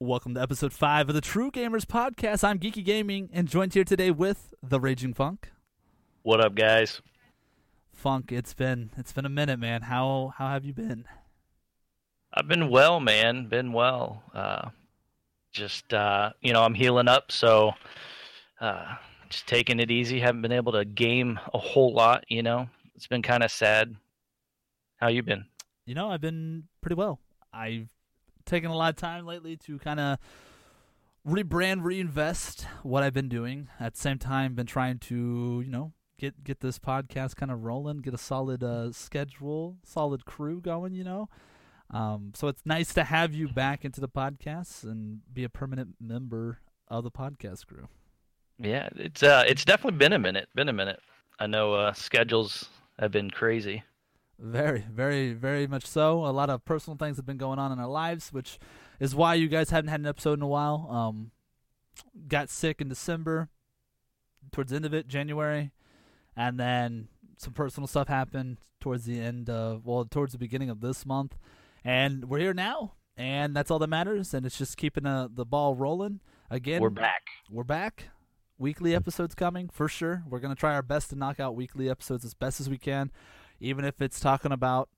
Welcome 0.00 0.34
to 0.34 0.40
episode 0.40 0.72
five 0.72 1.08
of 1.08 1.16
the 1.16 1.20
True 1.20 1.50
Gamers 1.50 1.84
Podcast. 1.84 2.44
I'm 2.44 2.60
Geeky 2.60 2.84
Gaming 2.84 3.28
and 3.32 3.48
joined 3.48 3.74
here 3.74 3.82
today 3.82 4.12
with 4.12 4.54
the 4.62 4.78
Raging 4.78 5.12
Funk. 5.12 5.50
What 6.22 6.40
up, 6.40 6.54
guys? 6.54 7.02
Funk, 7.94 8.30
it's 8.30 8.54
been 8.54 8.90
it's 8.96 9.10
been 9.12 9.24
a 9.26 9.28
minute, 9.28 9.58
man. 9.58 9.82
How 9.82 10.34
how 10.38 10.50
have 10.50 10.64
you 10.64 10.72
been? 10.72 11.04
I've 12.32 12.46
been 12.46 12.70
well, 12.70 13.00
man. 13.00 13.48
Been 13.48 13.72
well. 13.72 14.22
Uh, 14.32 14.68
just 15.50 15.92
uh, 15.92 16.30
you 16.42 16.52
know, 16.52 16.62
I'm 16.62 16.74
healing 16.74 17.08
up, 17.08 17.32
so 17.32 17.72
uh, 18.60 18.94
just 19.30 19.48
taking 19.48 19.80
it 19.80 19.90
easy. 19.90 20.20
Haven't 20.20 20.42
been 20.42 20.52
able 20.52 20.70
to 20.74 20.84
game 20.84 21.40
a 21.52 21.58
whole 21.58 21.92
lot. 21.92 22.24
You 22.28 22.44
know, 22.44 22.68
it's 22.94 23.08
been 23.08 23.22
kind 23.22 23.42
of 23.42 23.50
sad. 23.50 23.96
How 24.98 25.08
you 25.08 25.24
been? 25.24 25.46
You 25.86 25.96
know, 25.96 26.08
I've 26.08 26.20
been 26.20 26.68
pretty 26.82 26.94
well. 26.94 27.18
I've 27.52 27.88
taken 28.48 28.70
a 28.70 28.76
lot 28.76 28.90
of 28.90 28.96
time 28.96 29.26
lately 29.26 29.56
to 29.58 29.78
kind 29.78 30.00
of 30.00 30.18
rebrand, 31.26 31.84
reinvest 31.84 32.66
what 32.82 33.02
I've 33.02 33.14
been 33.14 33.28
doing. 33.28 33.68
At 33.78 33.94
the 33.94 34.00
same 34.00 34.18
time, 34.18 34.54
been 34.54 34.66
trying 34.66 34.98
to 35.00 35.62
you 35.64 35.70
know 35.70 35.92
get 36.18 36.42
get 36.42 36.60
this 36.60 36.78
podcast 36.78 37.36
kind 37.36 37.52
of 37.52 37.64
rolling, 37.64 37.98
get 37.98 38.14
a 38.14 38.18
solid 38.18 38.64
uh, 38.64 38.92
schedule, 38.92 39.76
solid 39.84 40.24
crew 40.24 40.60
going. 40.60 40.94
You 40.94 41.04
know. 41.04 41.28
Um, 41.90 42.32
so 42.34 42.48
it's 42.48 42.66
nice 42.66 42.92
to 42.94 43.04
have 43.04 43.32
you 43.32 43.48
back 43.48 43.84
into 43.84 44.00
the 44.00 44.08
podcast 44.08 44.84
and 44.84 45.20
be 45.32 45.42
a 45.44 45.48
permanent 45.48 45.94
member 45.98 46.58
of 46.88 47.02
the 47.02 47.10
podcast 47.10 47.66
crew. 47.66 47.88
Yeah, 48.58 48.88
it's 48.96 49.22
uh, 49.22 49.44
it's 49.46 49.64
definitely 49.64 49.98
been 49.98 50.12
a 50.12 50.18
minute. 50.18 50.48
Been 50.54 50.68
a 50.68 50.72
minute. 50.72 51.00
I 51.38 51.46
know 51.46 51.74
uh, 51.74 51.92
schedules 51.92 52.68
have 52.98 53.12
been 53.12 53.30
crazy. 53.30 53.84
Very, 54.38 54.84
very, 54.92 55.32
very 55.32 55.66
much 55.66 55.84
so. 55.84 56.24
A 56.24 56.30
lot 56.30 56.48
of 56.50 56.64
personal 56.64 56.96
things 56.96 57.16
have 57.16 57.26
been 57.26 57.38
going 57.38 57.58
on 57.58 57.72
in 57.72 57.78
our 57.80 57.88
lives, 57.88 58.32
which 58.32 58.58
is 59.00 59.14
why 59.14 59.34
you 59.34 59.48
guys 59.48 59.70
haven't 59.70 59.90
had 59.90 60.00
an 60.00 60.06
episode 60.06 60.38
in 60.38 60.42
a 60.42 60.46
while. 60.48 60.86
Um, 60.90 61.30
got 62.28 62.48
sick 62.48 62.80
in 62.80 62.88
December, 62.88 63.48
towards 64.52 64.70
the 64.70 64.76
end 64.76 64.84
of 64.86 64.94
it, 64.94 65.08
January, 65.08 65.72
and 66.36 66.58
then 66.58 67.08
some 67.36 67.52
personal 67.52 67.88
stuff 67.88 68.06
happened 68.06 68.58
towards 68.80 69.06
the 69.06 69.20
end 69.20 69.50
of, 69.50 69.84
well, 69.84 70.04
towards 70.04 70.32
the 70.32 70.38
beginning 70.38 70.70
of 70.70 70.80
this 70.80 71.04
month, 71.04 71.36
and 71.84 72.26
we're 72.28 72.38
here 72.38 72.54
now, 72.54 72.92
and 73.16 73.56
that's 73.56 73.70
all 73.72 73.80
that 73.80 73.88
matters. 73.88 74.32
And 74.34 74.46
it's 74.46 74.56
just 74.58 74.76
keeping 74.76 75.04
uh, 75.04 75.26
the 75.32 75.44
ball 75.44 75.74
rolling. 75.74 76.20
Again, 76.50 76.80
We're 76.80 76.90
back. 76.90 77.22
we're 77.50 77.64
back. 77.64 78.10
Weekly 78.56 78.94
episodes 78.94 79.34
coming 79.34 79.68
for 79.68 79.88
sure. 79.88 80.22
We're 80.28 80.38
gonna 80.40 80.54
try 80.54 80.74
our 80.74 80.82
best 80.82 81.10
to 81.10 81.16
knock 81.16 81.40
out 81.40 81.56
weekly 81.56 81.90
episodes 81.90 82.24
as 82.24 82.34
best 82.34 82.60
as 82.60 82.70
we 82.70 82.78
can, 82.78 83.10
even 83.60 83.84
if 83.84 84.00
it's 84.00 84.20
talking 84.20 84.52
about 84.52 84.88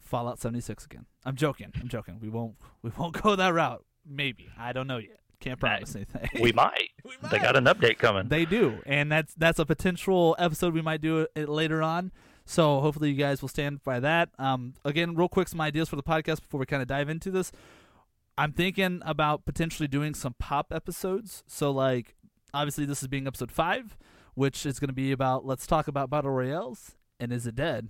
Fallout 0.00 0.40
76 0.40 0.84
again. 0.84 1.06
I'm 1.24 1.36
joking. 1.36 1.72
I'm 1.80 1.88
joking. 1.88 2.18
We 2.20 2.28
won't. 2.28 2.54
We 2.82 2.90
won't 2.96 3.20
go 3.22 3.36
that 3.36 3.52
route. 3.52 3.84
Maybe. 4.06 4.48
I 4.58 4.72
don't 4.72 4.86
know 4.86 4.98
yet. 4.98 5.18
Can't 5.40 5.60
promise 5.60 5.94
anything. 5.94 6.28
We 6.40 6.52
might. 6.54 6.90
They 7.30 7.38
got 7.38 7.56
an 7.56 7.64
update 7.64 7.98
coming. 7.98 8.28
They 8.28 8.46
do, 8.46 8.78
and 8.86 9.12
that's 9.12 9.34
that's 9.34 9.58
a 9.58 9.66
potential 9.66 10.34
episode 10.38 10.72
we 10.72 10.80
might 10.80 11.02
do 11.02 11.26
it 11.34 11.48
later 11.48 11.82
on. 11.82 12.10
So 12.46 12.80
hopefully 12.80 13.10
you 13.10 13.16
guys 13.16 13.42
will 13.42 13.48
stand 13.48 13.82
by 13.82 14.00
that. 14.00 14.30
Um, 14.38 14.74
again, 14.84 15.14
real 15.14 15.28
quick, 15.28 15.48
some 15.48 15.60
ideas 15.60 15.88
for 15.88 15.96
the 15.96 16.02
podcast 16.02 16.40
before 16.40 16.60
we 16.60 16.66
kind 16.66 16.80
of 16.80 16.88
dive 16.88 17.08
into 17.08 17.30
this. 17.30 17.52
I'm 18.38 18.52
thinking 18.52 19.02
about 19.04 19.44
potentially 19.44 19.88
doing 19.88 20.14
some 20.14 20.34
pop 20.38 20.72
episodes. 20.72 21.42
So 21.46 21.70
like, 21.70 22.14
obviously 22.54 22.84
this 22.84 23.02
is 23.02 23.08
being 23.08 23.26
episode 23.26 23.50
five, 23.50 23.96
which 24.34 24.64
is 24.64 24.78
going 24.78 24.88
to 24.88 24.94
be 24.94 25.10
about 25.10 25.44
let's 25.44 25.66
talk 25.66 25.88
about 25.88 26.08
battle 26.08 26.30
royales 26.30 26.92
and 27.20 27.32
is 27.32 27.46
it 27.46 27.54
dead, 27.56 27.88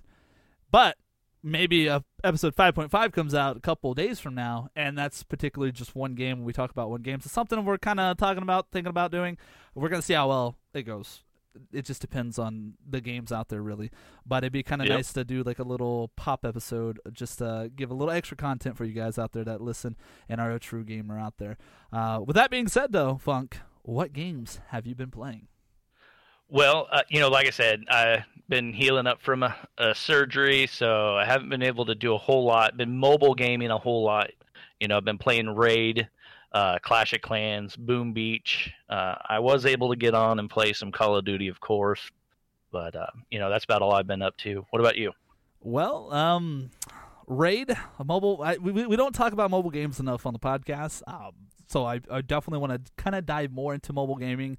but 0.71 0.97
maybe 1.43 1.87
a 1.87 2.03
episode 2.23 2.55
5.5 2.55 3.11
comes 3.13 3.33
out 3.33 3.55
a 3.55 3.59
couple 3.59 3.93
days 3.93 4.19
from 4.19 4.35
now 4.35 4.69
and 4.75 4.97
that's 4.97 5.23
particularly 5.23 5.71
just 5.71 5.95
one 5.95 6.15
game 6.15 6.43
we 6.43 6.51
talk 6.51 6.71
about 6.71 6.89
one 6.89 7.01
game. 7.03 7.21
So 7.21 7.29
something 7.29 7.63
we're 7.63 7.77
kind 7.77 7.99
of 7.99 8.17
talking 8.17 8.43
about 8.43 8.67
thinking 8.71 8.89
about 8.89 9.11
doing. 9.11 9.37
We're 9.75 9.89
going 9.89 10.01
to 10.01 10.05
see 10.05 10.15
how 10.15 10.27
well 10.29 10.57
it 10.73 10.83
goes. 10.83 11.21
It 11.71 11.85
just 11.85 12.01
depends 12.01 12.37
on 12.37 12.73
the 12.87 12.99
games 13.01 13.31
out 13.31 13.49
there 13.49 13.61
really. 13.61 13.91
But 14.25 14.43
it'd 14.43 14.51
be 14.53 14.63
kind 14.63 14.81
of 14.81 14.87
Yep. 14.87 14.97
nice 14.97 15.13
to 15.13 15.23
do 15.23 15.43
like 15.43 15.59
a 15.59 15.63
little 15.63 16.11
pop 16.15 16.43
episode 16.43 16.99
just 17.13 17.37
to 17.37 17.71
give 17.75 17.91
a 17.91 17.93
little 17.93 18.13
extra 18.13 18.35
content 18.35 18.75
for 18.75 18.83
you 18.85 18.93
guys 18.93 19.17
out 19.17 19.31
there 19.31 19.45
that 19.45 19.61
listen 19.61 19.95
and 20.27 20.41
are 20.41 20.51
a 20.51 20.59
true 20.59 20.83
gamer 20.83 21.17
out 21.19 21.37
there. 21.37 21.57
Uh, 21.93 22.19
with 22.25 22.35
that 22.35 22.49
being 22.51 22.67
said 22.67 22.91
though 22.91 23.17
funk 23.23 23.59
what 23.83 24.11
games 24.11 24.59
have 24.69 24.85
you 24.85 24.95
been 24.95 25.11
playing 25.11 25.47
Well, 26.49 26.87
uh, 26.91 27.01
you 27.09 27.19
know, 27.19 27.29
like 27.29 27.47
I 27.47 27.49
said, 27.49 27.83
I've 27.89 28.23
been 28.47 28.71
healing 28.71 29.05
up 29.05 29.21
from 29.21 29.43
a, 29.43 29.55
a 29.77 29.93
surgery, 29.93 30.67
so 30.67 31.15
I 31.17 31.25
haven't 31.25 31.49
been 31.49 31.63
able 31.63 31.85
to 31.85 31.95
do 31.95 32.13
a 32.13 32.17
whole 32.17 32.45
lot. 32.45 32.77
Been 32.77 32.97
mobile 32.97 33.35
gaming 33.35 33.69
a 33.69 33.77
whole 33.77 34.03
lot. 34.03 34.31
You 34.79 34.87
know, 34.87 34.95
I've 34.95 35.03
been 35.03 35.17
playing 35.17 35.49
Raid, 35.49 36.07
uh, 36.53 36.79
Clash 36.79 37.11
of 37.11 37.21
Clans, 37.21 37.75
Boom 37.75 38.13
Beach. 38.13 38.71
Uh, 38.89 39.15
I 39.27 39.39
was 39.39 39.65
able 39.65 39.89
to 39.89 39.97
get 39.97 40.13
on 40.13 40.39
and 40.39 40.49
play 40.49 40.71
some 40.71 40.91
Call 40.91 41.17
of 41.17 41.25
Duty, 41.25 41.49
of 41.49 41.59
course, 41.59 42.11
but 42.71 42.95
uh, 42.95 43.07
you 43.29 43.39
know, 43.39 43.49
that's 43.49 43.65
about 43.65 43.81
all 43.81 43.93
I've 43.93 44.07
been 44.07 44.21
up 44.21 44.37
to. 44.37 44.65
What 44.69 44.79
about 44.79 44.95
you? 44.95 45.11
Well, 45.59 46.13
um, 46.13 46.69
Raid, 47.27 47.75
mobile. 48.01 48.41
I, 48.41 48.55
we 48.55 48.85
we 48.85 48.95
don't 48.95 49.13
talk 49.13 49.33
about 49.33 49.51
mobile 49.51 49.71
games 49.71 49.99
enough 49.99 50.25
on 50.25 50.31
the 50.31 50.39
podcast, 50.39 51.01
um, 51.07 51.31
so 51.67 51.83
I, 51.83 51.99
I 52.09 52.21
definitely 52.21 52.65
want 52.65 52.85
to 52.85 52.91
kind 52.95 53.17
of 53.17 53.25
dive 53.25 53.51
more 53.51 53.73
into 53.73 53.91
mobile 53.91 54.15
gaming 54.15 54.57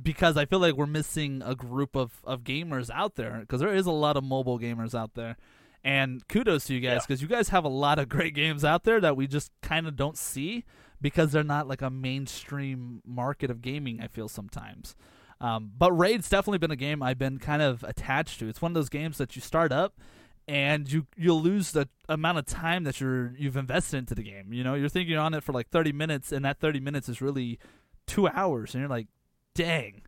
because 0.00 0.36
I 0.36 0.44
feel 0.46 0.58
like 0.58 0.74
we're 0.74 0.86
missing 0.86 1.42
a 1.44 1.54
group 1.54 1.96
of 1.96 2.20
of 2.24 2.42
gamers 2.44 2.88
out 2.90 3.16
there 3.16 3.38
because 3.40 3.60
there 3.60 3.74
is 3.74 3.86
a 3.86 3.90
lot 3.92 4.16
of 4.16 4.24
mobile 4.24 4.58
gamers 4.58 4.94
out 4.94 5.14
there. 5.14 5.36
And 5.84 6.26
kudos 6.28 6.66
to 6.66 6.74
you 6.74 6.80
guys 6.80 6.94
Yeah. 6.94 7.00
because 7.08 7.22
you 7.22 7.28
guys 7.28 7.48
have 7.48 7.64
a 7.64 7.68
lot 7.68 7.98
of 7.98 8.08
great 8.08 8.34
games 8.34 8.64
out 8.64 8.84
there 8.84 9.00
that 9.00 9.16
we 9.16 9.26
just 9.26 9.50
kind 9.62 9.86
of 9.88 9.96
don't 9.96 10.16
see 10.16 10.64
because 11.00 11.32
they're 11.32 11.42
not 11.42 11.66
like 11.66 11.82
a 11.82 11.90
mainstream 11.90 13.02
market 13.04 13.50
of 13.50 13.60
gaming. 13.62 14.00
I 14.00 14.06
feel 14.06 14.28
sometimes. 14.28 14.94
Um, 15.40 15.72
but 15.76 15.90
Raid's 15.92 16.28
definitely 16.28 16.58
been 16.58 16.70
a 16.70 16.76
game 16.76 17.02
I've 17.02 17.18
been 17.18 17.38
kind 17.38 17.60
of 17.62 17.82
attached 17.82 18.38
to. 18.38 18.48
It's 18.48 18.62
one 18.62 18.70
of 18.70 18.74
those 18.74 18.88
games 18.88 19.18
that 19.18 19.34
you 19.34 19.42
start 19.42 19.72
up 19.72 19.98
and 20.46 20.90
you 20.90 21.06
you'll 21.16 21.42
lose 21.42 21.72
the 21.72 21.88
amount 22.08 22.38
of 22.38 22.46
time 22.46 22.84
that 22.84 23.00
you're 23.00 23.34
you've 23.36 23.56
invested 23.56 23.96
into 23.98 24.14
the 24.14 24.22
game. 24.22 24.52
You 24.52 24.62
know, 24.62 24.74
you're 24.74 24.88
thinking 24.88 25.16
on 25.16 25.34
it 25.34 25.42
for 25.42 25.52
like 25.52 25.68
30 25.68 25.92
minutes, 25.92 26.30
and 26.32 26.44
that 26.44 26.60
30 26.60 26.78
minutes 26.80 27.08
is 27.08 27.20
really 27.20 27.58
two 28.06 28.28
hours, 28.28 28.74
and 28.74 28.80
you're 28.82 28.88
like, 28.88 29.08
dang, 29.54 30.02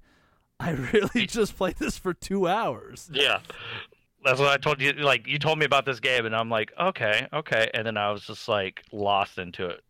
I 0.60 0.71
really 0.72 1.27
just 1.27 1.56
played 1.56 1.77
this 1.77 1.99
for 1.99 2.15
two 2.15 2.47
hours. 2.49 3.10
Yeah. 3.12 3.41
That's 4.25 4.41
what 4.41 4.49
I 4.49 4.56
told 4.56 4.81
you. 4.81 4.93
Like, 4.93 5.27
you 5.27 5.38
told 5.38 5.59
me 5.59 5.66
about 5.66 5.84
this 5.84 6.00
game, 6.00 6.25
and 6.25 6.34
I'm 6.34 6.49
like, 6.49 6.72
okay, 6.81 7.27
okay. 7.32 7.71
And 7.75 7.87
then 7.87 7.97
I 7.99 8.10
was 8.10 8.22
just 8.25 8.49
like 8.49 8.83
lost 8.91 9.37
into 9.38 9.66
it. 9.66 9.83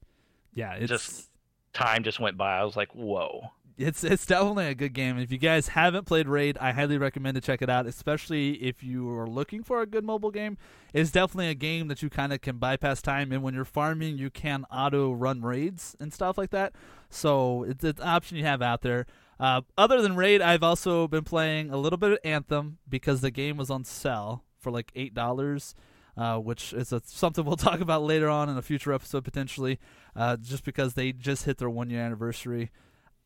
Yeah, 0.55 0.73
it's 0.75 0.89
Just- 0.89 1.31
Time 1.73 2.05
just 2.05 2.21
went 2.21 2.37
by. 2.37 2.57
I 2.57 2.63
was 2.63 2.77
like, 2.77 2.95
whoa. 2.95 3.51
It's 3.77 4.05
it's 4.05 4.25
definitely 4.25 4.67
a 4.67 4.75
good 4.75 4.93
game. 4.93 5.19
If 5.19 5.33
you 5.33 5.39
guys 5.39 5.69
haven't 5.69 6.05
played 6.05 6.29
Raid, 6.29 6.57
I 6.59 6.73
highly 6.73 6.97
recommend 6.97 7.35
to 7.35 7.41
check 7.41 7.61
it 7.61 7.69
out, 7.69 7.87
especially 7.87 8.53
if 8.63 8.85
you 8.85 9.11
are 9.11 9.27
looking 9.27 9.65
for 9.65 9.83
a 9.83 9.87
good 9.87 10.05
mobile 10.05 10.31
game. 10.31 10.57
It's 10.93 11.11
definitely 11.11 11.49
a 11.49 11.55
game 11.55 11.89
that 11.89 12.01
you 12.01 12.09
kind 12.09 12.33
of 12.33 12.41
can 12.41 12.59
bypass 12.59 13.03
time, 13.03 13.33
and 13.33 13.43
when 13.43 13.55
you're 13.55 13.65
farming, 13.65 14.17
you 14.17 14.31
can 14.31 14.65
auto 14.71 15.13
run 15.13 15.43
raids 15.43 15.97
and 15.99 16.13
stuff 16.13 16.39
like 16.39 16.51
that. 16.51 16.73
So 17.11 17.65
it's, 17.65 17.83
it's 17.83 18.01
an 18.01 18.07
option 18.07 18.37
you 18.37 18.45
have 18.45 18.63
out 18.63 18.83
there. 18.83 19.07
Uh, 19.41 19.63
other 19.77 20.01
than 20.01 20.15
Raid, 20.15 20.41
I've 20.41 20.63
also 20.63 21.09
been 21.09 21.25
playing 21.25 21.71
a 21.71 21.77
little 21.77 21.97
bit 21.97 22.13
of 22.13 22.19
Anthem 22.23 22.79
because 22.89 23.23
the 23.23 23.33
game 23.33 23.57
was 23.57 23.71
on 23.71 23.85
sale 23.85 24.45
for 24.61 24.71
like 24.71 24.93
eight 24.95 25.15
dollars. 25.15 25.75
Uh, 26.17 26.39
which 26.39 26.73
is 26.73 26.93
a, 26.93 27.03
something 27.05 27.45
we'll 27.45 27.57
talk 27.57 27.81
about 27.81 28.05
later 28.05 28.29
on 28.29 28.49
in 28.49 28.57
a 28.57 28.63
future 28.63 28.93
episode 28.93 29.25
potentially, 29.25 29.81
uh, 30.15 30.37
just 30.37 30.63
because 30.63 30.95
they 30.95 31.11
just 31.11 31.45
hit 31.45 31.59
their 31.59 31.69
one 31.69 31.91
year 31.91 32.01
anniversary 32.01 32.71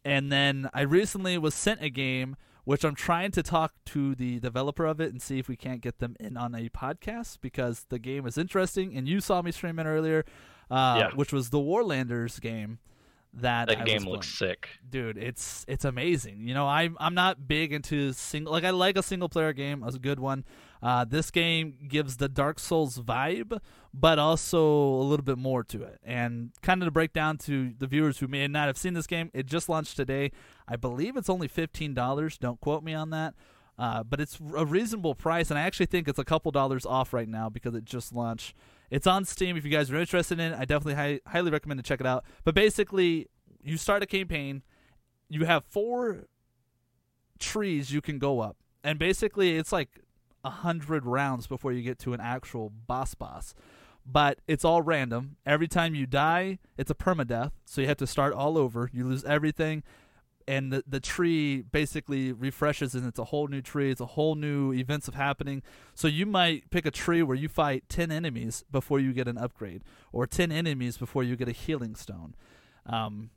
and 0.04 0.30
then 0.32 0.68
I 0.72 0.82
recently 0.82 1.36
was 1.38 1.54
sent 1.54 1.82
a 1.82 1.90
game 1.90 2.36
which 2.64 2.84
I'm 2.84 2.94
trying 2.94 3.30
to 3.30 3.42
talk 3.42 3.72
to 3.86 4.14
the 4.14 4.38
developer 4.40 4.84
of 4.84 5.00
it 5.00 5.10
and 5.10 5.22
see 5.22 5.38
if 5.38 5.48
we 5.48 5.56
can't 5.56 5.80
get 5.80 6.00
them 6.00 6.14
in 6.20 6.36
on 6.36 6.54
a 6.54 6.68
podcast 6.68 7.38
because 7.40 7.86
the 7.88 7.98
game 7.98 8.26
is 8.26 8.36
interesting 8.36 8.94
and 8.94 9.08
you 9.08 9.20
saw 9.22 9.40
me 9.40 9.52
stream 9.52 9.78
it 9.78 9.84
earlier, 9.86 10.26
uh, 10.70 10.96
Yeah. 11.00 11.10
which 11.14 11.32
was 11.32 11.48
the 11.48 11.56
Warlanders 11.58 12.38
game. 12.42 12.78
That, 13.32 13.68
That 13.68 13.86
game 13.86 14.04
looks 14.04 14.26
sick. 14.28 14.68
dude. 14.88 15.16
It's 15.16 15.64
it's 15.66 15.86
amazing. 15.86 16.46
You 16.46 16.52
know, 16.52 16.66
I'm 16.68 16.94
I'm 17.00 17.14
not 17.14 17.48
big 17.48 17.72
into 17.72 18.12
single 18.12 18.52
like 18.52 18.64
I 18.64 18.70
like 18.70 18.98
a 18.98 19.02
single 19.02 19.28
player 19.30 19.54
game. 19.54 19.82
It's 19.86 19.96
a 19.96 19.98
good 19.98 20.20
one. 20.20 20.44
Uh, 20.82 21.04
this 21.04 21.30
game 21.30 21.74
gives 21.88 22.18
the 22.18 22.28
Dark 22.28 22.58
Souls 22.58 22.98
vibe, 22.98 23.58
but 23.92 24.18
also 24.18 24.60
a 24.62 25.02
little 25.02 25.24
bit 25.24 25.38
more 25.38 25.64
to 25.64 25.82
it. 25.82 25.98
And 26.04 26.52
kind 26.62 26.82
of 26.82 26.86
to 26.86 26.92
break 26.92 27.12
down 27.12 27.38
to 27.38 27.72
the 27.78 27.86
viewers 27.86 28.18
who 28.18 28.28
may 28.28 28.46
not 28.46 28.66
have 28.66 28.78
seen 28.78 28.94
this 28.94 29.06
game, 29.06 29.30
it 29.34 29.46
just 29.46 29.68
launched 29.68 29.96
today. 29.96 30.30
I 30.68 30.76
believe 30.76 31.16
it's 31.16 31.28
only 31.28 31.48
fifteen 31.48 31.94
dollars. 31.94 32.38
Don't 32.38 32.60
quote 32.60 32.84
me 32.84 32.94
on 32.94 33.10
that. 33.10 33.34
Uh, 33.78 34.02
but 34.02 34.20
it's 34.20 34.38
a 34.56 34.66
reasonable 34.66 35.14
price, 35.14 35.50
and 35.50 35.58
I 35.58 35.62
actually 35.62 35.86
think 35.86 36.08
it's 36.08 36.18
a 36.18 36.24
couple 36.24 36.50
dollars 36.50 36.84
off 36.84 37.12
right 37.12 37.28
now 37.28 37.48
because 37.48 37.76
it 37.76 37.84
just 37.84 38.12
launched. 38.12 38.56
It's 38.90 39.06
on 39.06 39.24
Steam. 39.24 39.56
If 39.56 39.64
you 39.64 39.70
guys 39.70 39.88
are 39.90 39.96
interested 39.96 40.40
in 40.40 40.52
it, 40.52 40.56
I 40.58 40.64
definitely 40.64 40.94
hi- 40.94 41.20
highly 41.26 41.52
recommend 41.52 41.78
to 41.78 41.84
check 41.84 42.00
it 42.00 42.06
out. 42.06 42.24
But 42.42 42.56
basically, 42.56 43.28
you 43.62 43.76
start 43.76 44.02
a 44.02 44.06
campaign. 44.06 44.62
You 45.28 45.44
have 45.44 45.64
four 45.64 46.24
trees 47.38 47.92
you 47.92 48.00
can 48.00 48.18
go 48.18 48.40
up, 48.40 48.56
and 48.82 48.98
basically, 48.98 49.56
it's 49.56 49.70
like 49.70 50.00
a 50.44 50.50
hundred 50.50 51.04
rounds 51.06 51.46
before 51.46 51.72
you 51.72 51.82
get 51.82 51.98
to 52.00 52.12
an 52.14 52.20
actual 52.20 52.70
boss 52.70 53.14
boss. 53.14 53.54
but 54.10 54.38
it's 54.48 54.64
all 54.64 54.80
random. 54.80 55.36
Every 55.44 55.68
time 55.68 55.94
you 55.94 56.06
die, 56.06 56.58
it's 56.78 56.90
a 56.90 56.94
permadeath, 56.94 57.52
so 57.66 57.80
you 57.82 57.88
have 57.88 57.98
to 57.98 58.06
start 58.06 58.32
all 58.32 58.56
over. 58.56 58.88
You 58.92 59.04
lose 59.06 59.24
everything, 59.24 59.82
and 60.46 60.72
the 60.72 60.82
the 60.86 61.00
tree 61.00 61.60
basically 61.62 62.32
refreshes, 62.32 62.94
and 62.94 63.06
it's 63.06 63.18
a 63.18 63.24
whole 63.24 63.48
new 63.48 63.60
tree. 63.60 63.90
It's 63.90 64.00
a 64.00 64.06
whole 64.06 64.34
new 64.34 64.72
events 64.72 65.08
of 65.08 65.14
happening. 65.14 65.62
So 65.94 66.08
you 66.08 66.24
might 66.24 66.70
pick 66.70 66.86
a 66.86 66.90
tree 66.90 67.22
where 67.22 67.36
you 67.36 67.48
fight 67.48 67.84
ten 67.90 68.10
enemies 68.10 68.64
before 68.70 68.98
you 68.98 69.12
get 69.12 69.28
an 69.28 69.36
upgrade, 69.36 69.82
or 70.10 70.26
ten 70.26 70.50
enemies 70.50 70.96
before 70.96 71.22
you 71.22 71.36
get 71.36 71.48
a 71.48 71.52
healing 71.52 71.94
stone. 71.94 72.34
Um, 72.86 73.28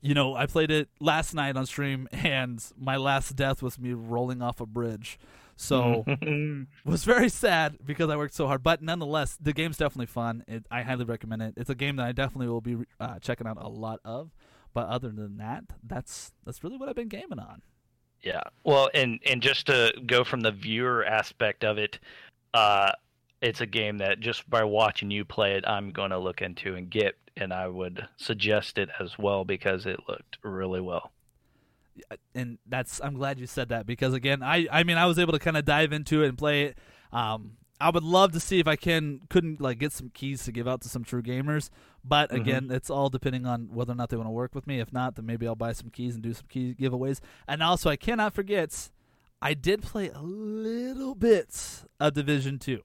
you 0.00 0.14
know, 0.14 0.34
I 0.34 0.46
played 0.46 0.70
it 0.70 0.88
last 1.00 1.34
night 1.34 1.54
on 1.56 1.66
stream, 1.66 2.08
and 2.12 2.64
my 2.78 2.96
last 2.96 3.36
death 3.36 3.62
was 3.62 3.78
me 3.78 3.92
rolling 3.92 4.40
off 4.40 4.58
a 4.60 4.66
bridge. 4.66 5.18
So 5.56 6.04
was 6.84 7.04
very 7.04 7.30
sad 7.30 7.78
because 7.84 8.10
I 8.10 8.16
worked 8.16 8.34
so 8.34 8.46
hard. 8.46 8.62
But 8.62 8.82
nonetheless, 8.82 9.38
the 9.40 9.52
game's 9.52 9.78
definitely 9.78 10.06
fun. 10.06 10.44
It, 10.46 10.66
I 10.70 10.82
highly 10.82 11.04
recommend 11.04 11.42
it. 11.42 11.54
It's 11.56 11.70
a 11.70 11.74
game 11.74 11.96
that 11.96 12.06
I 12.06 12.12
definitely 12.12 12.48
will 12.48 12.60
be 12.60 12.76
uh, 13.00 13.18
checking 13.18 13.46
out 13.46 13.56
a 13.60 13.68
lot 13.68 14.00
of. 14.04 14.30
But 14.74 14.88
other 14.88 15.08
than 15.08 15.38
that, 15.38 15.64
that's 15.82 16.32
that's 16.44 16.62
really 16.62 16.76
what 16.76 16.88
I've 16.88 16.94
been 16.94 17.08
gaming 17.08 17.38
on. 17.38 17.62
Yeah. 18.22 18.42
Well, 18.64 18.90
and 18.92 19.18
and 19.24 19.40
just 19.40 19.66
to 19.66 19.92
go 20.06 20.22
from 20.22 20.40
the 20.40 20.52
viewer 20.52 21.04
aspect 21.04 21.64
of 21.64 21.78
it, 21.78 21.98
uh, 22.52 22.92
it's 23.40 23.62
a 23.62 23.66
game 23.66 23.98
that 23.98 24.20
just 24.20 24.48
by 24.50 24.64
watching 24.64 25.10
you 25.10 25.24
play 25.24 25.54
it, 25.54 25.64
I'm 25.66 25.90
going 25.90 26.10
to 26.10 26.18
look 26.18 26.42
into 26.42 26.74
and 26.74 26.90
get, 26.90 27.16
and 27.36 27.52
I 27.52 27.68
would 27.68 28.06
suggest 28.18 28.76
it 28.76 28.90
as 29.00 29.18
well 29.18 29.44
because 29.44 29.86
it 29.86 30.00
looked 30.08 30.38
really 30.42 30.82
well 30.82 31.12
and 32.34 32.58
that's 32.66 33.00
I'm 33.02 33.14
glad 33.14 33.38
you 33.38 33.46
said 33.46 33.68
that 33.70 33.86
because 33.86 34.14
again, 34.14 34.42
I 34.42 34.66
I 34.70 34.84
mean 34.84 34.96
I 34.96 35.06
was 35.06 35.18
able 35.18 35.32
to 35.32 35.38
kind 35.38 35.56
of 35.56 35.64
dive 35.64 35.92
into 35.92 36.22
it 36.22 36.28
and 36.28 36.38
play 36.38 36.64
it. 36.64 36.78
Um, 37.12 37.56
I 37.80 37.90
would 37.90 38.04
love 38.04 38.32
to 38.32 38.40
see 38.40 38.58
if 38.58 38.66
I 38.66 38.76
can 38.76 39.20
couldn't 39.28 39.60
like 39.60 39.78
get 39.78 39.92
some 39.92 40.10
keys 40.10 40.44
to 40.44 40.52
give 40.52 40.66
out 40.66 40.80
to 40.82 40.88
some 40.88 41.04
true 41.04 41.22
gamers, 41.22 41.70
but 42.04 42.30
mm-hmm. 42.30 42.40
again, 42.40 42.62
mm-hmm. 42.64 42.74
it's 42.74 42.88
all 42.88 43.10
depending 43.10 43.46
on 43.46 43.68
whether 43.72 43.92
or 43.92 43.96
not 43.96 44.08
they 44.08 44.16
want 44.16 44.26
to 44.26 44.32
work 44.32 44.54
with 44.54 44.66
me. 44.66 44.80
If 44.80 44.92
not, 44.92 45.16
then 45.16 45.26
maybe 45.26 45.46
I'll 45.46 45.54
buy 45.54 45.72
some 45.72 45.90
keys 45.90 46.14
and 46.14 46.22
do 46.22 46.32
some 46.32 46.46
key 46.48 46.74
giveaways. 46.78 47.20
And 47.46 47.62
also, 47.62 47.90
I 47.90 47.96
cannot 47.96 48.32
forget, 48.32 48.90
I 49.42 49.54
did 49.54 49.82
play 49.82 50.08
a 50.08 50.22
little 50.22 51.14
bit 51.14 51.84
of 52.00 52.14
Division 52.14 52.58
Two. 52.58 52.80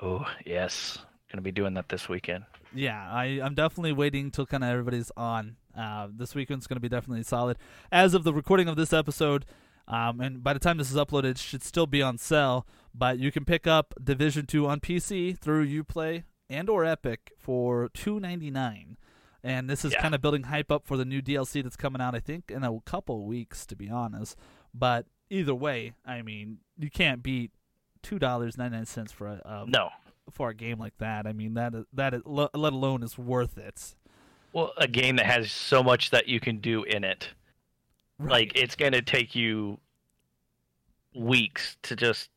Oh 0.00 0.24
yes, 0.46 0.98
gonna 1.30 1.42
be 1.42 1.52
doing 1.52 1.74
that 1.74 1.88
this 1.88 2.08
weekend. 2.08 2.44
Yeah, 2.74 3.08
I 3.10 3.40
I'm 3.42 3.54
definitely 3.54 3.92
waiting 3.92 4.30
till 4.30 4.46
kind 4.46 4.62
of 4.62 4.70
everybody's 4.70 5.10
on 5.16 5.56
uh, 5.76 6.08
this 6.10 6.34
weekend's 6.34 6.66
going 6.66 6.76
to 6.76 6.80
be 6.80 6.88
definitely 6.88 7.22
solid. 7.22 7.56
As 7.90 8.14
of 8.14 8.24
the 8.24 8.32
recording 8.32 8.68
of 8.68 8.76
this 8.76 8.92
episode, 8.92 9.44
um, 9.88 10.20
and 10.20 10.42
by 10.42 10.52
the 10.52 10.58
time 10.58 10.78
this 10.78 10.90
is 10.90 10.96
uploaded, 10.96 11.32
it 11.32 11.38
should 11.38 11.62
still 11.62 11.86
be 11.86 12.02
on 12.02 12.18
sale. 12.18 12.66
But 12.94 13.18
you 13.18 13.32
can 13.32 13.44
pick 13.44 13.66
up 13.66 13.94
Division 14.02 14.46
Two 14.46 14.66
on 14.66 14.80
PC 14.80 15.38
through 15.38 15.66
UPlay 15.66 16.24
and 16.48 16.68
or 16.68 16.84
Epic 16.84 17.32
for 17.38 17.88
two 17.94 18.20
ninety 18.20 18.50
nine. 18.50 18.96
And 19.44 19.68
this 19.68 19.84
is 19.84 19.92
yeah. 19.92 20.00
kind 20.00 20.14
of 20.14 20.22
building 20.22 20.44
hype 20.44 20.70
up 20.70 20.86
for 20.86 20.96
the 20.96 21.04
new 21.04 21.20
DLC 21.20 21.62
that's 21.62 21.76
coming 21.76 22.00
out. 22.00 22.14
I 22.14 22.20
think 22.20 22.50
in 22.50 22.62
a 22.62 22.80
couple 22.84 23.24
weeks, 23.24 23.66
to 23.66 23.76
be 23.76 23.90
honest. 23.90 24.36
But 24.72 25.06
either 25.30 25.54
way, 25.54 25.94
I 26.06 26.22
mean, 26.22 26.58
you 26.78 26.90
can't 26.90 27.22
beat 27.22 27.50
two 28.02 28.18
dollars 28.18 28.56
ninety 28.56 28.76
nine 28.76 28.86
cents 28.86 29.10
for 29.10 29.26
a, 29.26 29.40
a 29.44 29.64
no 29.66 29.88
for 30.30 30.50
a 30.50 30.54
game 30.54 30.78
like 30.78 30.98
that. 30.98 31.26
I 31.26 31.32
mean 31.32 31.54
that 31.54 31.72
that 31.92 32.26
let 32.26 32.50
alone 32.54 33.02
is 33.02 33.18
worth 33.18 33.58
it. 33.58 33.94
Well, 34.52 34.72
a 34.76 34.86
game 34.86 35.16
that 35.16 35.26
has 35.26 35.50
so 35.50 35.82
much 35.82 36.10
that 36.10 36.28
you 36.28 36.40
can 36.40 36.58
do 36.58 36.82
in 36.84 37.04
it. 37.04 37.30
Right. 38.18 38.30
Like 38.30 38.52
it's 38.54 38.76
going 38.76 38.92
to 38.92 39.02
take 39.02 39.34
you 39.34 39.78
weeks 41.14 41.76
to 41.82 41.96
just, 41.96 42.30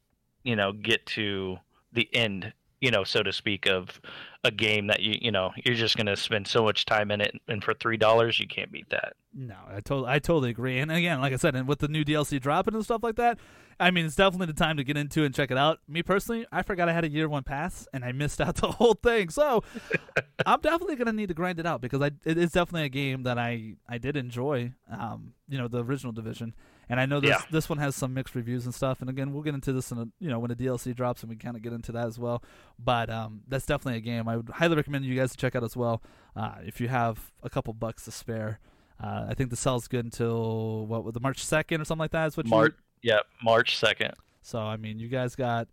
you 0.44 0.56
know, 0.56 0.72
get 0.72 1.06
to 1.08 1.58
the 1.92 2.10
end, 2.14 2.54
you 2.82 2.92
know, 2.92 3.04
so 3.04 3.24
to 3.24 3.34
speak 3.34 3.68
of 3.68 4.00
a 4.44 4.52
game 4.52 4.88
that 4.88 5.02
you, 5.02 5.18
you 5.22 5.32
know, 5.32 5.52
you're 5.64 5.76
just 5.76 5.98
going 5.98 6.06
to 6.06 6.16
spend 6.16 6.48
so 6.48 6.64
much 6.64 6.86
time 6.86 7.10
in 7.10 7.22
it 7.22 7.36
and 7.48 7.64
for 7.64 7.74
$3 7.74 8.40
you 8.40 8.48
can't 8.48 8.72
beat 8.72 8.90
that. 8.90 9.14
No, 9.34 9.56
I 9.68 9.82
totally 9.82 10.10
I 10.10 10.20
totally 10.20 10.50
agree. 10.50 10.80
And 10.80 10.90
again, 10.90 11.20
like 11.20 11.34
I 11.34 11.36
said, 11.36 11.56
and 11.56 11.68
with 11.68 11.80
the 11.80 11.90
new 11.90 12.06
DLC 12.06 12.40
dropping 12.40 12.74
and 12.74 12.84
stuff 12.84 13.04
like 13.04 13.18
that, 13.18 13.38
I 13.80 13.92
mean, 13.92 14.06
it's 14.06 14.16
definitely 14.16 14.48
the 14.48 14.54
time 14.54 14.78
to 14.78 14.84
get 14.86 14.96
into 14.96 15.26
and 15.26 15.36
check 15.36 15.52
it 15.52 15.58
out. 15.58 15.80
Me 15.90 16.02
personally, 16.02 16.46
I 16.52 16.62
forgot 16.62 16.88
I 16.88 16.94
had 16.94 17.04
a 17.04 17.10
year 17.10 17.28
one 17.28 17.44
pass 17.44 17.86
and 17.94 18.06
I 18.06 18.14
missed 18.14 18.40
out 18.46 18.56
the 18.56 18.72
whole 18.72 18.94
thing. 18.94 19.30
So 19.30 19.64
I'm 20.46 20.62
definitely 20.62 20.96
gonna 20.96 21.12
need 21.12 21.28
to 21.28 21.34
grind 21.34 21.60
it 21.60 21.66
out 21.66 21.82
because 21.82 22.02
I 22.02 22.12
it 22.24 22.38
is 22.38 22.52
definitely 22.52 22.86
a 22.86 22.90
game 22.90 23.24
that 23.24 23.38
I 23.38 23.74
I 23.90 23.98
did 23.98 24.16
enjoy. 24.16 24.72
Um, 24.90 25.34
you 25.50 25.58
know, 25.58 25.68
the 25.68 25.84
original 25.84 26.14
division, 26.14 26.54
and 26.90 27.00
I 27.00 27.06
know 27.06 27.20
this 27.20 27.30
yeah. 27.30 27.42
this 27.52 27.70
one 27.70 27.78
has 27.80 27.96
some 27.96 28.14
mixed 28.14 28.36
reviews 28.36 28.66
and 28.66 28.74
stuff. 28.74 29.02
And 29.02 29.10
again, 29.10 29.34
we'll 29.34 29.44
get 29.44 29.54
into 29.54 29.74
this 29.74 29.92
in 29.92 29.98
a, 29.98 30.08
you 30.20 30.30
know 30.30 30.40
when 30.40 30.50
the 30.50 30.56
DLC 30.56 30.96
drops 30.96 31.24
and 31.24 31.30
we 31.30 31.36
kind 31.36 31.56
of 31.56 31.62
get 31.62 31.74
into 31.74 31.92
that 31.94 32.08
as 32.08 32.20
well. 32.20 32.44
But 32.78 33.10
um, 33.10 33.42
that's 33.48 33.66
definitely 33.66 33.98
a 33.98 34.02
game 34.02 34.28
I 34.28 34.38
would 34.38 34.50
highly 34.50 34.76
recommend 34.76 35.06
you 35.06 35.16
guys 35.16 35.32
to 35.32 35.38
check 35.38 35.56
out 35.56 35.64
as 35.64 35.76
well 35.76 36.02
uh, 36.36 36.56
if 36.66 36.80
you 36.80 36.88
have 36.88 37.32
a 37.44 37.50
couple 37.50 37.74
bucks 37.74 38.06
to 38.06 38.12
spare. 38.12 38.60
Uh, 39.02 39.26
I 39.30 39.34
think 39.34 39.50
the 39.50 39.56
sale's 39.56 39.88
good 39.88 40.06
until 40.06 40.86
what 40.86 41.14
the 41.14 41.20
March 41.20 41.44
second 41.44 41.82
or 41.82 41.86
something 41.86 42.02
like 42.02 42.12
that. 42.12 42.28
Is 42.28 42.38
what 42.38 42.46
March. 42.46 42.76
Yeah, 43.02 43.20
March 43.44 43.78
second. 43.78 44.14
So 44.42 44.60
I 44.60 44.78
mean, 44.78 45.00
you 45.00 45.08
guys 45.08 45.36
got 45.36 45.68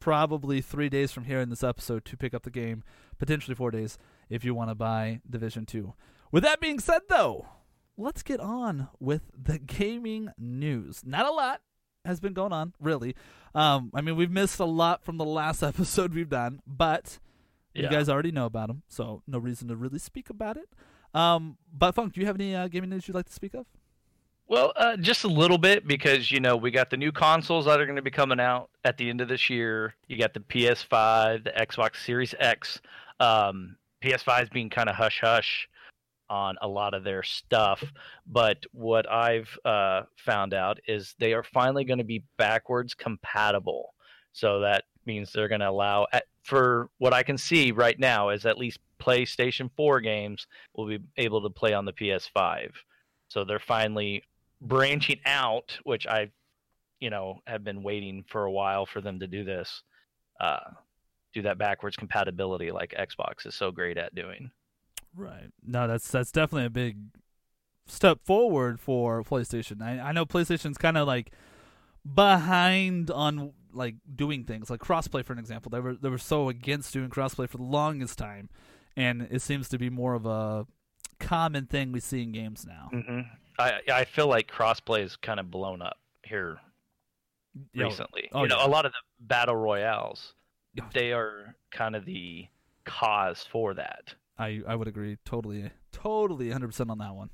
probably 0.00 0.60
three 0.60 0.88
days 0.88 1.12
from 1.12 1.24
here 1.24 1.40
in 1.40 1.50
this 1.50 1.62
episode 1.62 2.04
to 2.06 2.16
pick 2.16 2.34
up 2.34 2.42
the 2.42 2.50
game, 2.50 2.82
potentially 3.18 3.54
four 3.54 3.70
days 3.70 3.98
if 4.30 4.44
you 4.44 4.54
want 4.54 4.70
to 4.70 4.74
buy 4.74 5.20
Division 5.28 5.66
Two. 5.66 5.94
With 6.30 6.44
that 6.44 6.60
being 6.60 6.78
said, 6.78 7.02
though, 7.10 7.46
let's 7.96 8.22
get 8.22 8.40
on 8.40 8.88
with 8.98 9.22
the 9.36 9.58
gaming 9.58 10.30
news. 10.38 11.02
Not 11.04 11.26
a 11.26 11.30
lot 11.30 11.60
has 12.04 12.20
been 12.20 12.32
going 12.32 12.52
on, 12.52 12.74
really. 12.80 13.14
Um, 13.54 13.90
I 13.94 14.00
mean, 14.00 14.16
we've 14.16 14.30
missed 14.30 14.58
a 14.58 14.64
lot 14.64 15.04
from 15.04 15.18
the 15.18 15.24
last 15.24 15.62
episode 15.62 16.14
we've 16.14 16.28
done, 16.28 16.60
but 16.66 17.18
yeah. 17.74 17.84
you 17.84 17.88
guys 17.90 18.08
already 18.08 18.32
know 18.32 18.46
about 18.46 18.68
them, 18.68 18.82
so 18.88 19.22
no 19.26 19.38
reason 19.38 19.68
to 19.68 19.76
really 19.76 19.98
speak 19.98 20.30
about 20.30 20.56
it. 20.56 20.68
Um, 21.14 21.58
but 21.72 21.94
Funk, 21.94 22.14
do 22.14 22.20
you 22.20 22.26
have 22.26 22.36
any 22.36 22.54
uh, 22.54 22.68
gaming 22.68 22.90
news 22.90 23.06
you'd 23.06 23.14
like 23.14 23.26
to 23.26 23.32
speak 23.32 23.54
of? 23.54 23.66
Well, 24.48 24.72
uh, 24.76 24.96
just 24.96 25.24
a 25.24 25.28
little 25.28 25.56
bit 25.56 25.86
because 25.86 26.30
you 26.30 26.40
know 26.40 26.56
we 26.56 26.70
got 26.70 26.90
the 26.90 26.96
new 26.96 27.12
consoles 27.12 27.66
that 27.66 27.80
are 27.80 27.86
going 27.86 27.96
to 27.96 28.02
be 28.02 28.10
coming 28.10 28.40
out 28.40 28.70
at 28.84 28.98
the 28.98 29.08
end 29.08 29.20
of 29.20 29.28
this 29.28 29.48
year. 29.48 29.94
You 30.08 30.18
got 30.18 30.34
the 30.34 30.40
PS5, 30.40 31.44
the 31.44 31.50
Xbox 31.50 32.04
Series 32.04 32.34
X. 32.38 32.80
Um, 33.20 33.76
PS5 34.02 34.42
is 34.42 34.48
being 34.50 34.68
kind 34.68 34.88
of 34.88 34.96
hush 34.96 35.20
hush 35.22 35.68
on 36.32 36.56
a 36.62 36.66
lot 36.66 36.94
of 36.94 37.04
their 37.04 37.22
stuff, 37.22 37.84
but 38.26 38.64
what 38.72 39.08
I've 39.10 39.56
uh, 39.66 40.02
found 40.16 40.54
out 40.54 40.80
is 40.88 41.14
they 41.18 41.34
are 41.34 41.42
finally 41.42 41.84
going 41.84 41.98
to 41.98 42.04
be 42.04 42.24
backwards 42.38 42.94
compatible. 42.94 43.92
So 44.32 44.60
that 44.60 44.84
means 45.04 45.30
they're 45.30 45.48
going 45.48 45.60
to 45.60 45.68
allow, 45.68 46.06
for 46.42 46.88
what 46.96 47.12
I 47.12 47.22
can 47.22 47.36
see 47.36 47.70
right 47.70 47.98
now, 47.98 48.30
is 48.30 48.46
at 48.46 48.56
least 48.56 48.78
PlayStation 48.98 49.70
4 49.76 50.00
games 50.00 50.46
will 50.74 50.86
be 50.86 51.00
able 51.18 51.42
to 51.42 51.50
play 51.50 51.74
on 51.74 51.84
the 51.84 51.92
PS5. 51.92 52.70
So 53.28 53.44
they're 53.44 53.58
finally 53.58 54.22
branching 54.62 55.20
out, 55.26 55.78
which 55.84 56.06
I, 56.06 56.30
you 56.98 57.10
know, 57.10 57.40
have 57.46 57.62
been 57.62 57.82
waiting 57.82 58.24
for 58.26 58.44
a 58.44 58.50
while 58.50 58.86
for 58.86 59.02
them 59.02 59.20
to 59.20 59.26
do 59.26 59.44
this. 59.44 59.82
Uh, 60.40 60.70
do 61.34 61.42
that 61.42 61.58
backwards 61.58 61.96
compatibility 61.96 62.70
like 62.70 62.94
Xbox 62.98 63.46
is 63.46 63.54
so 63.54 63.70
great 63.70 63.98
at 63.98 64.14
doing. 64.14 64.50
Right. 65.16 65.50
No, 65.64 65.86
that's 65.86 66.10
that's 66.10 66.32
definitely 66.32 66.66
a 66.66 66.70
big 66.70 66.98
step 67.86 68.20
forward 68.24 68.80
for 68.80 69.22
PlayStation. 69.22 69.82
I, 69.82 70.08
I 70.08 70.12
know 70.12 70.24
PlayStation's 70.24 70.78
kind 70.78 70.96
of 70.96 71.06
like 71.06 71.32
behind 72.14 73.10
on 73.10 73.52
like 73.72 73.96
doing 74.14 74.44
things 74.44 74.70
like 74.70 74.80
crossplay 74.80 75.24
for 75.24 75.32
an 75.32 75.38
example. 75.38 75.70
They 75.70 75.80
were 75.80 75.94
they 75.94 76.08
were 76.08 76.18
so 76.18 76.48
against 76.48 76.92
doing 76.92 77.10
crossplay 77.10 77.48
for 77.48 77.58
the 77.58 77.64
longest 77.64 78.18
time, 78.18 78.48
and 78.96 79.28
it 79.30 79.42
seems 79.42 79.68
to 79.70 79.78
be 79.78 79.90
more 79.90 80.14
of 80.14 80.26
a 80.26 80.66
common 81.18 81.66
thing 81.66 81.92
we 81.92 82.00
see 82.00 82.22
in 82.22 82.32
games 82.32 82.66
now. 82.66 82.90
Mm-hmm. 82.92 83.20
I 83.58 83.80
I 83.92 84.04
feel 84.04 84.26
like 84.26 84.50
crossplay 84.50 85.02
is 85.02 85.16
kind 85.16 85.40
of 85.40 85.50
blown 85.50 85.82
up 85.82 85.98
here 86.24 86.58
recently. 87.74 88.28
Oh, 88.32 88.42
you 88.42 88.48
know, 88.48 88.58
yeah. 88.58 88.66
a 88.66 88.68
lot 88.68 88.86
of 88.86 88.92
the 88.92 89.26
battle 89.26 89.56
royales, 89.56 90.34
they 90.92 91.12
are 91.12 91.56
kind 91.70 91.96
of 91.96 92.04
the 92.04 92.46
cause 92.84 93.46
for 93.50 93.74
that. 93.74 94.14
I 94.38 94.62
I 94.66 94.74
would 94.74 94.88
agree 94.88 95.18
totally, 95.24 95.70
totally, 95.92 96.50
hundred 96.50 96.68
percent 96.68 96.90
on 96.90 96.98
that 96.98 97.14
one. 97.14 97.30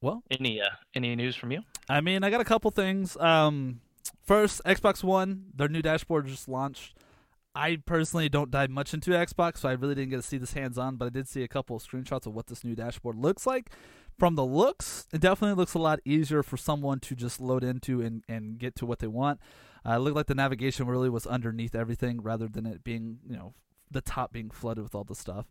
Well, 0.00 0.22
any 0.30 0.60
uh, 0.60 0.68
any 0.94 1.14
news 1.16 1.36
from 1.36 1.52
you? 1.52 1.62
I 1.88 2.00
mean, 2.00 2.22
I 2.24 2.30
got 2.30 2.40
a 2.40 2.44
couple 2.44 2.70
things. 2.70 3.16
Um, 3.16 3.80
first, 4.24 4.60
Xbox 4.64 5.02
One, 5.02 5.46
their 5.54 5.68
new 5.68 5.82
dashboard 5.82 6.26
just 6.26 6.48
launched. 6.48 6.96
I 7.54 7.78
personally 7.86 8.28
don't 8.28 8.50
dive 8.50 8.68
much 8.68 8.92
into 8.92 9.12
Xbox, 9.12 9.58
so 9.58 9.68
I 9.70 9.72
really 9.72 9.94
didn't 9.94 10.10
get 10.10 10.16
to 10.16 10.22
see 10.22 10.36
this 10.36 10.52
hands 10.52 10.76
on, 10.76 10.96
but 10.96 11.06
I 11.06 11.08
did 11.08 11.26
see 11.26 11.42
a 11.42 11.48
couple 11.48 11.74
of 11.74 11.82
screenshots 11.82 12.26
of 12.26 12.34
what 12.34 12.48
this 12.48 12.62
new 12.62 12.74
dashboard 12.74 13.16
looks 13.16 13.46
like. 13.46 13.70
From 14.18 14.34
the 14.34 14.44
looks, 14.44 15.06
it 15.12 15.22
definitely 15.22 15.56
looks 15.56 15.72
a 15.72 15.78
lot 15.78 16.00
easier 16.04 16.42
for 16.42 16.58
someone 16.58 17.00
to 17.00 17.14
just 17.14 17.40
load 17.40 17.64
into 17.64 18.02
and, 18.02 18.24
and 18.28 18.58
get 18.58 18.74
to 18.76 18.86
what 18.86 18.98
they 18.98 19.06
want. 19.06 19.40
Uh, 19.86 19.92
it 19.92 19.98
looked 19.98 20.16
like 20.16 20.26
the 20.26 20.34
navigation 20.34 20.86
really 20.86 21.08
was 21.08 21.26
underneath 21.26 21.74
everything 21.74 22.20
rather 22.20 22.46
than 22.46 22.66
it 22.66 22.84
being, 22.84 23.20
you 23.26 23.36
know, 23.36 23.54
the 23.90 24.00
top 24.00 24.32
being 24.32 24.50
flooded 24.50 24.82
with 24.82 24.94
all 24.94 25.04
the 25.04 25.14
stuff. 25.14 25.46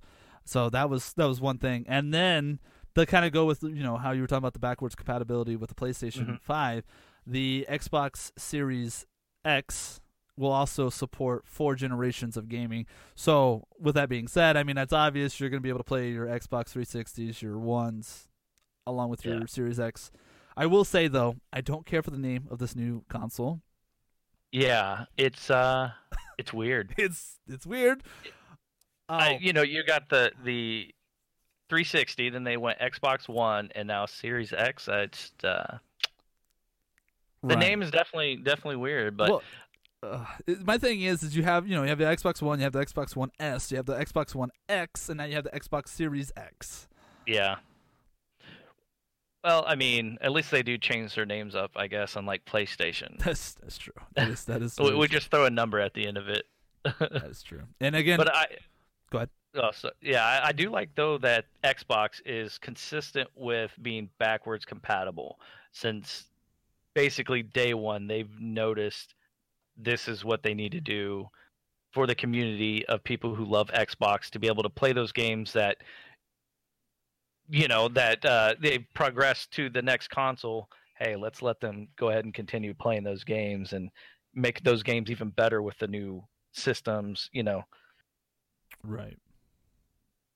So 0.46 0.70
that 0.70 0.89
was 0.89 1.13
that 1.13 1.25
was 1.25 1.42
one 1.42 1.58
thing. 1.58 1.86
And 1.88 2.13
then 2.13 2.60
to 2.96 3.06
kind 3.06 3.25
of 3.25 3.32
go 3.32 3.46
with 3.46 3.63
you 3.63 3.84
know 3.84 3.98
how 3.98 4.12
you 4.12 4.22
were 4.22 4.27
talking 4.27 4.39
about 4.39 4.54
the 4.54 4.60
backwards 4.60 4.96
compatibility 4.96 5.56
with 5.56 5.70
the 5.70 5.75
PlayStation 5.75 6.25
mm-hmm. 6.27 6.36
5, 6.36 6.86
the 7.25 7.65
Xbox 7.70 8.32
Series 8.38 9.06
X 9.44 10.00
will 10.38 10.51
also 10.51 10.89
support 10.89 11.48
four 11.48 11.75
generations 11.75 12.36
of 12.36 12.50
gaming. 12.50 12.86
So, 13.15 13.68
with 13.80 13.96
that 13.96 14.10
being 14.10 14.27
said, 14.27 14.58
I 14.58 14.63
mean 14.63 14.75
that's 14.75 14.94
obvious. 14.94 15.39
You're 15.39 15.50
going 15.50 15.62
to 15.62 15.63
be 15.63 15.70
able 15.70 15.80
to 15.80 15.86
play 15.86 16.10
your 16.10 16.27
Xbox 16.27 16.74
360s, 16.74 17.42
your 17.42 17.58
ones, 17.58 18.27
along 18.86 19.10
with 19.10 19.25
your 19.25 19.39
Yeah. 19.39 19.46
Series 19.48 19.80
X. 19.80 20.12
I 20.58 20.65
will 20.68 20.86
say 20.86 21.08
though, 21.08 21.38
I 21.51 21.62
don't 21.62 21.86
care 21.86 22.01
for 22.01 22.12
the 22.12 22.18
name 22.18 22.48
of 22.50 22.60
this 22.60 22.75
new 22.75 23.04
console. 23.10 23.62
Yeah, 24.55 25.05
it's 25.17 25.50
uh, 25.50 25.91
it's 26.38 26.53
weird. 26.53 26.93
It's 26.97 27.39
it's 27.50 27.65
weird. 27.65 28.03
Oh, 29.09 29.15
I, 29.15 29.38
you 29.41 29.51
know, 29.51 29.63
you 29.63 29.83
got 29.83 30.07
the 30.09 30.31
the 30.45 30.93
360, 31.69 32.29
then 32.29 32.45
they 32.45 32.55
went 32.55 32.79
Xbox 32.79 33.27
One, 33.27 33.69
and 33.75 33.88
now 33.88 34.05
Series 34.05 34.53
X. 34.53 34.88
Uh, 34.88 34.93
it's 35.00 35.31
uh, 35.43 35.77
the 37.43 37.50
right. 37.50 37.59
name 37.59 37.81
is 37.81 37.91
definitely 37.91 38.38
definitely 38.38 38.77
weird, 38.77 39.17
but 39.17 39.29
well, 39.29 39.43
uh, 40.01 40.25
my 40.63 40.77
thing 40.77 41.01
is, 41.01 41.21
is 41.21 41.35
you 41.35 41.43
have 41.43 41.67
you 41.67 41.75
know 41.75 41.83
you 41.83 41.89
have 41.89 41.97
the 41.97 42.05
Xbox 42.05 42.41
One, 42.41 42.59
you 42.59 42.63
have 42.63 42.74
the 42.74 42.85
Xbox 42.85 43.13
One 43.13 43.31
S, 43.38 43.71
you 43.71 43.77
have 43.77 43.85
the 43.85 43.97
Xbox 43.97 44.33
One 44.33 44.51
X, 44.69 45.09
and 45.09 45.17
now 45.17 45.25
you 45.25 45.35
have 45.35 45.43
the 45.43 45.51
Xbox 45.51 45.89
Series 45.89 46.31
X. 46.38 46.88
yeah. 47.27 47.57
Well, 49.45 49.63
I 49.67 49.75
mean, 49.75 50.17
at 50.21 50.31
least 50.31 50.49
they 50.49 50.63
do 50.63 50.75
change 50.75 51.13
their 51.13 51.25
names 51.27 51.55
up, 51.55 51.69
I 51.75 51.85
guess, 51.85 52.15
unlike 52.15 52.45
PlayStation. 52.45 53.19
That's 53.19 53.53
that's 53.53 53.77
true. 53.77 53.93
That 54.15 54.29
is 54.29 54.43
that 54.45 54.63
is, 54.63 54.75
we, 54.83 54.95
we 54.95 55.07
just 55.07 55.29
throw 55.29 55.45
a 55.45 55.51
number 55.51 55.79
at 55.79 55.93
the 55.93 56.07
end 56.07 56.17
of 56.17 56.27
it. 56.27 56.45
that 56.83 57.23
is 57.29 57.43
true. 57.43 57.61
And 57.79 57.95
again, 57.95 58.17
but 58.17 58.33
I 58.33 58.47
Go 59.11 59.19
ahead. 59.19 59.29
Oh, 59.55 59.69
so, 59.71 59.91
yeah, 60.01 60.25
I, 60.25 60.47
I 60.47 60.51
do 60.51 60.71
like 60.71 60.89
though 60.95 61.19
that 61.19 61.45
Xbox 61.63 62.21
is 62.25 62.57
consistent 62.57 63.29
with 63.35 63.71
being 63.81 64.09
backwards 64.17 64.65
compatible 64.65 65.39
since 65.71 66.25
basically 66.95 67.43
day 67.43 67.73
one 67.73 68.07
they've 68.07 68.39
noticed 68.39 69.13
this 69.77 70.07
is 70.07 70.25
what 70.25 70.41
they 70.41 70.55
need 70.55 70.71
to 70.71 70.81
do 70.81 71.29
for 71.93 72.07
the 72.07 72.15
community 72.15 72.85
of 72.87 73.03
people 73.03 73.35
who 73.35 73.45
love 73.45 73.69
Xbox 73.69 74.29
to 74.31 74.39
be 74.39 74.47
able 74.47 74.63
to 74.63 74.69
play 74.69 74.91
those 74.91 75.11
games 75.11 75.53
that 75.53 75.77
you 77.49 77.67
know 77.67 77.87
that 77.89 78.23
uh, 78.25 78.55
they've 78.59 78.85
progressed 78.93 79.51
to 79.51 79.69
the 79.69 79.81
next 79.81 80.09
console. 80.09 80.69
Hey, 80.97 81.15
let's 81.15 81.41
let 81.41 81.59
them 81.59 81.87
go 81.97 82.09
ahead 82.09 82.25
and 82.25 82.33
continue 82.33 82.73
playing 82.73 83.03
those 83.03 83.23
games 83.23 83.73
and 83.73 83.89
make 84.33 84.63
those 84.63 84.83
games 84.83 85.11
even 85.11 85.29
better 85.29 85.61
with 85.61 85.77
the 85.77 85.87
new 85.87 86.23
systems. 86.53 87.29
You 87.33 87.43
know, 87.43 87.63
Right. 88.83 89.17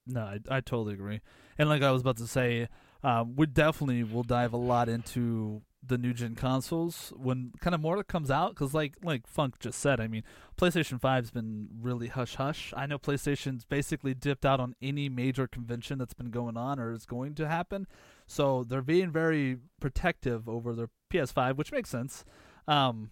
No, 0.06 0.22
I, 0.22 0.38
I 0.48 0.60
totally 0.60 0.94
agree. 0.94 1.20
And 1.58 1.68
like 1.68 1.82
I 1.82 1.90
was 1.92 2.02
about 2.02 2.16
to 2.18 2.26
say, 2.26 2.68
um, 3.02 3.36
we 3.36 3.46
definitely 3.46 4.02
will 4.02 4.22
dive 4.22 4.52
a 4.52 4.58
lot 4.58 4.88
into 4.88 5.62
the 5.82 5.96
new 5.96 6.12
gen 6.12 6.34
consoles 6.34 7.12
when 7.16 7.52
kind 7.60 7.74
of 7.74 7.80
more 7.80 8.02
comes 8.04 8.30
out 8.30 8.50
because 8.50 8.74
like 8.74 8.94
like 9.02 9.26
Funk 9.26 9.58
just 9.58 9.78
said, 9.78 10.00
I 10.00 10.08
mean, 10.08 10.22
PlayStation 10.58 11.00
5's 11.00 11.30
been 11.30 11.68
really 11.80 12.08
hush 12.08 12.34
hush. 12.34 12.72
I 12.76 12.86
know 12.86 12.98
PlayStation's 12.98 13.64
basically 13.64 14.14
dipped 14.14 14.44
out 14.44 14.60
on 14.60 14.74
any 14.82 15.08
major 15.08 15.46
convention 15.46 15.98
that's 15.98 16.14
been 16.14 16.30
going 16.30 16.56
on 16.56 16.78
or 16.78 16.92
is 16.92 17.06
going 17.06 17.34
to 17.36 17.48
happen, 17.48 17.86
so 18.26 18.64
they're 18.64 18.82
being 18.82 19.10
very 19.10 19.58
protective 19.80 20.48
over 20.48 20.74
their 20.74 20.90
PS5, 21.12 21.56
which 21.56 21.72
makes 21.72 21.88
sense. 21.88 22.24
Um, 22.68 23.10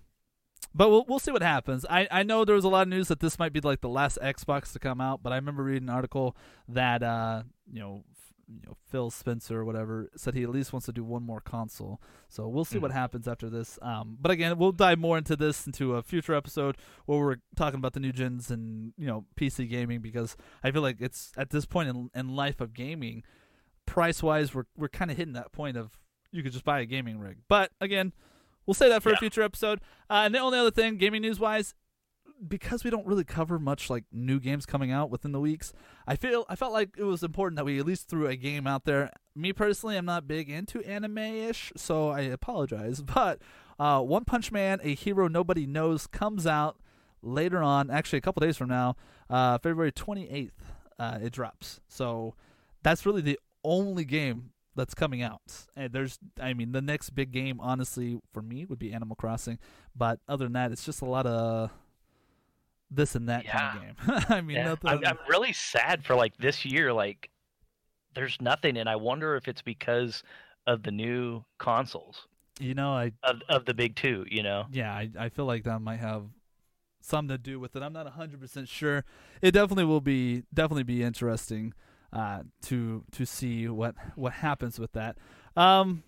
but 0.75 0.90
we'll 0.90 1.04
we'll 1.08 1.18
see 1.18 1.32
what 1.32 1.42
happens. 1.42 1.87
I, 1.88 2.06
I 2.10 2.22
know 2.22 2.44
there 2.44 2.54
was 2.54 2.64
a 2.64 2.68
lot 2.68 2.82
of 2.82 2.88
news 2.88 3.08
that 3.08 3.20
this 3.20 3.38
might 3.38 3.52
be 3.52 3.60
like 3.60 3.80
the 3.80 3.88
last 3.88 4.18
Xbox 4.22 4.72
to 4.72 4.78
come 4.78 5.00
out, 5.00 5.22
but 5.22 5.32
I 5.32 5.37
remember 5.37 5.62
reading 5.62 5.88
an 5.88 5.94
article 5.94 6.37
that 6.68 7.02
uh 7.02 7.44
you 7.72 7.80
know 7.80 8.04
you 8.48 8.60
know 8.66 8.76
Phil 8.90 9.10
Spencer 9.10 9.60
or 9.60 9.64
whatever 9.64 10.08
said 10.16 10.34
he 10.34 10.42
at 10.42 10.50
least 10.50 10.72
wants 10.72 10.86
to 10.86 10.92
do 10.92 11.04
one 11.04 11.22
more 11.22 11.40
console. 11.40 12.00
So 12.28 12.48
we'll 12.48 12.64
see 12.64 12.78
what 12.78 12.92
happens 12.92 13.28
after 13.28 13.50
this. 13.50 13.78
Um, 13.82 14.16
but 14.20 14.30
again, 14.30 14.58
we'll 14.58 14.72
dive 14.72 14.98
more 14.98 15.18
into 15.18 15.36
this 15.36 15.66
into 15.66 15.94
a 15.96 16.02
future 16.02 16.34
episode 16.34 16.76
where 17.06 17.18
we're 17.18 17.36
talking 17.56 17.78
about 17.78 17.92
the 17.92 18.00
new 18.00 18.12
gens 18.12 18.50
and 18.50 18.92
you 18.96 19.06
know 19.06 19.24
PC 19.36 19.68
gaming 19.68 20.00
because 20.00 20.36
I 20.62 20.70
feel 20.70 20.82
like 20.82 21.00
it's 21.00 21.32
at 21.36 21.50
this 21.50 21.66
point 21.66 21.88
in 21.88 22.10
in 22.14 22.34
life 22.34 22.60
of 22.60 22.74
gaming, 22.74 23.22
price 23.86 24.22
wise, 24.22 24.54
we're 24.54 24.66
we're 24.76 24.88
kind 24.88 25.10
of 25.10 25.16
hitting 25.16 25.34
that 25.34 25.52
point 25.52 25.76
of 25.76 25.98
you 26.30 26.42
could 26.42 26.52
just 26.52 26.64
buy 26.64 26.80
a 26.80 26.86
gaming 26.86 27.18
rig. 27.18 27.38
But 27.48 27.72
again, 27.80 28.12
we'll 28.66 28.74
say 28.74 28.88
that 28.88 29.02
for 29.02 29.12
a 29.12 29.16
future 29.16 29.42
episode. 29.42 29.80
Uh, 30.10 30.22
and 30.24 30.34
the 30.34 30.38
only 30.38 30.58
other 30.58 30.70
thing, 30.70 30.96
gaming 30.96 31.22
news 31.22 31.40
wise, 31.40 31.74
because 32.47 32.85
we 32.85 32.90
don't 32.90 33.07
really 33.07 33.25
cover 33.25 33.59
much 33.59 33.90
like 33.90 34.04
new 34.12 34.38
games 34.38 34.66
coming 34.66 34.90
out 34.92 35.11
within 35.11 35.33
the 35.33 35.40
weeks, 35.40 35.73
I 36.07 36.16
feel 36.16 36.45
I 36.49 36.57
felt 36.57 36.73
like 36.73 36.90
it 36.97 37.04
was 37.04 37.23
important 37.23 37.57
that 37.57 37.64
we 37.64 37.78
at 37.78 37.87
least 37.87 38.09
threw 38.09 38.26
a 38.26 38.37
game 38.37 38.66
out 38.66 38.85
there. 38.85 39.11
Me 39.35 39.52
personally, 39.52 39.97
I'm 39.97 40.04
not 40.04 40.28
big 40.28 40.50
into 40.50 40.83
anime 40.85 41.18
ish, 41.18 41.73
so 41.76 42.11
I 42.11 42.21
apologize. 42.21 43.02
But 43.18 43.40
uh, 43.78 44.00
One 44.00 44.25
Punch 44.25 44.52
Man, 44.52 44.80
a 44.83 44.95
hero 44.95 45.28
nobody 45.28 45.66
knows, 45.66 46.07
comes 46.07 46.47
out 46.47 46.78
later 47.23 47.62
on, 47.62 47.90
actually 47.90 48.18
a 48.18 48.23
couple 48.23 48.40
days 48.40 48.57
from 48.57 48.68
now, 48.68 48.97
uh, 49.28 49.59
February 49.59 49.92
28th. 49.92 50.50
Uh, 50.99 51.18
it 51.23 51.33
drops. 51.33 51.80
So 51.88 52.35
that's 52.83 53.07
really 53.07 53.23
the 53.23 53.38
only 53.64 54.04
game 54.04 54.50
that's 54.75 54.95
coming 54.95 55.23
out. 55.23 55.66
And 55.76 55.92
there's, 55.92 56.18
I 56.40 56.54
mean, 56.54 56.73
the 56.73 56.80
next 56.80 57.11
big 57.11 57.33
game, 57.33 57.61
honestly, 57.61 58.21
for 58.33 58.42
me 58.42 58.64
would 58.64 58.78
be 58.78 58.92
Animal 58.92 59.16
Crossing. 59.16 59.59
But 59.95 60.21
other 60.28 60.47
than 60.47 60.52
that, 60.54 60.73
it's 60.73 60.85
just 60.85 61.02
a 61.02 61.04
lot 61.04 61.26
of 61.26 61.71
this 62.90 63.14
and 63.14 63.28
that 63.28 63.47
kind 63.47 63.78
of 63.78 63.83
game. 63.83 64.25
I 64.37 64.40
mean, 64.40 64.57
Yeah, 64.57 64.64
nothing. 64.64 64.90
I'm, 64.90 65.07
I'm 65.07 65.18
really 65.28 65.52
sad 65.52 66.04
for 66.04 66.14
like 66.14 66.37
this 66.38 66.64
year. 66.64 66.92
Like, 66.92 67.30
there's 68.14 68.37
nothing, 68.40 68.76
and 68.76 68.88
I 68.88 68.97
wonder 68.97 69.37
if 69.37 69.49
it's 69.49 69.62
because 69.62 70.23
of 70.66 70.83
the 70.83 70.90
new 70.90 71.45
consoles 71.59 72.26
you 72.61 72.75
know, 72.75 72.90
I 72.90 73.12
of 73.23 73.42
of 73.49 73.64
the 73.64 73.75
big 73.75 73.97
two. 73.97 74.25
You 74.28 74.42
know, 74.42 74.66
yeah, 74.71 74.92
I, 74.92 75.11
I 75.18 75.28
feel 75.28 75.45
like 75.45 75.64
that 75.64 75.80
might 75.80 76.00
have 76.00 76.25
something 77.00 77.28
to 77.37 77.38
do 77.38 77.61
with 77.61 77.76
it. 77.76 77.83
I'm 77.83 77.92
not 77.92 78.07
100% 78.07 78.68
sure. 78.68 79.04
It 79.40 79.52
definitely 79.52 79.85
will 79.85 80.00
be 80.00 80.42
definitely 80.52 80.83
be 80.83 81.02
interesting 81.02 81.75
uh, 82.12 82.42
to 82.62 83.04
to 83.12 83.25
see 83.25 83.68
what 83.68 83.95
what 84.14 84.35
happens 84.35 84.78
with 84.78 84.92
that. 84.92 85.16
Um 85.57 86.02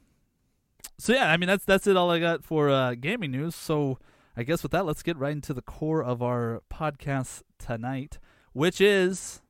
so 0.99 1.13
yeah, 1.13 1.31
I 1.31 1.37
mean 1.37 1.49
that's 1.49 1.65
that's 1.65 1.87
it 1.87 1.97
all 1.97 2.11
I 2.11 2.19
got 2.19 2.45
for 2.45 2.71
uh, 2.71 2.95
gaming 2.95 3.31
news. 3.31 3.55
So 3.55 3.99
I 4.37 4.43
guess 4.43 4.63
with 4.63 4.73
that, 4.73 4.87
let's 4.87 5.03
get 5.03 5.17
right 5.17 5.33
into 5.33 5.53
the 5.53 5.63
core 5.63 6.03
of 6.03 6.23
our 6.23 6.63
podcast 6.73 7.43
tonight, 7.59 8.19
which 8.53 8.81
is 8.81 9.43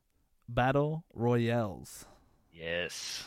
battle 0.49 1.05
royales. 1.13 2.05
yes, 2.53 3.25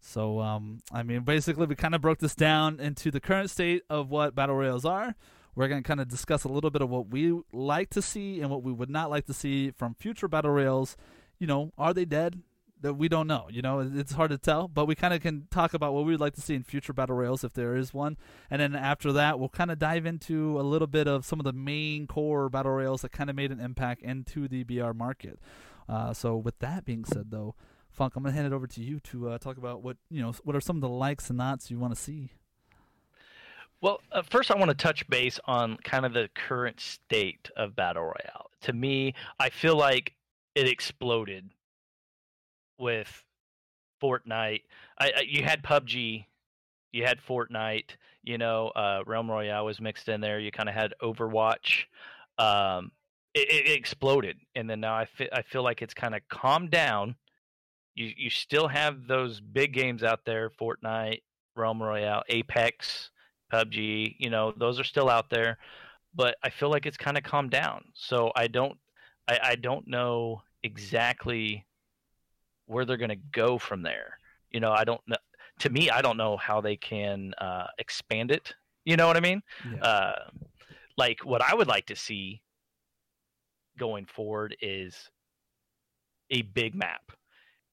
So, 0.00 0.40
um, 0.40 0.78
I 0.92 1.02
mean, 1.02 1.20
basically, 1.22 1.66
we 1.66 1.74
kind 1.74 1.94
of 1.94 2.00
broke 2.00 2.18
this 2.18 2.34
down 2.34 2.80
into 2.80 3.10
the 3.10 3.20
current 3.20 3.50
state 3.50 3.82
of 3.90 4.10
what 4.10 4.34
battle 4.34 4.54
royales 4.56 4.84
are. 4.84 5.14
We're 5.54 5.68
going 5.68 5.82
to 5.82 5.86
kind 5.86 6.00
of 6.00 6.08
discuss 6.08 6.44
a 6.44 6.48
little 6.48 6.70
bit 6.70 6.82
of 6.82 6.90
what 6.90 7.08
we 7.08 7.40
like 7.52 7.90
to 7.90 8.02
see 8.02 8.40
and 8.40 8.50
what 8.50 8.62
we 8.62 8.72
would 8.72 8.90
not 8.90 9.10
like 9.10 9.26
to 9.26 9.32
see 9.32 9.70
from 9.70 9.94
future 9.94 10.28
battle 10.28 10.50
royales. 10.50 10.96
You 11.38 11.46
know, 11.46 11.72
are 11.78 11.94
they 11.94 12.04
dead? 12.04 12.40
That 12.82 12.94
we 12.94 13.08
don't 13.08 13.26
know. 13.26 13.46
You 13.50 13.62
know, 13.62 13.80
it's 13.80 14.12
hard 14.12 14.30
to 14.30 14.38
tell, 14.38 14.68
but 14.68 14.84
we 14.84 14.94
kind 14.94 15.14
of 15.14 15.22
can 15.22 15.46
talk 15.50 15.72
about 15.72 15.94
what 15.94 16.04
we 16.04 16.12
would 16.12 16.20
like 16.20 16.34
to 16.34 16.42
see 16.42 16.54
in 16.54 16.62
future 16.62 16.92
battle 16.92 17.16
royales 17.16 17.42
if 17.42 17.54
there 17.54 17.74
is 17.74 17.94
one. 17.94 18.18
And 18.50 18.60
then 18.60 18.74
after 18.74 19.12
that, 19.12 19.40
we'll 19.40 19.48
kind 19.48 19.70
of 19.70 19.78
dive 19.78 20.04
into 20.04 20.60
a 20.60 20.62
little 20.62 20.86
bit 20.86 21.08
of 21.08 21.24
some 21.24 21.40
of 21.40 21.44
the 21.44 21.54
main 21.54 22.06
core 22.06 22.50
battle 22.50 22.72
royales 22.72 23.00
that 23.00 23.12
kind 23.12 23.30
of 23.30 23.36
made 23.36 23.50
an 23.50 23.60
impact 23.60 24.02
into 24.02 24.46
the 24.46 24.62
BR 24.64 24.92
market. 24.92 25.38
Uh, 25.88 26.12
so, 26.12 26.36
with 26.36 26.58
that 26.58 26.84
being 26.84 27.04
said, 27.06 27.30
though, 27.30 27.54
Funk, 27.90 28.14
I'm 28.14 28.22
gonna 28.22 28.34
hand 28.34 28.46
it 28.46 28.52
over 28.52 28.66
to 28.66 28.82
you 28.82 29.00
to 29.00 29.30
uh, 29.30 29.38
talk 29.38 29.56
about 29.56 29.82
what 29.82 29.96
you 30.10 30.20
know. 30.20 30.34
What 30.44 30.54
are 30.54 30.60
some 30.60 30.76
of 30.76 30.82
the 30.82 30.88
likes 30.88 31.30
and 31.30 31.38
nots 31.38 31.70
you 31.70 31.78
want 31.78 31.94
to 31.94 32.00
see? 32.00 32.32
Well, 33.80 34.00
uh, 34.12 34.22
first, 34.22 34.50
I 34.50 34.56
want 34.56 34.70
to 34.70 34.76
touch 34.76 35.08
base 35.08 35.38
on 35.46 35.76
kind 35.78 36.04
of 36.04 36.12
the 36.12 36.28
current 36.34 36.80
state 36.80 37.50
of 37.56 37.76
Battle 37.76 38.04
Royale. 38.04 38.50
To 38.62 38.72
me, 38.72 39.14
I 39.38 39.50
feel 39.50 39.76
like 39.76 40.14
it 40.54 40.66
exploded 40.66 41.50
with 42.78 43.24
Fortnite. 44.02 44.62
I, 44.98 45.12
I, 45.16 45.24
you 45.26 45.42
had 45.42 45.62
PUBG, 45.62 46.26
you 46.92 47.04
had 47.04 47.18
Fortnite, 47.20 47.90
you 48.22 48.38
know, 48.38 48.68
uh, 48.68 49.02
Realm 49.06 49.30
Royale 49.30 49.64
was 49.64 49.80
mixed 49.80 50.08
in 50.08 50.20
there. 50.20 50.38
You 50.40 50.50
kind 50.50 50.68
of 50.68 50.74
had 50.74 50.94
Overwatch. 51.02 51.84
Um, 52.38 52.90
it, 53.34 53.50
it 53.50 53.72
exploded, 53.72 54.38
and 54.54 54.68
then 54.68 54.80
now 54.80 54.94
I 54.94 55.06
I 55.32 55.42
feel 55.42 55.62
like 55.62 55.82
it's 55.82 55.94
kind 55.94 56.14
of 56.14 56.22
calmed 56.28 56.70
down. 56.70 57.16
You 57.94 58.12
you 58.16 58.30
still 58.30 58.68
have 58.68 59.06
those 59.06 59.40
big 59.40 59.72
games 59.72 60.02
out 60.02 60.24
there, 60.24 60.50
Fortnite, 60.50 61.22
Realm 61.54 61.82
Royale, 61.82 62.22
Apex. 62.28 63.10
PUBG, 63.52 64.16
you 64.18 64.30
know, 64.30 64.52
those 64.56 64.80
are 64.80 64.84
still 64.84 65.08
out 65.08 65.30
there, 65.30 65.58
but 66.14 66.36
I 66.42 66.50
feel 66.50 66.70
like 66.70 66.86
it's 66.86 66.96
kind 66.96 67.16
of 67.16 67.22
calmed 67.22 67.50
down. 67.50 67.84
So 67.94 68.32
I 68.34 68.48
don't, 68.48 68.76
I, 69.28 69.38
I 69.42 69.54
don't 69.54 69.86
know 69.86 70.42
exactly 70.62 71.64
where 72.66 72.84
they're 72.84 72.96
going 72.96 73.08
to 73.10 73.16
go 73.32 73.58
from 73.58 73.82
there. 73.82 74.18
You 74.50 74.60
know, 74.60 74.72
I 74.72 74.84
don't 74.84 75.00
know. 75.06 75.16
To 75.60 75.70
me, 75.70 75.88
I 75.90 76.02
don't 76.02 76.16
know 76.16 76.36
how 76.36 76.60
they 76.60 76.76
can 76.76 77.32
uh, 77.38 77.66
expand 77.78 78.30
it. 78.30 78.54
You 78.84 78.96
know 78.96 79.06
what 79.06 79.16
I 79.16 79.20
mean? 79.20 79.42
Yeah. 79.72 79.82
Uh, 79.82 80.30
like 80.96 81.24
what 81.24 81.42
I 81.42 81.54
would 81.54 81.66
like 81.66 81.86
to 81.86 81.96
see 81.96 82.42
going 83.78 84.06
forward 84.06 84.56
is 84.60 85.10
a 86.30 86.42
big 86.42 86.74
map, 86.74 87.12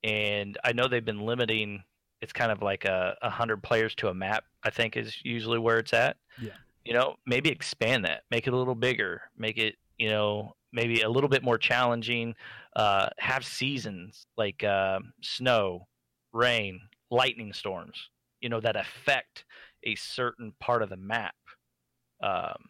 and 0.03 0.57
I 0.63 0.73
know 0.73 0.87
they've 0.87 1.03
been 1.03 1.25
limiting. 1.25 1.83
It's 2.21 2.33
kind 2.33 2.51
of 2.51 2.61
like 2.61 2.85
a, 2.85 3.15
a 3.21 3.29
hundred 3.29 3.61
players 3.63 3.95
to 3.95 4.07
a 4.09 4.13
map. 4.13 4.45
I 4.63 4.69
think 4.69 4.95
is 4.95 5.15
usually 5.23 5.59
where 5.59 5.77
it's 5.79 5.93
at. 5.93 6.17
Yeah. 6.41 6.51
you 6.85 6.93
know, 6.93 7.15
maybe 7.25 7.49
expand 7.49 8.05
that, 8.05 8.23
make 8.31 8.47
it 8.47 8.53
a 8.53 8.57
little 8.57 8.75
bigger, 8.75 9.21
make 9.37 9.57
it, 9.57 9.75
you 9.97 10.09
know, 10.09 10.55
maybe 10.73 11.01
a 11.01 11.09
little 11.09 11.29
bit 11.29 11.43
more 11.43 11.57
challenging. 11.57 12.35
Uh, 12.75 13.07
have 13.19 13.45
seasons 13.45 14.25
like 14.35 14.63
uh, 14.63 14.99
snow, 15.21 15.87
rain, 16.33 16.81
lightning 17.11 17.53
storms, 17.53 18.09
you 18.41 18.49
know, 18.49 18.59
that 18.59 18.75
affect 18.75 19.45
a 19.83 19.95
certain 19.95 20.53
part 20.59 20.81
of 20.81 20.89
the 20.89 20.97
map. 20.97 21.35
Um, 22.21 22.69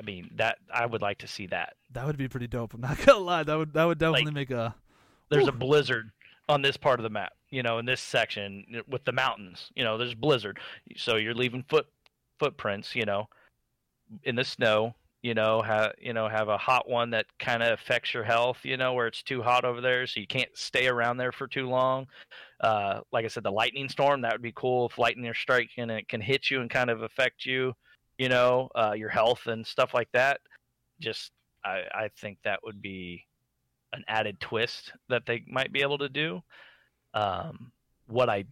I 0.00 0.02
mean, 0.02 0.30
that 0.36 0.58
I 0.72 0.86
would 0.86 1.02
like 1.02 1.18
to 1.18 1.28
see 1.28 1.46
that. 1.48 1.74
That 1.92 2.06
would 2.06 2.16
be 2.16 2.28
pretty 2.28 2.46
dope. 2.46 2.72
I'm 2.72 2.80
not 2.80 2.98
gonna 3.04 3.18
lie. 3.18 3.42
That 3.42 3.56
would 3.56 3.74
that 3.74 3.84
would 3.84 3.98
definitely 3.98 4.26
like, 4.26 4.34
make 4.34 4.50
a. 4.50 4.74
There's 5.28 5.46
a 5.46 5.52
blizzard 5.52 6.10
on 6.48 6.62
this 6.62 6.76
part 6.76 6.98
of 6.98 7.04
the 7.04 7.10
map, 7.10 7.32
you 7.50 7.62
know, 7.62 7.78
in 7.78 7.84
this 7.84 8.00
section 8.00 8.64
with 8.88 9.04
the 9.04 9.12
mountains. 9.12 9.70
You 9.76 9.84
know, 9.84 9.98
there's 9.98 10.14
blizzard, 10.14 10.58
so 10.96 11.16
you're 11.16 11.34
leaving 11.34 11.64
foot 11.68 11.86
footprints, 12.38 12.96
you 12.96 13.04
know, 13.04 13.28
in 14.24 14.34
the 14.34 14.44
snow. 14.44 14.94
You 15.22 15.34
know, 15.34 15.60
have 15.60 15.92
you 16.00 16.14
know 16.14 16.28
have 16.28 16.48
a 16.48 16.56
hot 16.56 16.88
one 16.88 17.10
that 17.10 17.26
kind 17.38 17.62
of 17.62 17.72
affects 17.72 18.14
your 18.14 18.24
health. 18.24 18.58
You 18.62 18.76
know, 18.76 18.94
where 18.94 19.06
it's 19.06 19.22
too 19.22 19.42
hot 19.42 19.64
over 19.64 19.80
there, 19.80 20.06
so 20.06 20.20
you 20.20 20.26
can't 20.26 20.56
stay 20.56 20.88
around 20.88 21.18
there 21.18 21.32
for 21.32 21.46
too 21.46 21.68
long. 21.68 22.06
Uh, 22.60 23.00
like 23.12 23.24
I 23.24 23.28
said, 23.28 23.42
the 23.42 23.52
lightning 23.52 23.88
storm 23.88 24.22
that 24.22 24.32
would 24.32 24.42
be 24.42 24.52
cool 24.54 24.86
if 24.86 24.98
lightning 24.98 25.26
are 25.26 25.34
striking 25.34 25.82
and 25.82 25.90
it 25.90 26.08
can 26.08 26.20
hit 26.20 26.50
you 26.50 26.60
and 26.60 26.70
kind 26.70 26.90
of 26.90 27.02
affect 27.02 27.44
you. 27.44 27.74
You 28.18 28.28
know, 28.28 28.70
uh, 28.74 28.92
your 28.96 29.08
health 29.10 29.46
and 29.46 29.66
stuff 29.66 29.92
like 29.94 30.08
that. 30.12 30.40
Just 31.00 31.32
I, 31.64 31.82
I 31.94 32.08
think 32.18 32.38
that 32.44 32.60
would 32.64 32.80
be 32.80 33.26
an 33.92 34.04
added 34.08 34.40
twist 34.40 34.92
that 35.08 35.26
they 35.26 35.44
might 35.46 35.72
be 35.72 35.82
able 35.82 35.98
to 35.98 36.08
do. 36.08 36.42
Um, 37.12 37.72
what 38.06 38.28
I 38.28 38.44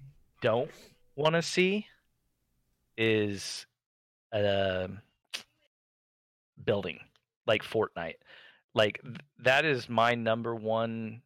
don't 0.42 0.70
want 1.16 1.34
to 1.34 1.42
see 1.42 1.86
is 2.96 3.66
a 4.32 4.88
building 6.64 7.00
like 7.46 7.62
Fortnite. 7.62 8.16
Like 8.74 9.00
th- 9.02 9.16
that 9.40 9.64
is 9.64 9.88
my 9.88 10.14
number 10.14 10.54
one 10.54 11.22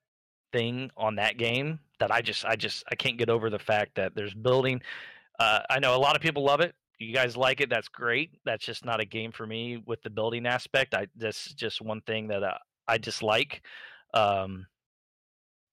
thing 0.53 0.91
on 0.97 1.17
that 1.17 1.39
game 1.39 1.81
that 1.99 2.11
I 2.11 2.21
just 2.21 2.45
I 2.45 2.57
just 2.57 2.85
I 2.91 2.95
can't 2.95 3.19
get 3.19 3.31
over 3.31 3.51
the 3.51 3.59
fact 3.59 3.97
that 3.97 4.15
there's 4.15 4.35
building. 4.35 4.81
Uh, 5.39 5.61
I 5.71 5.79
know 5.79 5.97
a 5.97 5.99
lot 5.99 6.17
of 6.17 6.23
people 6.23 6.45
love 6.45 6.61
it. 6.61 6.75
You 6.99 7.13
guys 7.13 7.37
like 7.37 7.61
it. 7.61 7.69
That's 7.69 7.89
great. 7.89 8.31
That's 8.45 8.65
just 8.65 8.85
not 8.85 9.01
a 9.01 9.05
game 9.05 9.33
for 9.33 9.47
me 9.47 9.83
with 9.87 10.03
the 10.03 10.11
building 10.11 10.47
aspect. 10.47 10.95
I 10.95 11.09
this 11.17 11.47
is 11.47 11.55
just 11.55 11.81
one 11.81 12.01
thing 12.03 12.29
that 12.29 12.43
uh, 12.43 12.59
I 12.87 12.99
dislike. 12.99 13.63
Um, 14.15 14.67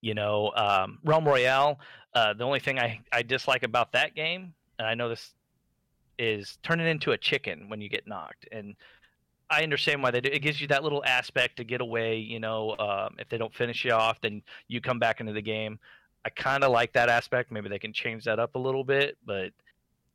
you 0.00 0.14
know, 0.14 0.50
um, 0.56 0.98
Realm 1.04 1.24
Royale. 1.24 1.78
Uh, 2.14 2.32
the 2.34 2.44
only 2.44 2.60
thing 2.60 2.78
I 2.78 3.00
I 3.12 3.22
dislike 3.22 3.62
about 3.62 3.92
that 3.92 4.14
game, 4.14 4.54
and 4.78 4.88
I 4.88 4.94
know 4.94 5.08
this 5.08 5.34
is 6.18 6.58
turning 6.62 6.86
into 6.86 7.12
a 7.12 7.18
chicken 7.18 7.68
when 7.68 7.80
you 7.80 7.88
get 7.88 8.06
knocked. 8.06 8.46
And 8.52 8.74
I 9.50 9.62
understand 9.62 10.02
why 10.02 10.10
they 10.10 10.20
do. 10.20 10.30
It 10.32 10.40
gives 10.40 10.60
you 10.60 10.68
that 10.68 10.84
little 10.84 11.04
aspect 11.04 11.56
to 11.56 11.64
get 11.64 11.80
away. 11.80 12.18
You 12.18 12.40
know, 12.40 12.76
um, 12.78 13.16
if 13.18 13.28
they 13.28 13.38
don't 13.38 13.54
finish 13.54 13.84
you 13.84 13.92
off, 13.92 14.20
then 14.20 14.42
you 14.68 14.80
come 14.80 14.98
back 14.98 15.20
into 15.20 15.32
the 15.32 15.42
game. 15.42 15.78
I 16.24 16.30
kind 16.30 16.62
of 16.62 16.70
like 16.70 16.92
that 16.92 17.08
aspect. 17.08 17.50
Maybe 17.50 17.68
they 17.68 17.78
can 17.78 17.92
change 17.92 18.24
that 18.24 18.38
up 18.38 18.54
a 18.54 18.58
little 18.58 18.84
bit, 18.84 19.16
but 19.24 19.52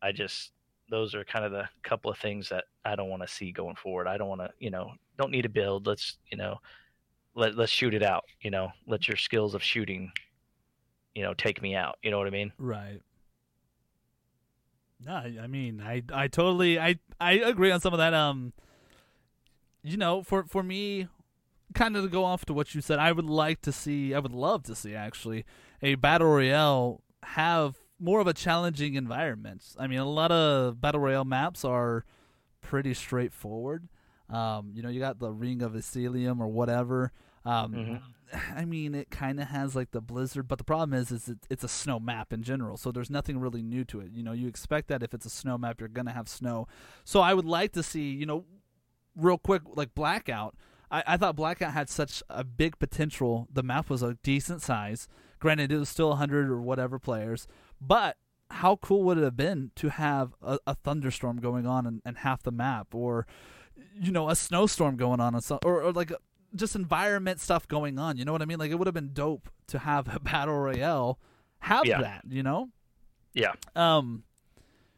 I 0.01 0.11
just 0.11 0.51
those 0.89 1.15
are 1.15 1.23
kind 1.23 1.43
of 1.43 1.51
the 1.51 1.67
couple 1.83 2.11
of 2.11 2.17
things 2.17 2.49
that 2.49 2.65
I 2.85 2.95
don't 2.95 3.09
want 3.09 3.23
to 3.23 3.27
see 3.27 3.51
going 3.51 3.75
forward. 3.75 4.07
I 4.07 4.17
don't 4.17 4.29
want 4.29 4.41
to, 4.41 4.51
you 4.59 4.69
know, 4.69 4.91
don't 5.17 5.31
need 5.31 5.41
to 5.41 5.49
build. 5.49 5.87
Let's, 5.87 6.17
you 6.29 6.37
know, 6.37 6.59
let 7.33 7.55
let's 7.55 7.71
shoot 7.71 7.93
it 7.93 8.03
out. 8.03 8.25
You 8.41 8.51
know, 8.51 8.71
let 8.87 9.07
your 9.07 9.17
skills 9.17 9.55
of 9.55 9.63
shooting, 9.63 10.11
you 11.13 11.23
know, 11.23 11.33
take 11.33 11.61
me 11.61 11.75
out. 11.75 11.97
You 12.03 12.11
know 12.11 12.17
what 12.17 12.27
I 12.27 12.31
mean? 12.31 12.51
Right. 12.57 13.01
No, 15.03 15.13
I 15.13 15.47
mean, 15.47 15.81
I 15.81 16.03
I 16.13 16.27
totally 16.27 16.79
I 16.79 16.99
I 17.19 17.33
agree 17.33 17.71
on 17.71 17.81
some 17.81 17.93
of 17.93 17.99
that. 17.99 18.13
Um, 18.13 18.53
you 19.85 19.97
know, 19.97 20.23
for 20.23 20.43
for 20.45 20.63
me, 20.63 21.07
kind 21.73 21.95
of 21.95 22.03
to 22.03 22.09
go 22.09 22.23
off 22.23 22.45
to 22.45 22.53
what 22.53 22.73
you 22.73 22.81
said, 22.81 22.99
I 22.99 23.11
would 23.11 23.25
like 23.25 23.61
to 23.61 23.71
see, 23.71 24.13
I 24.13 24.19
would 24.19 24.33
love 24.33 24.63
to 24.63 24.75
see 24.75 24.95
actually 24.95 25.45
a 25.81 25.95
battle 25.95 26.27
royale 26.27 27.01
have 27.23 27.75
more 27.99 28.19
of 28.19 28.27
a 28.27 28.33
challenging 28.33 28.95
environment. 28.95 29.63
I 29.79 29.87
mean, 29.87 29.99
a 29.99 30.09
lot 30.09 30.31
of 30.31 30.81
battle 30.81 31.01
royale 31.01 31.25
maps 31.25 31.63
are 31.63 32.05
pretty 32.61 32.93
straightforward. 32.93 33.87
Um, 34.29 34.71
you 34.73 34.81
know, 34.81 34.89
you 34.89 34.99
got 34.99 35.19
the 35.19 35.31
Ring 35.31 35.61
of 35.61 35.75
Elysium 35.75 36.41
or 36.41 36.47
whatever. 36.47 37.11
Um, 37.45 37.73
mm-hmm. 37.73 37.95
I 38.57 38.65
mean, 38.65 38.95
it 38.95 39.11
kind 39.11 39.39
of 39.39 39.47
has 39.49 39.75
like 39.75 39.91
the 39.91 40.01
blizzard, 40.01 40.47
but 40.47 40.57
the 40.57 40.63
problem 40.63 40.93
is, 40.99 41.11
is 41.11 41.29
it, 41.29 41.37
it's 41.49 41.63
a 41.63 41.67
snow 41.67 41.99
map 41.99 42.33
in 42.33 42.41
general, 42.41 42.75
so 42.75 42.91
there's 42.91 43.11
nothing 43.11 43.39
really 43.39 43.61
new 43.61 43.85
to 43.85 43.99
it. 43.99 44.09
You 44.11 44.23
know, 44.23 44.31
you 44.31 44.47
expect 44.47 44.87
that 44.87 45.03
if 45.03 45.13
it's 45.13 45.27
a 45.27 45.29
snow 45.29 45.57
map, 45.57 45.79
you're 45.79 45.89
gonna 45.89 46.11
have 46.11 46.27
snow. 46.27 46.67
So 47.03 47.21
I 47.21 47.35
would 47.35 47.45
like 47.45 47.71
to 47.73 47.83
see, 47.83 48.09
you 48.09 48.25
know, 48.25 48.45
real 49.15 49.37
quick, 49.37 49.63
like 49.75 49.95
Blackout. 49.95 50.55
I, 50.91 51.03
I 51.07 51.17
thought 51.17 51.35
Blackout 51.35 51.73
had 51.73 51.89
such 51.89 52.21
a 52.29 52.43
big 52.43 52.77
potential. 52.79 53.47
The 53.51 53.63
map 53.63 53.89
was 53.89 54.01
a 54.01 54.17
decent 54.23 54.61
size. 54.61 55.07
Granted, 55.39 55.71
it 55.71 55.77
was 55.77 55.89
still 55.89 56.09
100 56.09 56.49
or 56.49 56.61
whatever 56.61 56.99
players, 56.99 57.47
but 57.81 58.17
how 58.51 58.75
cool 58.77 59.03
would 59.03 59.17
it 59.17 59.23
have 59.23 59.35
been 59.35 59.71
to 59.75 59.89
have 59.89 60.33
a, 60.41 60.59
a 60.67 60.75
thunderstorm 60.75 61.37
going 61.37 61.65
on 61.65 61.85
and, 61.85 62.01
and 62.05 62.19
half 62.19 62.43
the 62.43 62.51
map, 62.51 62.93
or 62.93 63.25
you 63.99 64.11
know, 64.11 64.29
a 64.29 64.35
snowstorm 64.35 64.95
going 64.95 65.19
on, 65.19 65.39
or, 65.63 65.81
or 65.81 65.91
like 65.91 66.11
just 66.55 66.75
environment 66.75 67.39
stuff 67.39 67.67
going 67.67 67.99
on. 67.99 68.17
You 68.17 68.25
know 68.25 68.31
what 68.31 68.41
I 68.41 68.45
mean? 68.45 68.59
Like 68.59 68.71
it 68.71 68.75
would 68.75 68.87
have 68.87 68.93
been 68.93 69.13
dope 69.13 69.49
to 69.67 69.79
have 69.79 70.13
a 70.13 70.19
battle 70.21 70.57
royale 70.57 71.19
have 71.59 71.85
yeah. 71.85 72.01
that. 72.01 72.23
You 72.29 72.43
know? 72.43 72.69
Yeah. 73.33 73.53
Um, 73.75 74.23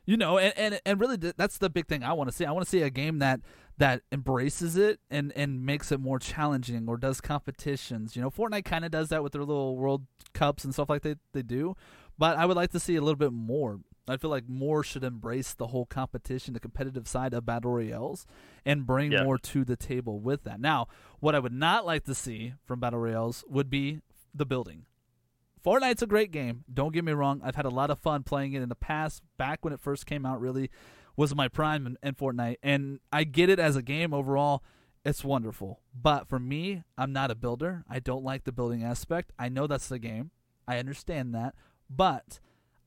you 0.05 0.17
know, 0.17 0.37
and 0.37 0.53
and 0.57 0.81
and 0.85 0.99
really 0.99 1.17
that's 1.17 1.57
the 1.57 1.69
big 1.69 1.87
thing 1.87 2.03
I 2.03 2.13
want 2.13 2.29
to 2.29 2.35
see. 2.35 2.45
I 2.45 2.51
want 2.51 2.65
to 2.65 2.69
see 2.69 2.81
a 2.81 2.89
game 2.89 3.19
that 3.19 3.41
that 3.77 4.01
embraces 4.11 4.75
it 4.75 4.99
and 5.09 5.31
and 5.35 5.65
makes 5.65 5.91
it 5.91 5.99
more 5.99 6.19
challenging 6.19 6.87
or 6.87 6.97
does 6.97 7.21
competitions. 7.21 8.15
You 8.15 8.21
know, 8.21 8.31
Fortnite 8.31 8.65
kind 8.65 8.85
of 8.85 8.91
does 8.91 9.09
that 9.09 9.23
with 9.23 9.33
their 9.33 9.43
little 9.43 9.77
World 9.77 10.05
Cups 10.33 10.63
and 10.63 10.73
stuff 10.73 10.89
like 10.89 11.03
they 11.03 11.15
they 11.33 11.43
do, 11.43 11.75
but 12.17 12.37
I 12.37 12.45
would 12.45 12.57
like 12.57 12.71
to 12.71 12.79
see 12.79 12.95
a 12.95 13.01
little 13.01 13.15
bit 13.15 13.33
more. 13.33 13.79
I 14.09 14.15
feel 14.15 14.29
like 14.29 14.47
more 14.47 14.83
should 14.83 15.03
embrace 15.03 15.53
the 15.53 15.67
whole 15.67 15.85
competition, 15.85 16.53
the 16.53 16.61
competitive 16.61 17.07
side 17.07 17.33
of 17.33 17.45
battle 17.45 17.71
royales, 17.71 18.25
and 18.65 18.85
bring 18.85 19.11
yeah. 19.11 19.23
more 19.23 19.37
to 19.37 19.65
the 19.65 19.75
table 19.75 20.19
with 20.19 20.43
that. 20.45 20.61
Now, 20.61 20.87
what 21.19 21.35
I 21.35 21.39
would 21.39 21.51
not 21.51 21.85
like 21.85 22.05
to 22.05 22.15
see 22.15 22.53
from 22.65 22.79
battle 22.79 22.99
royales 22.99 23.43
would 23.49 23.69
be 23.69 23.99
the 24.33 24.45
building. 24.45 24.85
Fortnite's 25.63 26.01
a 26.01 26.07
great 26.07 26.31
game. 26.31 26.63
Don't 26.73 26.93
get 26.93 27.03
me 27.03 27.11
wrong. 27.11 27.41
I've 27.43 27.55
had 27.55 27.65
a 27.65 27.69
lot 27.69 27.89
of 27.89 27.99
fun 27.99 28.23
playing 28.23 28.53
it 28.53 28.61
in 28.61 28.69
the 28.69 28.75
past. 28.75 29.21
Back 29.37 29.65
when 29.65 29.73
it 29.73 29.81
first 29.81 30.05
came 30.05 30.25
out, 30.25 30.39
really 30.39 30.69
was 31.17 31.35
my 31.35 31.49
prime 31.49 31.85
in, 31.85 31.97
in 32.01 32.15
Fortnite, 32.15 32.57
and 32.63 32.99
I 33.11 33.25
get 33.25 33.49
it 33.49 33.59
as 33.59 33.75
a 33.75 33.81
game 33.81 34.13
overall. 34.13 34.63
It's 35.03 35.23
wonderful, 35.23 35.81
but 35.93 36.27
for 36.27 36.39
me, 36.39 36.83
I'm 36.97 37.11
not 37.11 37.31
a 37.31 37.35
builder. 37.35 37.83
I 37.89 37.99
don't 37.99 38.23
like 38.23 38.43
the 38.43 38.51
building 38.51 38.83
aspect. 38.83 39.31
I 39.39 39.49
know 39.49 39.67
that's 39.67 39.87
the 39.87 39.99
game. 39.99 40.31
I 40.67 40.79
understand 40.79 41.33
that, 41.33 41.55
but 41.89 42.39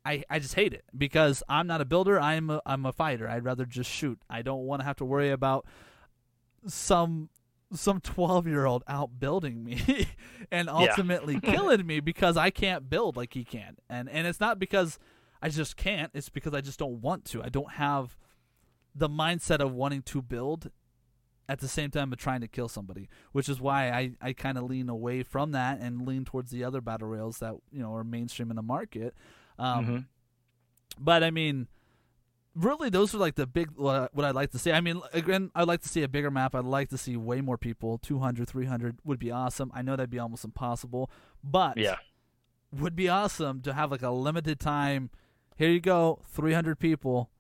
I, 0.05 0.25
I 0.31 0.39
just 0.39 0.55
hate 0.55 0.73
it 0.73 0.85
because 0.97 1.43
I'm 1.49 1.67
not 1.67 1.81
a 1.81 1.85
builder. 1.85 2.21
I'm 2.21 2.51
a, 2.51 2.63
I'm 2.65 2.87
a 2.87 2.93
fighter. 2.93 3.29
I'd 3.29 3.45
rather 3.45 3.65
just 3.67 3.91
shoot. 3.91 4.19
I 4.31 4.43
don't 4.43 4.67
want 4.67 4.81
to 4.81 4.85
have 4.85 4.97
to 4.97 5.05
worry 5.05 5.31
about 5.31 5.67
some 6.67 7.31
some 7.73 8.01
12 8.01 8.49
year 8.49 8.67
old 8.67 8.83
out 8.89 9.21
building 9.21 9.63
me 9.63 10.09
and 10.51 10.69
ultimately 10.69 11.39
killing 11.43 11.87
me 11.87 12.01
because 12.01 12.37
I 12.37 12.51
can't 12.51 12.91
build 12.91 13.17
like 13.17 13.35
he 13.35 13.45
can. 13.45 13.77
And 13.89 14.09
and 14.09 14.27
it's 14.27 14.41
not 14.41 14.59
because 14.59 14.99
I 15.43 15.49
just 15.49 15.77
can't. 15.77 16.11
It's 16.15 16.29
because 16.29 16.55
I 16.55 16.61
just 16.61 16.79
don't 16.79 17.01
want 17.01 17.25
to. 17.27 17.43
I 17.43 17.49
don't 17.49 17.73
have 17.73 18.17
the 18.95 19.09
mindset 19.09 19.61
of 19.61 19.73
wanting 19.73 20.03
to 20.03 20.23
build 20.23 20.71
at 21.49 21.59
the 21.59 21.69
same 21.69 21.91
time 21.91 22.13
of 22.13 22.19
trying 22.19 22.41
to 22.41 22.49
kill 22.49 22.69
somebody, 22.69 23.09
which 23.33 23.49
is 23.49 23.61
why 23.61 23.91
I, 23.91 24.13
I 24.21 24.33
kind 24.33 24.57
of 24.57 24.65
lean 24.65 24.89
away 24.89 25.25
from 25.25 25.53
that 25.53 25.81
and 25.81 26.07
lean 26.07 26.25
towards 26.25 26.53
the 26.53 26.63
other 26.63 26.81
battle 26.81 27.09
rails 27.09 27.39
that 27.39 27.55
you 27.73 27.83
know 27.83 27.93
are 27.95 28.05
mainstream 28.05 28.51
in 28.51 28.57
the 28.57 28.63
market. 28.63 29.15
Um, 29.59 29.85
mm-hmm. 29.85 29.99
But 30.99 31.25
I 31.25 31.31
mean, 31.31 31.67
really, 32.55 32.91
those 32.91 33.15
are 33.15 33.19
like 33.19 33.35
the 33.35 33.47
big 33.47 33.71
what, 33.75 34.11
I'd 34.17 34.35
like 34.35 34.51
to 34.53 34.59
see. 34.59 34.73
I 34.73 34.81
mean, 34.81 35.01
again, 35.13 35.51
I'd 35.55 35.67
like 35.67 35.83
to 35.83 35.89
see 35.89 36.03
a 36.03 36.09
bigger 36.09 36.31
map. 36.31 36.55
I'd 36.55 36.65
like 36.65 36.89
to 36.91 36.99
see 36.99 37.17
way 37.17 37.41
more 37.41 37.59
people. 37.59 37.99
200, 37.99 38.49
300 38.49 38.99
would 39.05 39.19
be 39.19 39.31
awesome. 39.31 39.73
I 39.75 39.83
know 39.83 39.97
that'd 39.97 40.11
be 40.11 40.19
almost 40.19 40.45
impossible, 40.45 41.11
but 41.43 41.79
yeah, 41.79 41.97
would 42.73 42.95
be 42.95 43.09
awesome 43.09 43.61
to 43.63 43.73
have 43.75 43.91
like 43.91 44.03
a 44.03 44.11
limited 44.11 44.61
time. 44.61 45.11
Here 45.61 45.71
you 45.71 45.81
go, 45.81 46.21
300 46.33 46.79
people, 46.79 47.31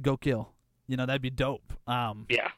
go 0.00 0.16
kill. 0.16 0.52
You 0.86 0.96
know, 0.96 1.04
that'd 1.04 1.20
be 1.20 1.28
dope. 1.30 1.74
Um, 1.86 2.26
yeah. 2.30 2.52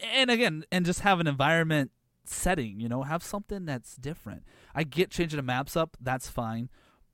And 0.00 0.30
again, 0.30 0.64
and 0.70 0.86
just 0.86 1.00
have 1.00 1.18
an 1.18 1.26
environment 1.26 1.90
setting. 2.24 2.78
You 2.78 2.88
know, 2.88 3.02
have 3.02 3.24
something 3.24 3.64
that's 3.64 3.96
different. 3.96 4.44
I 4.74 4.84
get 4.84 5.10
changing 5.10 5.38
the 5.38 5.42
maps 5.42 5.76
up. 5.76 5.96
That's 6.00 6.28
fine 6.28 6.68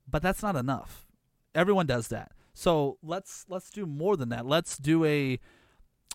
but 0.09 0.21
that's 0.21 0.41
not 0.41 0.55
enough. 0.55 1.05
Everyone 1.53 1.85
does 1.85 2.07
that. 2.09 2.31
So 2.53 2.97
let's 3.01 3.45
let's 3.47 3.69
do 3.69 3.85
more 3.85 4.17
than 4.17 4.29
that. 4.29 4.45
Let's 4.45 4.77
do 4.77 5.05
a 5.05 5.39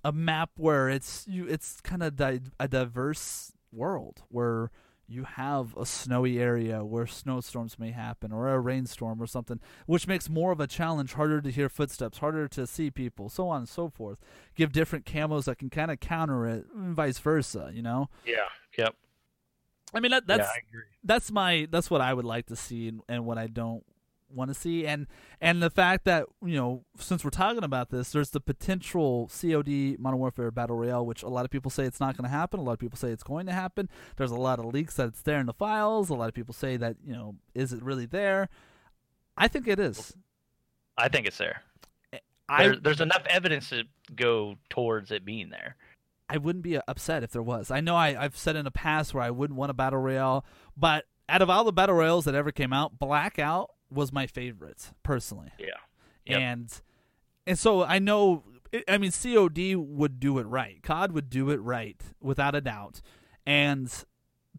a 0.04 0.12
map 0.12 0.50
where 0.56 0.88
it's 0.88 1.24
you 1.28 1.46
it's 1.46 1.80
kind 1.80 2.02
of 2.02 2.16
di- 2.16 2.40
a 2.60 2.68
diverse 2.68 3.52
world 3.72 4.22
where 4.28 4.70
you 5.06 5.24
have 5.24 5.76
a 5.76 5.84
snowy 5.84 6.38
area 6.38 6.84
where 6.84 7.06
snowstorms 7.06 7.78
may 7.78 7.90
happen 7.90 8.32
or 8.32 8.48
a 8.48 8.58
rainstorm 8.58 9.20
or 9.20 9.26
something, 9.26 9.60
which 9.86 10.06
makes 10.06 10.28
more 10.28 10.52
of 10.52 10.60
a 10.60 10.66
challenge, 10.66 11.14
harder 11.14 11.40
to 11.40 11.50
hear 11.50 11.68
footsteps, 11.68 12.18
harder 12.18 12.48
to 12.48 12.66
see 12.66 12.90
people, 12.90 13.28
so 13.28 13.48
on 13.48 13.58
and 13.58 13.68
so 13.68 13.88
forth. 13.88 14.18
Give 14.54 14.72
different 14.72 15.04
camos 15.04 15.44
that 15.44 15.58
can 15.58 15.70
kind 15.70 15.90
of 15.90 16.00
counter 16.00 16.46
it, 16.46 16.66
and 16.74 16.94
vice 16.94 17.18
versa, 17.18 17.70
you 17.74 17.82
know? 17.82 18.08
Yeah. 18.24 18.48
Yep. 18.78 18.94
I 19.94 20.00
mean, 20.00 20.10
that, 20.10 20.26
that's 20.26 20.40
yeah, 20.40 20.46
I 20.46 20.58
agree. 20.68 20.82
that's 21.04 21.30
my 21.30 21.68
that's 21.70 21.88
what 21.88 22.00
I 22.00 22.12
would 22.12 22.24
like 22.24 22.46
to 22.46 22.56
see 22.56 22.88
and, 22.88 23.00
and 23.08 23.24
what 23.24 23.38
I 23.38 23.46
don't 23.46 23.84
want 24.34 24.50
to 24.50 24.54
see 24.54 24.86
and 24.86 25.06
and 25.40 25.62
the 25.62 25.70
fact 25.70 26.04
that 26.04 26.26
you 26.44 26.56
know 26.56 26.84
since 26.98 27.24
we're 27.24 27.30
talking 27.30 27.64
about 27.64 27.90
this 27.90 28.10
there's 28.10 28.30
the 28.30 28.40
potential 28.40 29.28
COD 29.28 29.96
Modern 29.98 30.18
Warfare 30.18 30.50
Battle 30.50 30.76
Royale 30.76 31.06
which 31.06 31.22
a 31.22 31.28
lot 31.28 31.44
of 31.44 31.50
people 31.50 31.70
say 31.70 31.84
it's 31.84 32.00
not 32.00 32.16
going 32.16 32.28
to 32.28 32.36
happen 32.36 32.60
a 32.60 32.62
lot 32.62 32.72
of 32.72 32.78
people 32.78 32.98
say 32.98 33.10
it's 33.10 33.22
going 33.22 33.46
to 33.46 33.52
happen 33.52 33.88
there's 34.16 34.30
a 34.30 34.36
lot 34.36 34.58
of 34.58 34.66
leaks 34.66 34.94
that 34.94 35.08
it's 35.08 35.22
there 35.22 35.38
in 35.38 35.46
the 35.46 35.52
files 35.52 36.10
a 36.10 36.14
lot 36.14 36.28
of 36.28 36.34
people 36.34 36.54
say 36.54 36.76
that 36.76 36.96
you 37.06 37.12
know 37.12 37.36
is 37.54 37.72
it 37.72 37.82
really 37.82 38.06
there 38.06 38.48
I 39.36 39.48
think 39.48 39.66
it 39.66 39.78
is 39.78 40.14
I 40.96 41.08
think 41.08 41.26
it's 41.26 41.38
there. 41.38 41.62
Eh, 42.12 42.18
I 42.48 42.64
There, 42.64 42.76
there's 42.76 43.00
enough 43.00 43.24
evidence 43.28 43.70
to 43.70 43.84
go 44.14 44.56
towards 44.70 45.10
it 45.10 45.24
being 45.24 45.50
there. 45.50 45.76
I 46.28 46.38
wouldn't 46.38 46.64
be 46.64 46.78
upset 46.88 47.22
if 47.22 47.32
there 47.32 47.42
was. 47.42 47.70
I 47.70 47.80
know 47.80 47.96
I, 47.96 48.16
I've 48.18 48.36
said 48.36 48.56
in 48.56 48.64
the 48.64 48.70
past 48.70 49.12
where 49.12 49.22
I 49.22 49.30
wouldn't 49.30 49.58
want 49.58 49.70
a 49.70 49.74
battle 49.74 49.98
royale, 50.00 50.44
but 50.76 51.04
out 51.28 51.42
of 51.42 51.50
all 51.50 51.64
the 51.64 51.72
battle 51.72 51.96
royales 51.96 52.24
that 52.24 52.34
ever 52.34 52.50
came 52.50 52.72
out, 52.72 52.98
Blackout 52.98 53.70
was 53.94 54.12
my 54.12 54.26
favorite 54.26 54.90
personally. 55.02 55.50
Yeah. 55.58 55.66
Yep. 56.26 56.40
And 56.40 56.80
and 57.46 57.58
so 57.58 57.82
I 57.82 57.98
know. 57.98 58.44
I 58.88 58.98
mean, 58.98 59.12
COD 59.12 59.76
would 59.76 60.18
do 60.18 60.38
it 60.38 60.44
right. 60.44 60.82
COD 60.82 61.12
would 61.12 61.30
do 61.30 61.50
it 61.50 61.60
right 61.60 62.02
without 62.20 62.56
a 62.56 62.60
doubt. 62.60 63.00
And 63.46 63.92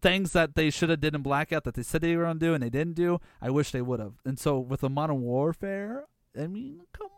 things 0.00 0.32
that 0.32 0.54
they 0.54 0.70
should 0.70 0.88
have 0.88 1.00
did 1.00 1.14
in 1.14 1.22
Blackout 1.22 1.64
that 1.64 1.74
they 1.74 1.82
said 1.82 2.00
they 2.00 2.16
were 2.16 2.24
going 2.24 2.38
to 2.38 2.46
do 2.46 2.54
and 2.54 2.62
they 2.62 2.70
didn't 2.70 2.94
do, 2.94 3.20
I 3.40 3.50
wish 3.50 3.72
they 3.72 3.82
would 3.82 4.00
have. 4.00 4.14
And 4.24 4.38
so 4.38 4.58
with 4.58 4.80
the 4.80 4.90
Modern 4.90 5.20
Warfare, 5.20 6.04
I 6.38 6.46
mean, 6.46 6.82
come 6.92 7.08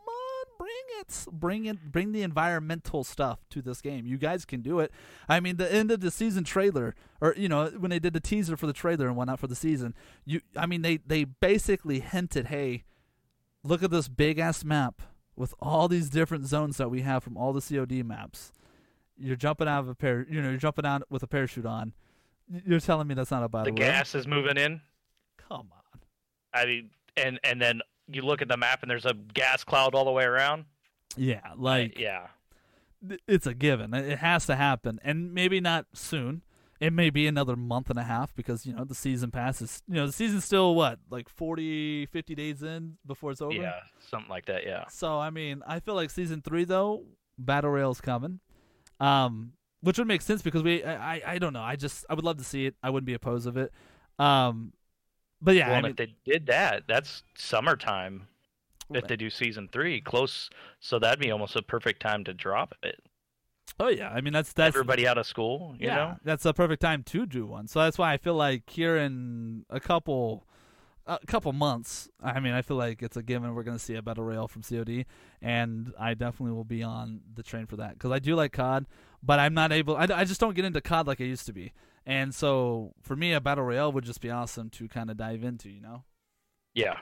bring 0.59 0.71
it, 1.01 1.27
bring 1.33 1.64
it, 1.66 1.92
bring 1.92 2.12
the 2.12 2.23
environmental 2.23 3.05
stuff 3.05 3.38
to 3.51 3.62
this 3.62 3.81
game. 3.81 4.07
You 4.07 4.18
guys 4.18 4.44
can 4.44 4.61
do 4.61 4.81
it. 4.81 4.92
I 5.29 5.40
mean, 5.40 5.57
the 5.57 5.73
end 5.73 5.90
of 5.90 6.01
the 6.01 6.11
season 6.11 6.44
trailer, 6.44 6.94
or 7.21 7.35
you 7.37 7.49
know, 7.49 7.66
when 7.79 7.90
they 7.90 7.99
did 7.99 8.12
the 8.12 8.21
teaser 8.21 8.57
for 8.57 8.66
the 8.66 8.73
trailer 8.73 9.07
and 9.07 9.16
whatnot 9.16 9.38
for 9.38 9.47
the 9.47 9.55
season, 9.55 9.94
you, 10.25 10.40
I 10.57 10.66
mean, 10.66 10.83
they 10.83 10.99
they 10.99 11.25
basically 11.25 12.01
hinted, 12.01 12.47
hey, 12.47 12.85
look 13.62 13.83
at 13.83 13.90
this 13.90 14.09
big 14.09 14.38
ass 14.38 14.64
map 14.64 15.03
with 15.37 15.55
all 15.61 15.88
these 15.88 16.09
different 16.11 16.47
zones 16.47 16.77
that 16.79 16.90
we 16.90 17.03
have 17.03 17.23
from 17.23 17.37
all 17.37 17.53
the 17.53 17.61
COD 17.61 18.03
maps. 18.03 18.53
You're 19.16 19.37
jumping 19.37 19.68
out 19.68 19.81
of 19.81 19.88
a 19.88 19.94
pair, 19.94 20.27
you 20.29 20.40
know, 20.42 20.51
you're 20.51 20.59
jumping 20.59 20.85
out 20.85 21.03
with 21.11 21.23
a 21.23 21.27
parachute 21.27 21.66
on. 21.66 21.92
You're 22.66 22.81
telling 22.81 23.07
me 23.07 23.14
that's 23.14 23.31
not 23.31 23.42
a 23.42 23.64
The 23.64 23.73
gas 23.73 24.14
is 24.14 24.27
moving 24.27 24.57
in. 24.57 24.81
Come 25.37 25.68
on. 25.73 26.01
I 26.53 26.64
mean, 26.64 26.90
and 27.16 27.38
and 27.44 27.61
then 27.61 27.83
you 28.11 28.23
look 28.23 28.42
at 28.42 28.49
the 28.49 28.57
map 28.57 28.83
and 28.83 28.90
there's 28.90 29.07
a 29.07 29.14
gas 29.14 29.64
cloud 29.64 29.94
all 29.94 30.05
the 30.05 30.11
way 30.12 30.25
around. 30.25 30.64
Yeah, 31.16 31.40
like 31.57 31.99
yeah, 31.99 32.29
it's 33.27 33.47
a 33.47 33.55
given. 33.55 33.94
It 33.94 34.07
it 34.12 34.18
has 34.18 34.47
to 34.47 34.57
happen, 34.57 34.99
and 35.03 35.33
maybe 35.33 35.61
not 35.61 35.87
soon. 35.94 36.42
It 36.81 36.92
may 36.92 37.11
be 37.11 37.27
another 37.27 37.57
month 37.57 37.90
and 37.90 37.99
a 37.99 38.05
half 38.05 38.33
because 38.37 38.64
you 38.64 38.73
know 38.73 38.85
the 38.85 38.94
season 38.94 39.33
passes. 39.33 39.83
You 39.88 39.94
know 39.97 40.07
the 40.07 40.12
season's 40.12 40.44
still 40.44 40.75
what 40.77 41.01
like 41.11 41.29
40, 41.29 42.07
50 42.07 42.35
days 42.37 42.62
in 42.62 42.99
before 43.05 43.33
it's 43.33 43.40
over. 43.42 43.53
yeah, 43.53 43.81
something 43.99 44.31
like 44.31 44.47
that. 44.47 44.64
Yeah, 44.64 44.85
So 44.88 45.18
I 45.18 45.31
mean, 45.31 45.62
I 45.66 45.81
feel 45.81 45.94
like 45.94 46.11
season 46.11 46.40
three 46.40 46.64
though, 46.64 47.03
battle 47.37 47.71
rail's 47.71 48.01
coming, 48.01 48.38
um, 49.01 49.55
which 49.81 49.99
would 49.99 50.07
make 50.07 50.23
sense 50.23 50.40
because 50.40 50.62
we, 50.62 50.85
I, 50.85 51.14
I, 51.16 51.23
I 51.27 51.38
don't 51.38 51.53
know. 51.53 51.62
I 51.62 51.75
just 51.75 52.05
I 52.09 52.14
would 52.14 52.25
love 52.25 52.37
to 52.38 52.44
see 52.44 52.66
it. 52.66 52.77
I 52.81 52.90
wouldn't 52.90 53.07
be 53.07 53.14
opposed 53.14 53.49
of 53.49 53.57
it. 53.57 53.73
Um, 54.21 54.73
but 55.40 55.55
yeah, 55.55 55.66
well, 55.68 55.74
I 55.77 55.79
and 55.79 55.85
mean, 55.85 55.90
if 55.90 55.96
they 55.96 56.14
did 56.24 56.46
that, 56.46 56.85
that's 56.88 57.22
summertime. 57.37 58.29
If 58.92 59.07
they 59.07 59.16
do 59.16 59.29
season 59.29 59.68
three, 59.70 60.01
close, 60.01 60.48
so 60.81 60.98
that'd 60.98 61.20
be 61.20 61.31
almost 61.31 61.55
a 61.57 61.62
perfect 61.62 62.01
time 62.01 62.24
to 62.24 62.33
drop 62.33 62.74
it. 62.83 63.01
oh 63.79 63.88
yeah, 63.88 64.11
I 64.11 64.20
mean 64.22 64.33
that's 64.33 64.53
that's 64.53 64.74
Everybody 64.74 65.07
out 65.07 65.18
of 65.18 65.27
school, 65.27 65.77
you 65.79 65.87
yeah, 65.88 65.94
know. 65.94 66.16
that's 66.24 66.44
a 66.46 66.55
perfect 66.55 66.81
time 66.83 67.03
to 67.05 67.27
do 67.27 67.46
one. 67.46 67.66
So 67.68 67.81
that's 67.81 67.98
why 67.98 68.12
I 68.12 68.16
feel 68.16 68.35
like 68.35 68.68
here 68.70 68.96
in 68.96 69.64
a 69.70 69.79
couple 69.81 70.46
a 71.07 71.18
couple 71.27 71.53
months, 71.53 72.09
I 72.22 72.38
mean, 72.40 72.53
I 72.53 72.62
feel 72.62 72.77
like 72.77 73.03
it's 73.03 73.16
a 73.16 73.22
given 73.22 73.55
we're 73.55 73.62
going 73.62 73.77
to 73.79 73.83
see 73.83 73.94
a 73.94 74.03
battle 74.03 74.24
royale 74.24 74.48
from 74.48 74.62
COD, 74.62 75.07
and 75.40 75.92
I 75.98 76.14
definitely 76.14 76.55
will 76.55 76.64
be 76.64 76.83
on 76.83 77.20
the 77.35 77.42
train 77.42 77.66
for 77.66 77.77
that 77.77 77.94
because 77.94 78.11
I 78.11 78.18
do 78.18 78.35
like 78.35 78.53
COD, 78.53 78.87
but 79.22 79.38
I'm 79.38 79.55
not 79.55 79.72
able. 79.72 79.96
I, 79.96 80.07
I 80.12 80.24
just 80.24 80.40
don't 80.40 80.55
get 80.55 80.64
into 80.66 80.81
COD 80.81 81.07
like 81.07 81.20
I 81.20 81.24
used 81.24 81.46
to 81.46 81.53
be, 81.53 81.72
and 82.09 82.35
so 82.35 82.94
for 83.03 83.14
me, 83.14 83.35
a 83.35 83.40
battle 83.40 83.64
royale 83.64 83.92
would 83.92 84.05
just 84.05 84.23
be 84.23 84.31
awesome 84.31 84.71
to 84.71 84.88
kind 84.88 85.11
of 85.11 85.18
dive 85.18 85.44
into, 85.44 85.68
you 85.68 85.81
know. 85.83 86.05
Yeah, 86.75 86.94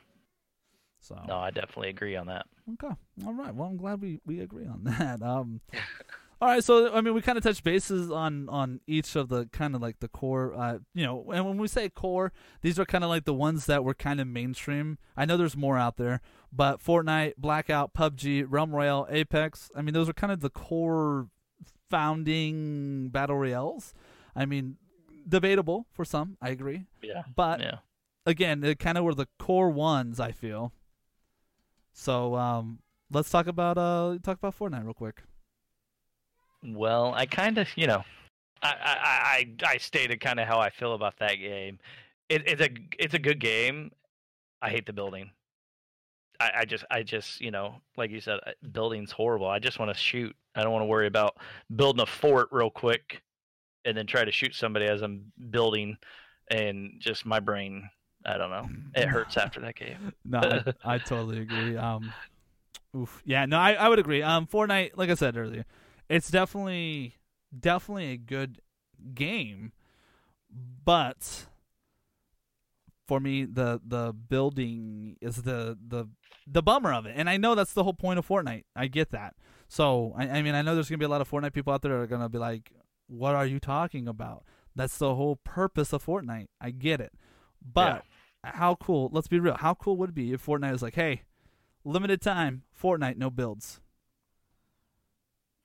So 1.00 1.16
no, 1.28 1.36
I 1.36 1.50
definitely 1.50 1.90
agree 1.90 2.16
on 2.16 2.26
that. 2.26 2.46
Okay. 2.74 2.94
All 3.24 3.32
right. 3.34 3.54
Well, 3.54 3.68
I'm 3.68 3.76
glad 3.76 4.00
we, 4.02 4.20
we 4.26 4.40
agree 4.40 4.66
on 4.66 4.84
that. 4.84 5.22
Um, 5.22 5.60
all 6.40 6.48
right. 6.48 6.64
So, 6.64 6.92
I 6.92 7.00
mean, 7.02 7.14
we 7.14 7.20
kind 7.22 7.38
of 7.38 7.44
touched 7.44 7.62
bases 7.62 8.10
on, 8.10 8.48
on 8.48 8.80
each 8.86 9.14
of 9.14 9.28
the 9.28 9.46
kind 9.52 9.74
of 9.76 9.82
like 9.82 10.00
the 10.00 10.08
core, 10.08 10.54
uh, 10.54 10.78
you 10.94 11.04
know, 11.04 11.30
and 11.32 11.46
when 11.46 11.58
we 11.58 11.68
say 11.68 11.88
core, 11.88 12.32
these 12.62 12.78
are 12.78 12.84
kind 12.86 13.04
of 13.04 13.10
like 13.10 13.24
the 13.26 13.34
ones 13.34 13.66
that 13.66 13.84
were 13.84 13.94
kind 13.94 14.20
of 14.20 14.26
mainstream. 14.26 14.98
I 15.16 15.24
know 15.24 15.36
there's 15.36 15.56
more 15.56 15.78
out 15.78 15.96
there, 15.98 16.20
but 16.52 16.82
Fortnite, 16.82 17.34
Blackout, 17.38 17.94
PUBG, 17.94 18.46
Realm 18.48 18.74
Royale, 18.74 19.06
Apex, 19.10 19.70
I 19.76 19.82
mean, 19.82 19.94
those 19.94 20.08
are 20.08 20.14
kind 20.14 20.32
of 20.32 20.40
the 20.40 20.50
core 20.50 21.28
founding 21.90 23.08
battle 23.10 23.36
royales. 23.36 23.94
I 24.34 24.44
mean, 24.46 24.76
debatable 25.28 25.86
for 25.92 26.04
some, 26.04 26.36
I 26.40 26.50
agree. 26.50 26.86
Yeah, 27.02 27.22
But 27.34 27.60
yeah. 27.60 27.78
again, 28.24 28.62
it 28.64 28.78
kind 28.78 28.96
of 28.98 29.04
were 29.04 29.14
the 29.14 29.28
core 29.38 29.70
ones. 29.70 30.20
I 30.20 30.32
feel. 30.32 30.72
So 31.92 32.34
um, 32.36 32.80
let's 33.10 33.30
talk 33.30 33.46
about 33.46 33.78
uh 33.78 34.18
talk 34.22 34.38
about 34.38 34.58
Fortnite 34.58 34.84
real 34.84 34.94
quick. 34.94 35.22
Well, 36.64 37.12
I 37.14 37.26
kind 37.26 37.58
of, 37.58 37.68
you 37.76 37.86
know, 37.86 38.04
I 38.62 38.74
I 38.80 39.66
I, 39.66 39.72
I 39.74 39.76
stated 39.78 40.20
kind 40.20 40.40
of 40.40 40.48
how 40.48 40.58
I 40.58 40.70
feel 40.70 40.94
about 40.94 41.18
that 41.18 41.36
game. 41.36 41.78
It, 42.28 42.42
it's 42.46 42.60
a 42.62 42.68
it's 42.98 43.14
a 43.14 43.18
good 43.18 43.38
game. 43.40 43.92
I 44.62 44.70
hate 44.70 44.86
the 44.86 44.92
building. 44.92 45.30
I, 46.40 46.50
I 46.58 46.64
just 46.64 46.84
I 46.90 47.02
just 47.02 47.40
you 47.40 47.50
know 47.50 47.76
like 47.96 48.10
you 48.10 48.20
said, 48.20 48.40
uh, 48.46 48.52
building's 48.72 49.12
horrible. 49.12 49.46
I 49.48 49.58
just 49.58 49.78
want 49.78 49.90
to 49.90 49.98
shoot. 49.98 50.34
I 50.54 50.62
don't 50.62 50.72
want 50.72 50.82
to 50.82 50.86
worry 50.86 51.06
about 51.06 51.36
building 51.76 52.02
a 52.02 52.06
fort 52.06 52.48
real 52.50 52.70
quick 52.70 53.22
and 53.86 53.96
then 53.96 54.06
try 54.06 54.24
to 54.24 54.32
shoot 54.32 54.54
somebody 54.54 54.86
as 54.86 55.00
I'm 55.00 55.32
building, 55.50 55.96
and 56.50 56.94
just 56.98 57.24
my 57.24 57.40
brain. 57.40 57.88
I 58.26 58.36
don't 58.36 58.50
know. 58.50 58.68
It 58.94 59.06
hurts 59.08 59.36
after 59.36 59.60
that 59.60 59.76
game. 59.76 60.12
No, 60.24 60.40
I, 60.40 60.94
I 60.94 60.98
totally 61.06 61.40
agree. 61.40 61.76
Um, 61.76 62.12
oof. 62.94 63.22
Yeah, 63.24 63.46
no, 63.46 63.58
I, 63.58 63.74
I 63.74 63.88
would 63.88 64.00
agree. 64.00 64.22
Um, 64.22 64.46
Fortnite, 64.46 64.92
like 64.96 65.10
I 65.10 65.14
said 65.14 65.36
earlier, 65.36 65.64
it's 66.08 66.28
definitely 66.30 67.16
definitely 67.58 68.12
a 68.12 68.16
good 68.16 68.60
game, 69.14 69.72
but 70.84 71.46
for 73.06 73.20
me, 73.20 73.44
the 73.44 73.80
the 73.86 74.12
building 74.12 75.16
is 75.20 75.36
the 75.36 75.78
the 75.86 76.08
the 76.46 76.62
bummer 76.62 76.92
of 76.92 77.06
it, 77.06 77.14
and 77.16 77.30
I 77.30 77.36
know 77.36 77.54
that's 77.54 77.72
the 77.72 77.84
whole 77.84 77.94
point 77.94 78.18
of 78.18 78.26
Fortnite. 78.26 78.64
I 78.74 78.88
get 78.88 79.10
that. 79.10 79.34
So 79.68 80.14
I, 80.16 80.28
I 80.28 80.42
mean, 80.42 80.54
I 80.54 80.62
know 80.62 80.74
there's 80.74 80.88
gonna 80.88 80.98
be 80.98 81.04
a 81.04 81.08
lot 81.08 81.20
of 81.20 81.30
Fortnite 81.30 81.52
people 81.52 81.72
out 81.72 81.82
there 81.82 81.92
that 81.92 81.98
are 81.98 82.06
gonna 82.06 82.28
be 82.28 82.38
like, 82.38 82.72
"What 83.06 83.34
are 83.34 83.46
you 83.46 83.60
talking 83.60 84.08
about?" 84.08 84.44
That's 84.74 84.98
the 84.98 85.14
whole 85.14 85.36
purpose 85.36 85.92
of 85.92 86.04
Fortnite. 86.04 86.48
I 86.60 86.70
get 86.70 87.00
it, 87.00 87.12
but 87.62 88.04
how 88.44 88.74
cool? 88.76 89.08
Let's 89.12 89.28
be 89.28 89.40
real. 89.40 89.56
How 89.56 89.74
cool 89.74 89.96
would 89.96 90.10
it 90.10 90.14
be 90.14 90.32
if 90.32 90.44
Fortnite 90.44 90.72
was 90.72 90.82
like, 90.82 90.94
"Hey, 90.94 91.22
limited 91.84 92.20
time, 92.20 92.62
Fortnite, 92.78 93.16
no 93.16 93.30
builds." 93.30 93.80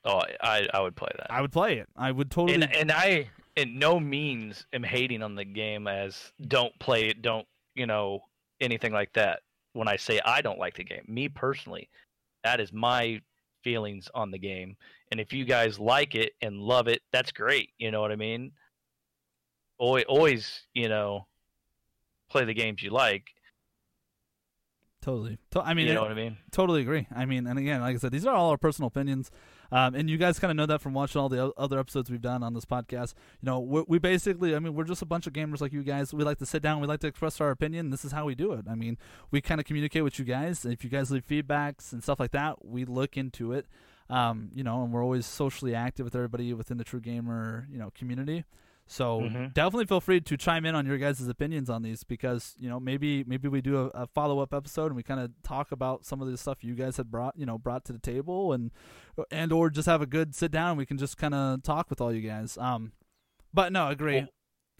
Oh, 0.03 0.21
I 0.41 0.67
I 0.73 0.81
would 0.81 0.95
play 0.95 1.11
that. 1.17 1.31
I 1.31 1.41
would 1.41 1.51
play 1.51 1.77
it. 1.77 1.87
I 1.95 2.11
would 2.11 2.31
totally. 2.31 2.55
and 2.55 2.75
and 2.75 2.91
I 2.91 3.29
in 3.55 3.77
no 3.77 3.99
means 3.99 4.65
am 4.73 4.83
hating 4.83 5.21
on 5.21 5.35
the 5.35 5.45
game 5.45 5.87
as 5.87 6.31
don't 6.47 6.77
play 6.79 7.07
it, 7.07 7.21
don't 7.21 7.47
you 7.75 7.85
know 7.85 8.23
anything 8.59 8.93
like 8.93 9.13
that. 9.13 9.41
When 9.73 9.87
I 9.87 9.95
say 9.97 10.19
I 10.25 10.41
don't 10.41 10.59
like 10.59 10.75
the 10.75 10.83
game, 10.83 11.03
me 11.07 11.29
personally, 11.29 11.89
that 12.43 12.59
is 12.59 12.73
my 12.73 13.21
feelings 13.63 14.09
on 14.13 14.31
the 14.31 14.39
game. 14.39 14.75
And 15.11 15.19
if 15.19 15.33
you 15.33 15.45
guys 15.45 15.79
like 15.79 16.15
it 16.15 16.33
and 16.41 16.59
love 16.59 16.87
it, 16.87 17.01
that's 17.11 17.31
great. 17.31 17.69
You 17.77 17.91
know 17.91 18.01
what 18.01 18.11
I 18.11 18.15
mean? 18.15 18.51
Always, 19.77 20.61
you 20.73 20.89
know, 20.89 21.27
play 22.29 22.45
the 22.45 22.53
games 22.53 22.83
you 22.83 22.91
like. 22.91 23.25
Totally. 25.01 25.37
To- 25.51 25.61
I 25.61 25.73
mean, 25.73 25.87
you 25.87 25.93
know 25.93 26.01
it- 26.01 26.09
what 26.09 26.11
I 26.11 26.15
mean? 26.15 26.37
totally 26.51 26.81
agree. 26.81 27.07
I 27.15 27.25
mean, 27.25 27.47
and 27.47 27.57
again, 27.59 27.81
like 27.81 27.95
I 27.95 27.99
said, 27.99 28.11
these 28.11 28.25
are 28.25 28.33
all 28.35 28.49
our 28.51 28.57
personal 28.57 28.87
opinions, 28.87 29.31
um, 29.71 29.95
and 29.95 30.09
you 30.09 30.17
guys 30.17 30.37
kind 30.39 30.51
of 30.51 30.57
know 30.57 30.65
that 30.65 30.81
from 30.81 30.93
watching 30.93 31.19
all 31.21 31.29
the 31.29 31.39
o- 31.45 31.53
other 31.57 31.79
episodes 31.79 32.09
we've 32.11 32.21
done 32.21 32.43
on 32.43 32.53
this 32.53 32.65
podcast. 32.65 33.13
You 33.41 33.47
know, 33.47 33.59
we, 33.59 33.83
we 33.87 33.99
basically, 33.99 34.55
I 34.55 34.59
mean, 34.59 34.73
we're 34.75 34.83
just 34.83 35.01
a 35.01 35.05
bunch 35.05 35.27
of 35.27 35.33
gamers 35.33 35.61
like 35.61 35.73
you 35.73 35.83
guys. 35.83 36.13
We 36.13 36.23
like 36.23 36.37
to 36.39 36.45
sit 36.45 36.61
down, 36.61 36.81
we 36.81 36.87
like 36.87 36.99
to 37.01 37.07
express 37.07 37.39
our 37.41 37.51
opinion. 37.51 37.89
This 37.89 38.03
is 38.05 38.11
how 38.11 38.25
we 38.25 38.35
do 38.35 38.53
it. 38.53 38.65
I 38.69 38.75
mean, 38.75 38.97
we 39.31 39.41
kind 39.41 39.59
of 39.59 39.65
communicate 39.65 40.03
with 40.03 40.19
you 40.19 40.25
guys. 40.25 40.65
If 40.65 40.83
you 40.83 40.89
guys 40.89 41.09
leave 41.11 41.25
feedbacks 41.27 41.91
and 41.93 42.03
stuff 42.03 42.19
like 42.19 42.31
that, 42.31 42.63
we 42.65 42.85
look 42.85 43.17
into 43.17 43.53
it. 43.53 43.67
Um, 44.09 44.51
you 44.53 44.63
know, 44.63 44.83
and 44.83 44.91
we're 44.91 45.03
always 45.03 45.25
socially 45.25 45.73
active 45.73 46.03
with 46.03 46.15
everybody 46.15 46.53
within 46.53 46.77
the 46.77 46.83
True 46.83 46.99
Gamer, 46.99 47.65
you 47.71 47.77
know, 47.79 47.91
community. 47.95 48.43
So 48.91 49.21
Mm-hmm. 49.21 49.45
definitely 49.53 49.85
feel 49.85 50.01
free 50.01 50.19
to 50.19 50.35
chime 50.35 50.65
in 50.65 50.75
on 50.75 50.85
your 50.85 50.97
guys' 50.97 51.25
opinions 51.25 51.69
on 51.69 51.81
these 51.81 52.03
because 52.03 52.55
you 52.59 52.67
know 52.67 52.77
maybe 52.77 53.23
maybe 53.23 53.47
we 53.47 53.61
do 53.61 53.77
a, 53.83 53.85
a 54.03 54.07
follow 54.07 54.39
up 54.39 54.53
episode 54.53 54.87
and 54.87 54.95
we 54.97 55.03
kind 55.03 55.19
of 55.21 55.31
talk 55.43 55.71
about 55.71 56.05
some 56.05 56.21
of 56.21 56.29
the 56.29 56.37
stuff 56.37 56.61
you 56.61 56.75
guys 56.75 56.97
had 56.97 57.09
brought 57.09 57.33
you 57.37 57.45
know 57.45 57.57
brought 57.57 57.85
to 57.85 57.93
the 57.93 57.99
table 57.99 58.51
and 58.51 58.69
and 59.31 59.53
or 59.53 59.69
just 59.69 59.85
have 59.87 60.01
a 60.01 60.05
good 60.05 60.35
sit 60.35 60.51
down 60.51 60.69
and 60.71 60.77
we 60.77 60.85
can 60.85 60.97
just 60.97 61.15
kind 61.17 61.33
of 61.33 61.63
talk 61.63 61.89
with 61.89 62.01
all 62.01 62.11
you 62.13 62.27
guys. 62.27 62.57
Um, 62.57 62.91
but 63.53 63.71
no, 63.71 63.87
agree. 63.87 64.15
Well, 64.17 64.27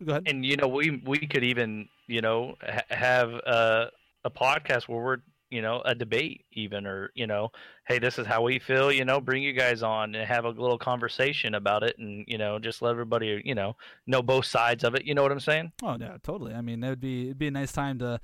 Go 0.05 0.11
ahead. 0.13 0.23
and 0.25 0.43
you 0.45 0.57
know 0.57 0.67
we 0.67 1.01
we 1.05 1.19
could 1.19 1.43
even 1.45 1.87
you 2.07 2.19
know 2.21 2.55
ha- 2.61 2.81
have 2.89 3.29
a 3.33 3.91
a 4.25 4.29
podcast 4.29 4.89
where 4.89 5.01
we're 5.01 5.17
you 5.51 5.61
know 5.61 5.81
a 5.85 5.93
debate 5.93 6.45
even 6.53 6.87
or 6.87 7.11
you 7.13 7.27
know 7.27 7.51
hey 7.87 7.99
this 7.99 8.17
is 8.17 8.25
how 8.25 8.41
we 8.41 8.57
feel 8.57 8.91
you 8.91 9.05
know 9.05 9.19
bring 9.21 9.43
you 9.43 9.53
guys 9.53 9.83
on 9.83 10.15
and 10.15 10.27
have 10.27 10.45
a 10.45 10.49
little 10.49 10.77
conversation 10.77 11.55
about 11.55 11.83
it 11.83 11.95
and 11.99 12.25
you 12.27 12.37
know 12.37 12.57
just 12.57 12.81
let 12.81 12.91
everybody 12.91 13.41
you 13.45 13.53
know 13.53 13.75
know 14.07 14.21
both 14.21 14.45
sides 14.45 14.83
of 14.83 14.95
it 14.95 15.03
you 15.05 15.13
know 15.13 15.21
what 15.21 15.31
i'm 15.31 15.39
saying 15.39 15.71
Oh 15.83 15.97
yeah, 15.99 16.17
totally. 16.23 16.53
I 16.53 16.61
mean, 16.61 16.79
that 16.81 16.89
would 16.89 17.01
be 17.01 17.25
it'd 17.25 17.37
be 17.39 17.47
a 17.47 17.51
nice 17.51 17.71
time 17.71 17.99
to 17.99 18.19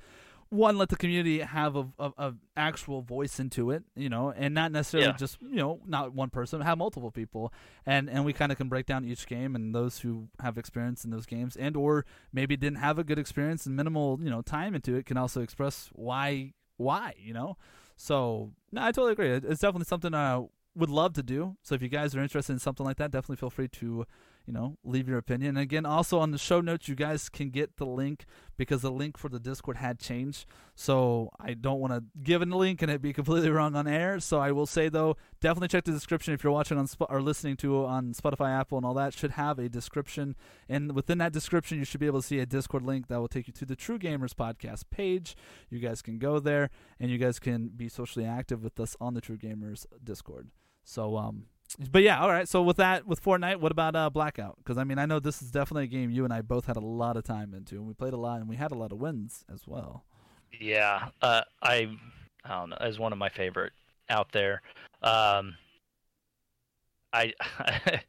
one 0.50 0.78
let 0.78 0.88
the 0.88 0.96
community 0.96 1.40
have 1.40 1.76
a, 1.76 1.86
a, 1.98 2.12
a 2.16 2.34
actual 2.56 3.02
voice 3.02 3.38
into 3.38 3.70
it, 3.70 3.82
you 3.94 4.08
know, 4.08 4.30
and 4.34 4.54
not 4.54 4.72
necessarily 4.72 5.08
Yeah. 5.10 5.16
just 5.16 5.36
you 5.42 5.56
know 5.56 5.80
not 5.84 6.14
one 6.14 6.30
person, 6.30 6.60
have 6.62 6.78
multiple 6.78 7.10
people, 7.10 7.52
and 7.84 8.08
and 8.08 8.24
we 8.24 8.32
kind 8.32 8.50
of 8.52 8.56
can 8.58 8.68
break 8.68 8.86
down 8.86 9.04
each 9.04 9.26
game 9.26 9.54
and 9.54 9.74
those 9.74 9.98
who 9.98 10.28
have 10.40 10.56
experience 10.56 11.04
in 11.04 11.10
those 11.10 11.26
games 11.26 11.56
and 11.56 11.76
or 11.76 12.06
maybe 12.32 12.56
didn't 12.56 12.78
have 12.78 12.98
a 12.98 13.04
good 13.04 13.18
experience 13.18 13.66
and 13.66 13.76
minimal 13.76 14.18
you 14.22 14.30
know 14.30 14.40
time 14.40 14.74
into 14.74 14.94
it 14.94 15.04
can 15.04 15.16
also 15.16 15.42
express 15.42 15.90
why 15.92 16.54
why 16.78 17.14
you 17.18 17.34
know. 17.34 17.56
So 17.96 18.52
no, 18.72 18.82
I 18.82 18.92
totally 18.92 19.12
agree. 19.12 19.30
It's 19.30 19.60
definitely 19.60 19.84
something 19.84 20.14
I 20.14 20.44
would 20.74 20.90
love 20.90 21.12
to 21.14 21.22
do. 21.22 21.56
So 21.62 21.74
if 21.74 21.82
you 21.82 21.88
guys 21.88 22.14
are 22.14 22.22
interested 22.22 22.52
in 22.52 22.58
something 22.58 22.86
like 22.86 22.96
that, 22.96 23.10
definitely 23.10 23.36
feel 23.36 23.50
free 23.50 23.68
to 23.68 24.06
you 24.48 24.54
know, 24.54 24.78
leave 24.82 25.06
your 25.06 25.18
opinion. 25.18 25.50
And 25.50 25.58
again, 25.58 25.84
also 25.84 26.18
on 26.20 26.30
the 26.30 26.38
show 26.38 26.62
notes, 26.62 26.88
you 26.88 26.94
guys 26.94 27.28
can 27.28 27.50
get 27.50 27.76
the 27.76 27.84
link 27.84 28.24
because 28.56 28.80
the 28.80 28.90
link 28.90 29.18
for 29.18 29.28
the 29.28 29.38
Discord 29.38 29.76
had 29.76 29.98
changed. 29.98 30.46
So 30.74 31.28
I 31.38 31.52
don't 31.52 31.80
want 31.80 31.92
to 31.92 32.02
give 32.22 32.40
a 32.40 32.46
link 32.46 32.80
and 32.80 32.90
it 32.90 33.02
be 33.02 33.12
completely 33.12 33.50
wrong 33.56 33.76
on 33.76 33.86
air. 33.86 34.18
So 34.20 34.40
I 34.40 34.52
will 34.52 34.64
say 34.64 34.88
though, 34.88 35.18
definitely 35.42 35.68
check 35.68 35.84
the 35.84 35.92
description 35.92 36.32
if 36.32 36.42
you're 36.42 36.52
watching 36.52 36.78
on 36.78 36.86
Sp- 36.88 37.10
or 37.10 37.20
listening 37.20 37.58
to 37.58 37.84
on 37.84 38.14
Spotify, 38.14 38.58
Apple, 38.58 38.78
and 38.78 38.86
all 38.86 38.94
that. 38.94 39.12
Should 39.12 39.32
have 39.32 39.58
a 39.58 39.68
description, 39.68 40.34
and 40.66 40.92
within 40.92 41.18
that 41.18 41.34
description, 41.34 41.76
you 41.76 41.84
should 41.84 42.00
be 42.00 42.06
able 42.06 42.22
to 42.22 42.26
see 42.26 42.38
a 42.38 42.46
Discord 42.46 42.82
link 42.82 43.08
that 43.08 43.20
will 43.20 43.28
take 43.28 43.48
you 43.48 43.52
to 43.52 43.66
the 43.66 43.76
True 43.76 43.98
Gamers 43.98 44.32
podcast 44.32 44.84
page. 44.90 45.36
You 45.68 45.78
guys 45.78 46.00
can 46.00 46.18
go 46.18 46.38
there, 46.38 46.70
and 46.98 47.10
you 47.10 47.18
guys 47.18 47.38
can 47.38 47.68
be 47.68 47.90
socially 47.90 48.24
active 48.24 48.64
with 48.64 48.80
us 48.80 48.96
on 48.98 49.12
the 49.12 49.20
True 49.20 49.36
Gamers 49.36 49.84
Discord. 50.02 50.48
So 50.84 51.18
um, 51.18 51.44
but 51.90 52.02
yeah, 52.02 52.20
all 52.20 52.28
right. 52.28 52.48
So 52.48 52.62
with 52.62 52.76
that, 52.78 53.06
with 53.06 53.22
Fortnite, 53.22 53.56
what 53.56 53.72
about 53.72 53.94
uh, 53.94 54.10
Blackout? 54.10 54.56
Because 54.58 54.78
I 54.78 54.84
mean, 54.84 54.98
I 54.98 55.06
know 55.06 55.20
this 55.20 55.42
is 55.42 55.50
definitely 55.50 55.84
a 55.84 55.88
game 55.88 56.10
you 56.10 56.24
and 56.24 56.32
I 56.32 56.40
both 56.40 56.66
had 56.66 56.76
a 56.76 56.80
lot 56.80 57.16
of 57.16 57.24
time 57.24 57.54
into, 57.54 57.76
and 57.76 57.86
we 57.86 57.94
played 57.94 58.14
a 58.14 58.18
lot, 58.18 58.40
and 58.40 58.48
we 58.48 58.56
had 58.56 58.72
a 58.72 58.74
lot 58.74 58.92
of 58.92 58.98
wins 58.98 59.44
as 59.52 59.66
well. 59.66 60.04
Yeah, 60.60 61.08
uh, 61.20 61.42
I, 61.62 61.88
I 62.44 62.60
don't 62.60 62.70
know, 62.70 62.76
as 62.80 62.98
one 62.98 63.12
of 63.12 63.18
my 63.18 63.28
favorite 63.28 63.72
out 64.08 64.32
there. 64.32 64.62
Um, 65.02 65.56
I, 67.12 67.32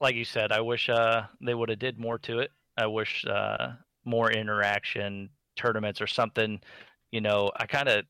like 0.00 0.14
you 0.14 0.24
said, 0.24 0.52
I 0.52 0.60
wish 0.60 0.88
uh, 0.88 1.24
they 1.40 1.54
would 1.54 1.68
have 1.68 1.78
did 1.78 1.98
more 1.98 2.18
to 2.20 2.38
it. 2.40 2.52
I 2.76 2.86
wish 2.86 3.24
uh, 3.26 3.72
more 4.04 4.30
interaction, 4.30 5.30
tournaments 5.56 6.00
or 6.00 6.06
something. 6.06 6.60
You 7.10 7.20
know, 7.20 7.50
I 7.56 7.66
kind 7.66 7.88
of 7.88 8.04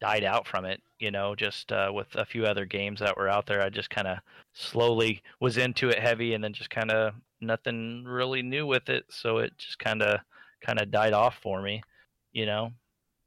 died 0.00 0.24
out 0.24 0.46
from 0.46 0.64
it. 0.64 0.82
You 0.98 1.10
know, 1.10 1.34
just 1.34 1.72
uh, 1.72 1.90
with 1.94 2.08
a 2.14 2.24
few 2.24 2.44
other 2.44 2.64
games 2.64 3.00
that 3.00 3.16
were 3.16 3.28
out 3.28 3.46
there, 3.46 3.62
I 3.62 3.70
just 3.70 3.90
kind 3.90 4.08
of 4.08 4.18
slowly 4.52 5.22
was 5.40 5.56
into 5.58 5.88
it 5.88 5.98
heavy, 5.98 6.34
and 6.34 6.42
then 6.42 6.52
just 6.52 6.70
kind 6.70 6.90
of 6.90 7.14
nothing 7.40 8.04
really 8.04 8.42
new 8.42 8.66
with 8.66 8.88
it. 8.88 9.04
So 9.10 9.38
it 9.38 9.56
just 9.58 9.78
kind 9.78 10.02
of 10.02 10.20
kind 10.64 10.80
of 10.80 10.90
died 10.90 11.12
off 11.12 11.36
for 11.40 11.62
me 11.62 11.82
you 12.32 12.46
know 12.46 12.72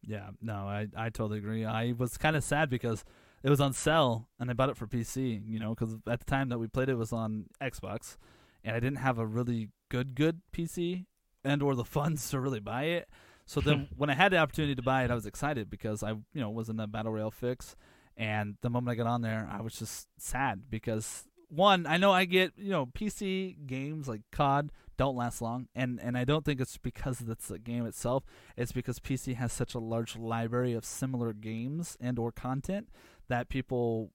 Yeah, 0.03 0.29
no, 0.41 0.53
I 0.67 0.87
I 0.97 1.09
totally 1.09 1.39
agree. 1.39 1.65
I 1.65 1.93
was 1.97 2.17
kind 2.17 2.35
of 2.35 2.43
sad 2.43 2.69
because 2.69 3.05
it 3.43 3.49
was 3.49 3.61
on 3.61 3.73
sale, 3.73 4.29
and 4.39 4.49
I 4.49 4.53
bought 4.53 4.69
it 4.69 4.77
for 4.77 4.87
PC. 4.87 5.43
You 5.45 5.59
know, 5.59 5.75
because 5.75 5.95
at 6.07 6.19
the 6.19 6.25
time 6.25 6.49
that 6.49 6.59
we 6.59 6.67
played 6.67 6.89
it 6.89 6.95
was 6.97 7.13
on 7.13 7.45
Xbox, 7.61 8.17
and 8.63 8.75
I 8.75 8.79
didn't 8.79 8.97
have 8.97 9.19
a 9.19 9.25
really 9.27 9.69
good 9.89 10.15
good 10.15 10.41
PC 10.51 11.05
and 11.43 11.61
or 11.61 11.75
the 11.75 11.85
funds 11.97 12.29
to 12.31 12.39
really 12.39 12.59
buy 12.59 12.85
it. 12.85 13.09
So 13.45 13.61
then 13.61 13.87
when 13.97 14.09
I 14.09 14.13
had 14.13 14.31
the 14.31 14.37
opportunity 14.37 14.75
to 14.75 14.81
buy 14.81 15.03
it, 15.03 15.11
I 15.11 15.15
was 15.15 15.25
excited 15.25 15.69
because 15.69 16.03
I 16.03 16.11
you 16.11 16.41
know 16.41 16.49
was 16.49 16.69
in 16.69 16.77
the 16.77 16.87
battle 16.87 17.11
royale 17.11 17.31
fix, 17.31 17.75
and 18.17 18.55
the 18.61 18.69
moment 18.69 18.91
I 18.91 18.95
got 18.95 19.07
on 19.07 19.21
there, 19.21 19.49
I 19.51 19.61
was 19.61 19.77
just 19.77 20.07
sad 20.17 20.63
because 20.69 21.25
one, 21.49 21.85
I 21.85 21.97
know 21.97 22.11
I 22.11 22.25
get 22.25 22.53
you 22.57 22.71
know 22.71 22.85
PC 22.85 23.67
games 23.67 24.07
like 24.07 24.21
COD 24.31 24.71
don't 24.97 25.15
last 25.15 25.41
long, 25.41 25.67
and 25.75 25.99
and 26.01 26.17
I 26.17 26.23
don't 26.23 26.45
think 26.45 26.61
it's 26.61 26.77
because 26.77 27.21
it's 27.21 27.47
the 27.47 27.59
game 27.59 27.85
itself. 27.85 28.23
It's 28.55 28.71
because 28.71 28.99
PC 28.99 29.35
has 29.35 29.51
such 29.51 29.73
a 29.73 29.79
large 29.79 30.15
library 30.15 30.73
of 30.73 30.85
similar 30.85 31.33
games 31.33 31.97
and 31.99 32.17
or 32.19 32.31
content 32.31 32.89
that 33.27 33.49
people 33.49 34.11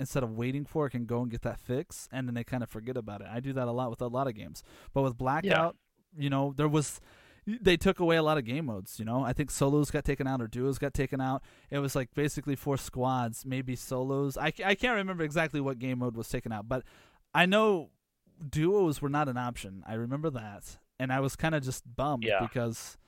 instead 0.00 0.22
of 0.22 0.32
waiting 0.32 0.64
for 0.64 0.86
it 0.86 0.90
can 0.90 1.04
go 1.04 1.20
and 1.20 1.30
get 1.30 1.42
that 1.42 1.60
fix 1.60 2.08
and 2.10 2.26
then 2.26 2.34
they 2.34 2.42
kind 2.42 2.62
of 2.62 2.70
forget 2.70 2.96
about 2.96 3.20
it. 3.20 3.26
I 3.30 3.38
do 3.38 3.52
that 3.52 3.68
a 3.68 3.70
lot 3.70 3.90
with 3.90 4.00
a 4.00 4.06
lot 4.06 4.26
of 4.26 4.34
games. 4.34 4.62
But 4.94 5.02
with 5.02 5.18
Blackout, 5.18 5.76
you 6.16 6.30
know, 6.30 6.54
there 6.56 6.68
was 6.68 7.00
they 7.60 7.76
took 7.76 8.00
away 8.00 8.16
a 8.16 8.22
lot 8.22 8.38
of 8.38 8.44
game 8.44 8.66
modes, 8.66 8.98
you 8.98 9.04
know. 9.04 9.22
I 9.24 9.32
think 9.32 9.50
solos 9.50 9.90
got 9.90 10.04
taken 10.04 10.26
out 10.26 10.40
or 10.42 10.46
duos 10.46 10.78
got 10.78 10.94
taken 10.94 11.20
out. 11.20 11.42
It 11.70 11.78
was 11.78 11.94
like 11.96 12.14
basically 12.14 12.56
four 12.56 12.76
squads, 12.76 13.44
maybe 13.46 13.76
solos. 13.76 14.36
I, 14.36 14.52
I 14.64 14.74
can't 14.74 14.96
remember 14.96 15.24
exactly 15.24 15.60
what 15.60 15.78
game 15.78 15.98
mode 16.00 16.16
was 16.16 16.28
taken 16.28 16.52
out, 16.52 16.68
but 16.68 16.82
I 17.34 17.46
know 17.46 17.90
duos 18.48 19.00
were 19.02 19.08
not 19.08 19.28
an 19.28 19.36
option. 19.36 19.82
I 19.86 19.94
remember 19.94 20.30
that. 20.30 20.78
And 20.98 21.12
I 21.12 21.20
was 21.20 21.36
kind 21.36 21.54
of 21.54 21.62
just 21.62 21.84
bummed 21.96 22.24
Yeah. 22.24 22.40
because 22.40 22.98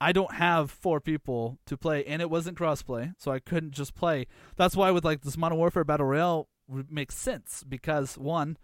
I 0.00 0.12
don't 0.12 0.32
have 0.34 0.70
four 0.70 1.00
people 1.00 1.58
to 1.66 1.76
play, 1.76 2.04
and 2.04 2.20
it 2.22 2.28
wasn't 2.30 2.58
crossplay, 2.58 3.14
so 3.18 3.30
I 3.30 3.38
couldn't 3.38 3.72
just 3.72 3.94
play. 3.94 4.26
That's 4.56 4.76
why 4.76 4.90
with 4.90 5.04
like 5.04 5.22
this 5.22 5.36
Modern 5.38 5.58
Warfare 5.58 5.84
Battle 5.84 6.06
Royale 6.06 6.48
would 6.68 6.90
make 6.90 7.10
sense 7.12 7.64
because 7.66 8.18
one, 8.18 8.56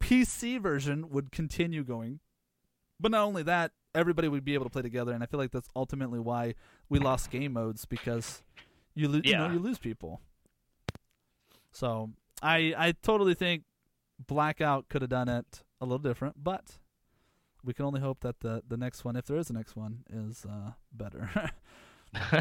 PC 0.00 0.60
version 0.60 1.10
would 1.10 1.30
continue 1.32 1.84
going, 1.84 2.20
but 3.02 3.10
not 3.10 3.24
only 3.24 3.42
that, 3.42 3.72
everybody 3.94 4.28
would 4.28 4.44
be 4.44 4.54
able 4.54 4.64
to 4.64 4.70
play 4.70 4.82
together, 4.82 5.12
and 5.12 5.22
I 5.22 5.26
feel 5.26 5.38
like 5.38 5.50
that's 5.50 5.68
ultimately 5.76 6.18
why 6.20 6.54
we 6.88 6.98
lost 6.98 7.30
game 7.30 7.52
modes 7.52 7.84
because 7.84 8.42
you 8.94 9.08
lo- 9.08 9.20
you 9.24 9.36
know 9.36 9.50
you 9.52 9.58
lose 9.58 9.78
people. 9.78 10.20
So 11.72 12.10
I 12.42 12.74
I 12.76 12.92
totally 13.02 13.34
think 13.34 13.64
Blackout 14.26 14.88
could 14.88 15.02
have 15.02 15.10
done 15.10 15.28
it 15.28 15.62
a 15.80 15.84
little 15.84 15.98
different, 15.98 16.42
but 16.42 16.78
we 17.64 17.74
can 17.74 17.84
only 17.84 18.00
hope 18.00 18.20
that 18.20 18.40
the 18.40 18.62
the 18.66 18.76
next 18.76 19.04
one, 19.04 19.16
if 19.16 19.26
there 19.26 19.36
is 19.36 19.50
a 19.50 19.52
next 19.52 19.76
one, 19.76 20.04
is 20.10 20.46
uh, 20.48 20.72
better. 20.92 21.30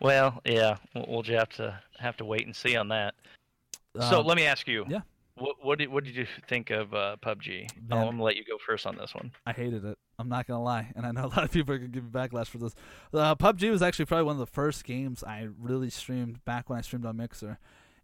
well 0.00 0.40
yeah 0.44 0.76
we'll, 0.94 1.06
we'll 1.08 1.22
just 1.22 1.38
have 1.38 1.48
to 1.48 1.80
have 1.98 2.16
to 2.16 2.24
wait 2.24 2.46
and 2.46 2.54
see 2.54 2.76
on 2.76 2.88
that 2.88 3.14
so 3.98 4.20
Um, 4.20 4.26
let 4.26 4.36
me 4.36 4.44
ask 4.44 4.68
you 4.68 4.84
yeah. 4.88 5.00
What, 5.40 5.56
what 5.62 5.78
did 5.78 5.88
what 5.88 6.04
did 6.04 6.16
you 6.16 6.26
think 6.48 6.70
of 6.70 6.92
uh, 6.94 7.16
PUBG? 7.22 7.68
Man. 7.88 7.98
I'm 7.98 8.04
gonna 8.10 8.22
let 8.22 8.36
you 8.36 8.44
go 8.44 8.58
first 8.64 8.86
on 8.86 8.96
this 8.96 9.14
one. 9.14 9.32
I 9.46 9.52
hated 9.52 9.84
it. 9.84 9.98
I'm 10.18 10.28
not 10.28 10.46
gonna 10.46 10.62
lie, 10.62 10.92
and 10.94 11.06
I 11.06 11.12
know 11.12 11.24
a 11.26 11.28
lot 11.28 11.44
of 11.44 11.50
people 11.50 11.74
are 11.74 11.78
gonna 11.78 11.88
give 11.88 12.04
me 12.04 12.10
backlash 12.10 12.48
for 12.48 12.58
this. 12.58 12.74
Uh, 13.12 13.34
PUBG 13.34 13.70
was 13.70 13.82
actually 13.82 14.04
probably 14.04 14.24
one 14.24 14.34
of 14.34 14.40
the 14.40 14.46
first 14.46 14.84
games 14.84 15.24
I 15.24 15.48
really 15.58 15.90
streamed 15.90 16.44
back 16.44 16.68
when 16.68 16.78
I 16.78 16.82
streamed 16.82 17.06
on 17.06 17.16
Mixer, 17.16 17.58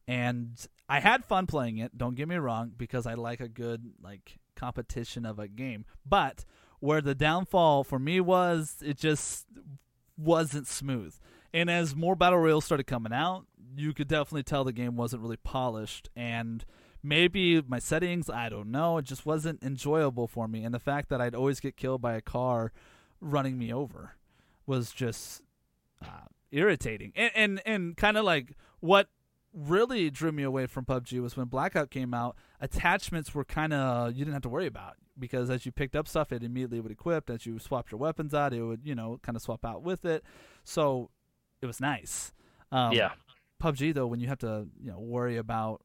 and 0.08 0.56
I 0.88 1.00
had 1.00 1.24
fun 1.24 1.46
playing 1.46 1.78
it. 1.78 1.96
Don't 1.96 2.14
get 2.14 2.28
me 2.28 2.36
wrong, 2.36 2.72
because 2.76 3.06
I 3.06 3.14
like 3.14 3.40
a 3.40 3.48
good 3.48 3.92
like 4.02 4.38
competition 4.56 5.26
of 5.26 5.38
a 5.38 5.48
game. 5.48 5.84
But 6.04 6.44
where 6.80 7.00
the 7.00 7.14
downfall 7.14 7.84
for 7.84 7.98
me 7.98 8.20
was, 8.20 8.76
it 8.84 8.96
just 8.96 9.46
wasn't 10.16 10.66
smooth. 10.66 11.14
And 11.52 11.70
as 11.70 11.94
more 11.94 12.16
battle 12.16 12.38
royals 12.38 12.64
started 12.64 12.86
coming 12.86 13.12
out, 13.12 13.46
you 13.76 13.92
could 13.92 14.08
definitely 14.08 14.42
tell 14.42 14.64
the 14.64 14.72
game 14.72 14.96
wasn't 14.96 15.22
really 15.22 15.36
polished 15.36 16.08
and 16.16 16.64
maybe 17.06 17.62
my 17.62 17.78
settings, 17.78 18.28
I 18.28 18.48
don't 18.48 18.70
know, 18.70 18.98
it 18.98 19.04
just 19.04 19.24
wasn't 19.24 19.62
enjoyable 19.62 20.26
for 20.26 20.48
me 20.48 20.64
and 20.64 20.74
the 20.74 20.80
fact 20.80 21.08
that 21.10 21.20
I'd 21.20 21.34
always 21.34 21.60
get 21.60 21.76
killed 21.76 22.02
by 22.02 22.14
a 22.14 22.20
car 22.20 22.72
running 23.20 23.58
me 23.58 23.72
over 23.72 24.16
was 24.66 24.92
just 24.92 25.42
uh, 26.02 26.26
irritating. 26.50 27.12
And 27.14 27.30
and, 27.34 27.62
and 27.64 27.96
kind 27.96 28.16
of 28.16 28.24
like 28.24 28.54
what 28.80 29.08
really 29.52 30.10
drew 30.10 30.32
me 30.32 30.42
away 30.42 30.66
from 30.66 30.84
PUBG 30.84 31.20
was 31.22 31.36
when 31.36 31.46
Blackout 31.46 31.90
came 31.90 32.12
out, 32.12 32.36
attachments 32.60 33.34
were 33.34 33.44
kind 33.44 33.72
of 33.72 34.12
you 34.12 34.24
didn't 34.24 34.34
have 34.34 34.42
to 34.42 34.48
worry 34.48 34.66
about 34.66 34.96
because 35.18 35.48
as 35.48 35.64
you 35.64 35.72
picked 35.72 35.96
up 35.96 36.06
stuff, 36.06 36.32
it 36.32 36.42
immediately 36.42 36.80
would 36.80 36.92
equip. 36.92 37.30
As 37.30 37.46
you 37.46 37.58
swapped 37.58 37.90
your 37.90 37.98
weapons 37.98 38.34
out, 38.34 38.52
it 38.52 38.62
would 38.62 38.80
you 38.84 38.94
know 38.94 39.18
kind 39.22 39.36
of 39.36 39.42
swap 39.42 39.64
out 39.64 39.82
with 39.82 40.04
it. 40.04 40.24
So 40.64 41.10
it 41.62 41.66
was 41.66 41.80
nice. 41.80 42.32
Um, 42.70 42.92
yeah, 42.92 43.12
PUBG 43.62 43.94
though, 43.94 44.06
when 44.06 44.20
you 44.20 44.28
have 44.28 44.38
to 44.38 44.68
you 44.80 44.90
know 44.90 45.00
worry 45.00 45.36
about 45.36 45.80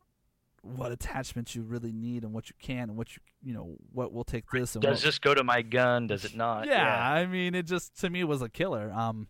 what 0.61 0.91
attachments 0.91 1.55
you 1.55 1.63
really 1.63 1.91
need 1.91 2.23
and 2.23 2.33
what 2.33 2.49
you 2.49 2.55
can 2.61 2.89
and 2.89 2.95
what 2.97 3.15
you 3.15 3.21
you 3.43 3.53
know 3.53 3.75
what 3.91 4.13
will 4.13 4.23
take 4.23 4.49
this 4.51 4.75
and 4.75 4.81
does 4.83 4.99
what, 4.99 5.03
this 5.03 5.19
go 5.19 5.33
to 5.33 5.43
my 5.43 5.61
gun? 5.61 6.07
Does 6.07 6.25
it 6.25 6.35
not? 6.35 6.67
yeah, 6.67 7.11
I 7.11 7.25
mean, 7.25 7.55
it 7.55 7.65
just 7.65 7.99
to 8.01 8.09
me 8.09 8.23
was 8.23 8.41
a 8.41 8.49
killer. 8.49 8.91
Um, 8.91 9.27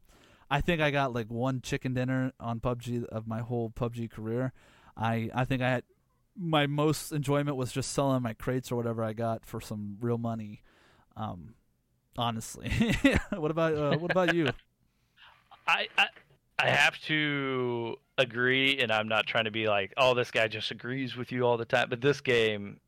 I 0.50 0.62
think 0.62 0.82
I 0.82 0.92
got 0.92 1.14
like 1.14 1.32
one 1.32 1.62
chicken 1.62 1.94
dinner 1.94 2.34
on 2.40 2.60
PUBG 2.60 3.06
of 3.06 3.28
my 3.28 3.40
whole 3.40 3.70
PUBG 3.70 4.12
career. 4.12 4.52
I 4.98 5.30
I 5.34 5.46
think 5.46 5.62
I 5.62 5.70
had 5.70 5.84
my 6.38 6.68
most 6.68 7.12
enjoyment 7.12 7.58
was 7.58 7.72
just 7.72 7.92
selling 7.92 8.22
my 8.22 8.34
crates 8.34 8.72
or 8.72 8.76
whatever 8.76 9.04
I 9.04 9.14
got 9.14 9.46
for 9.46 9.62
some 9.62 9.98
real 10.02 10.18
money. 10.18 10.64
Um, 11.16 11.56
honestly, 12.18 12.72
what 13.30 13.52
about 13.52 13.76
uh, 13.76 13.98
what 13.98 14.12
about 14.12 14.36
you? 14.36 14.50
I, 15.68 15.88
I 15.98 16.08
I 16.62 16.70
have 16.70 17.00
to 17.08 17.96
agree, 18.18 18.80
and 18.80 18.92
I'm 18.92 19.08
not 19.08 19.26
trying 19.26 19.46
to 19.46 19.52
be 19.52 19.68
like, 19.68 19.94
oh, 19.98 20.14
this 20.14 20.30
guy 20.30 20.48
just 20.48 20.70
agrees 20.70 21.16
with 21.16 21.32
you 21.32 21.44
all 21.44 21.58
the 21.58 21.66
time. 21.66 21.88
But 21.90 22.02
this 22.02 22.22
game, 22.22 22.80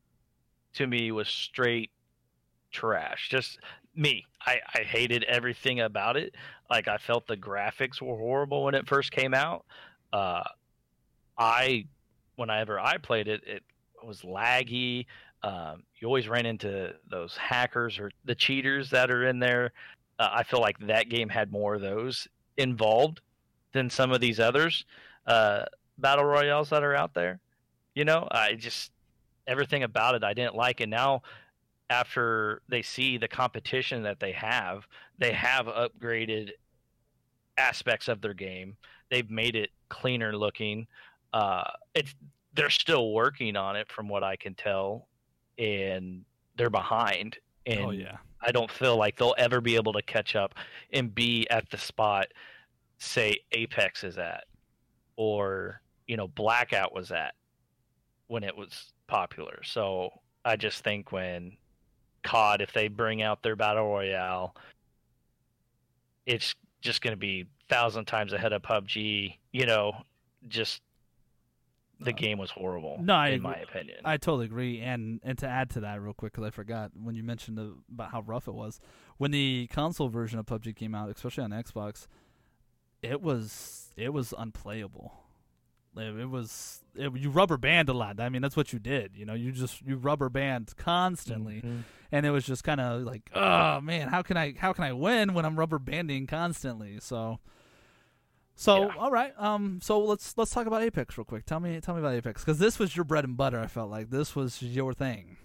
to 0.74 0.86
me, 0.86 1.10
was 1.10 1.28
straight 1.28 1.90
trash. 2.70 3.28
Just 3.30 3.58
me. 3.96 4.24
I, 4.46 4.58
I 4.74 4.82
hated 4.82 5.24
everything 5.24 5.80
about 5.80 6.16
it. 6.16 6.34
Like 6.70 6.86
I 6.86 6.98
felt 6.98 7.26
the 7.26 7.36
graphics 7.36 8.00
were 8.00 8.16
horrible 8.16 8.64
when 8.64 8.74
it 8.74 8.86
first 8.86 9.10
came 9.10 9.34
out. 9.34 9.64
Uh, 10.12 10.44
I, 11.36 11.86
whenever 12.36 12.78
I 12.78 12.98
played 12.98 13.26
it, 13.26 13.42
it 13.44 13.62
was 14.04 14.22
laggy. 14.22 15.06
Um, 15.42 15.82
you 15.98 16.06
always 16.06 16.28
ran 16.28 16.46
into 16.46 16.94
those 17.10 17.36
hackers 17.36 17.98
or 17.98 18.10
the 18.24 18.34
cheaters 18.34 18.90
that 18.90 19.10
are 19.10 19.26
in 19.26 19.40
there. 19.40 19.72
Uh, 20.18 20.28
I 20.32 20.42
feel 20.44 20.60
like 20.60 20.78
that 20.86 21.08
game 21.08 21.28
had 21.28 21.50
more 21.50 21.74
of 21.74 21.80
those 21.80 22.28
involved 22.56 23.20
than 23.74 23.90
some 23.90 24.10
of 24.12 24.20
these 24.22 24.40
others 24.40 24.86
uh, 25.26 25.64
battle 25.98 26.24
royales 26.24 26.70
that 26.70 26.82
are 26.82 26.94
out 26.94 27.12
there. 27.12 27.40
You 27.94 28.04
know, 28.04 28.26
I 28.30 28.54
just 28.54 28.90
everything 29.46 29.82
about 29.82 30.14
it 30.14 30.24
I 30.24 30.32
didn't 30.32 30.54
like, 30.54 30.80
and 30.80 30.90
now 30.90 31.22
after 31.90 32.62
they 32.68 32.82
see 32.82 33.18
the 33.18 33.28
competition 33.28 34.02
that 34.04 34.18
they 34.18 34.32
have, 34.32 34.86
they 35.18 35.32
have 35.32 35.66
upgraded 35.66 36.50
aspects 37.58 38.08
of 38.08 38.20
their 38.20 38.34
game. 38.34 38.76
They've 39.10 39.30
made 39.30 39.54
it 39.54 39.70
cleaner 39.90 40.36
looking. 40.36 40.86
Uh, 41.32 41.64
it's 41.94 42.14
they're 42.54 42.70
still 42.70 43.12
working 43.12 43.56
on 43.56 43.76
it, 43.76 43.90
from 43.90 44.08
what 44.08 44.22
I 44.22 44.36
can 44.36 44.54
tell, 44.54 45.08
and 45.58 46.24
they're 46.56 46.70
behind. 46.70 47.38
And 47.66 47.80
oh 47.80 47.90
yeah, 47.90 48.16
I 48.40 48.52
don't 48.52 48.70
feel 48.70 48.96
like 48.96 49.16
they'll 49.16 49.34
ever 49.38 49.60
be 49.60 49.76
able 49.76 49.92
to 49.94 50.02
catch 50.02 50.36
up 50.36 50.54
and 50.92 51.14
be 51.14 51.46
at 51.50 51.70
the 51.70 51.78
spot, 51.78 52.28
say 53.04 53.36
Apex 53.52 54.04
is 54.04 54.18
at, 54.18 54.44
or 55.16 55.80
you 56.06 56.16
know 56.16 56.28
Blackout 56.28 56.94
was 56.94 57.10
at 57.10 57.34
when 58.26 58.44
it 58.44 58.56
was 58.56 58.92
popular. 59.06 59.60
So 59.64 60.10
I 60.44 60.56
just 60.56 60.82
think 60.82 61.12
when 61.12 61.56
COD, 62.22 62.60
if 62.62 62.72
they 62.72 62.88
bring 62.88 63.22
out 63.22 63.42
their 63.42 63.56
battle 63.56 63.86
royale, 63.86 64.56
it's 66.26 66.54
just 66.80 67.02
going 67.02 67.12
to 67.12 67.18
be 67.18 67.46
thousand 67.68 68.06
times 68.06 68.32
ahead 68.32 68.52
of 68.52 68.62
PUBG. 68.62 69.36
You 69.52 69.66
know, 69.66 69.92
just 70.48 70.82
the 72.00 72.10
uh, 72.10 72.14
game 72.14 72.38
was 72.38 72.50
horrible. 72.50 72.98
No, 73.00 73.14
I, 73.14 73.28
in 73.28 73.42
my 73.42 73.56
opinion, 73.56 73.98
I 74.04 74.16
totally 74.16 74.46
agree. 74.46 74.80
And 74.80 75.20
and 75.22 75.38
to 75.38 75.48
add 75.48 75.70
to 75.70 75.80
that, 75.80 76.00
real 76.00 76.14
quick, 76.14 76.32
because 76.32 76.46
I 76.46 76.50
forgot 76.50 76.90
when 76.94 77.14
you 77.14 77.22
mentioned 77.22 77.58
the, 77.58 77.74
about 77.92 78.10
how 78.10 78.22
rough 78.22 78.48
it 78.48 78.54
was 78.54 78.80
when 79.16 79.30
the 79.30 79.68
console 79.72 80.08
version 80.08 80.38
of 80.38 80.46
PUBG 80.46 80.74
came 80.74 80.94
out, 80.94 81.08
especially 81.10 81.44
on 81.44 81.50
Xbox. 81.50 82.06
It 83.04 83.20
was 83.22 83.92
it 83.96 84.12
was 84.12 84.32
unplayable. 84.36 85.12
It, 85.96 86.28
was 86.28 86.82
it, 86.96 87.16
you 87.16 87.30
rubber 87.30 87.56
band 87.56 87.88
a 87.88 87.92
lot. 87.92 88.18
I 88.18 88.28
mean, 88.28 88.42
that's 88.42 88.56
what 88.56 88.72
you 88.72 88.80
did. 88.80 89.12
You 89.14 89.26
know, 89.26 89.34
you 89.34 89.52
just 89.52 89.80
you 89.82 89.96
rubber 89.96 90.28
band 90.28 90.72
constantly, 90.76 91.56
mm-hmm. 91.56 91.80
and 92.10 92.26
it 92.26 92.30
was 92.30 92.44
just 92.44 92.64
kind 92.64 92.80
of 92.80 93.02
like, 93.02 93.30
oh 93.32 93.80
man, 93.80 94.08
how 94.08 94.22
can 94.22 94.36
I 94.36 94.54
how 94.58 94.72
can 94.72 94.84
I 94.84 94.92
win 94.92 95.34
when 95.34 95.44
I'm 95.44 95.56
rubber 95.56 95.78
banding 95.78 96.26
constantly? 96.26 96.98
So, 97.00 97.38
so 98.56 98.86
yeah. 98.86 98.94
all 98.98 99.12
right, 99.12 99.34
um, 99.38 99.78
so 99.82 100.00
let's 100.00 100.36
let's 100.36 100.50
talk 100.50 100.66
about 100.66 100.82
Apex 100.82 101.16
real 101.16 101.24
quick. 101.24 101.46
Tell 101.46 101.60
me 101.60 101.80
tell 101.80 101.94
me 101.94 102.00
about 102.00 102.14
Apex 102.14 102.42
because 102.42 102.58
this 102.58 102.80
was 102.80 102.96
your 102.96 103.04
bread 103.04 103.24
and 103.24 103.36
butter. 103.36 103.60
I 103.60 103.68
felt 103.68 103.90
like 103.90 104.10
this 104.10 104.34
was 104.34 104.60
your 104.62 104.94
thing. 104.94 105.36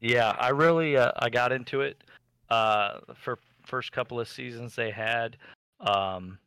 Yeah, 0.00 0.36
I 0.38 0.50
really 0.50 0.98
uh, 0.98 1.12
I 1.18 1.30
got 1.30 1.52
into 1.52 1.80
it. 1.80 2.02
Uh, 2.50 2.98
for 3.14 3.38
first 3.64 3.92
couple 3.92 4.20
of 4.20 4.28
seasons 4.28 4.74
they 4.74 4.90
had. 4.90 5.38
Um, 5.80 6.38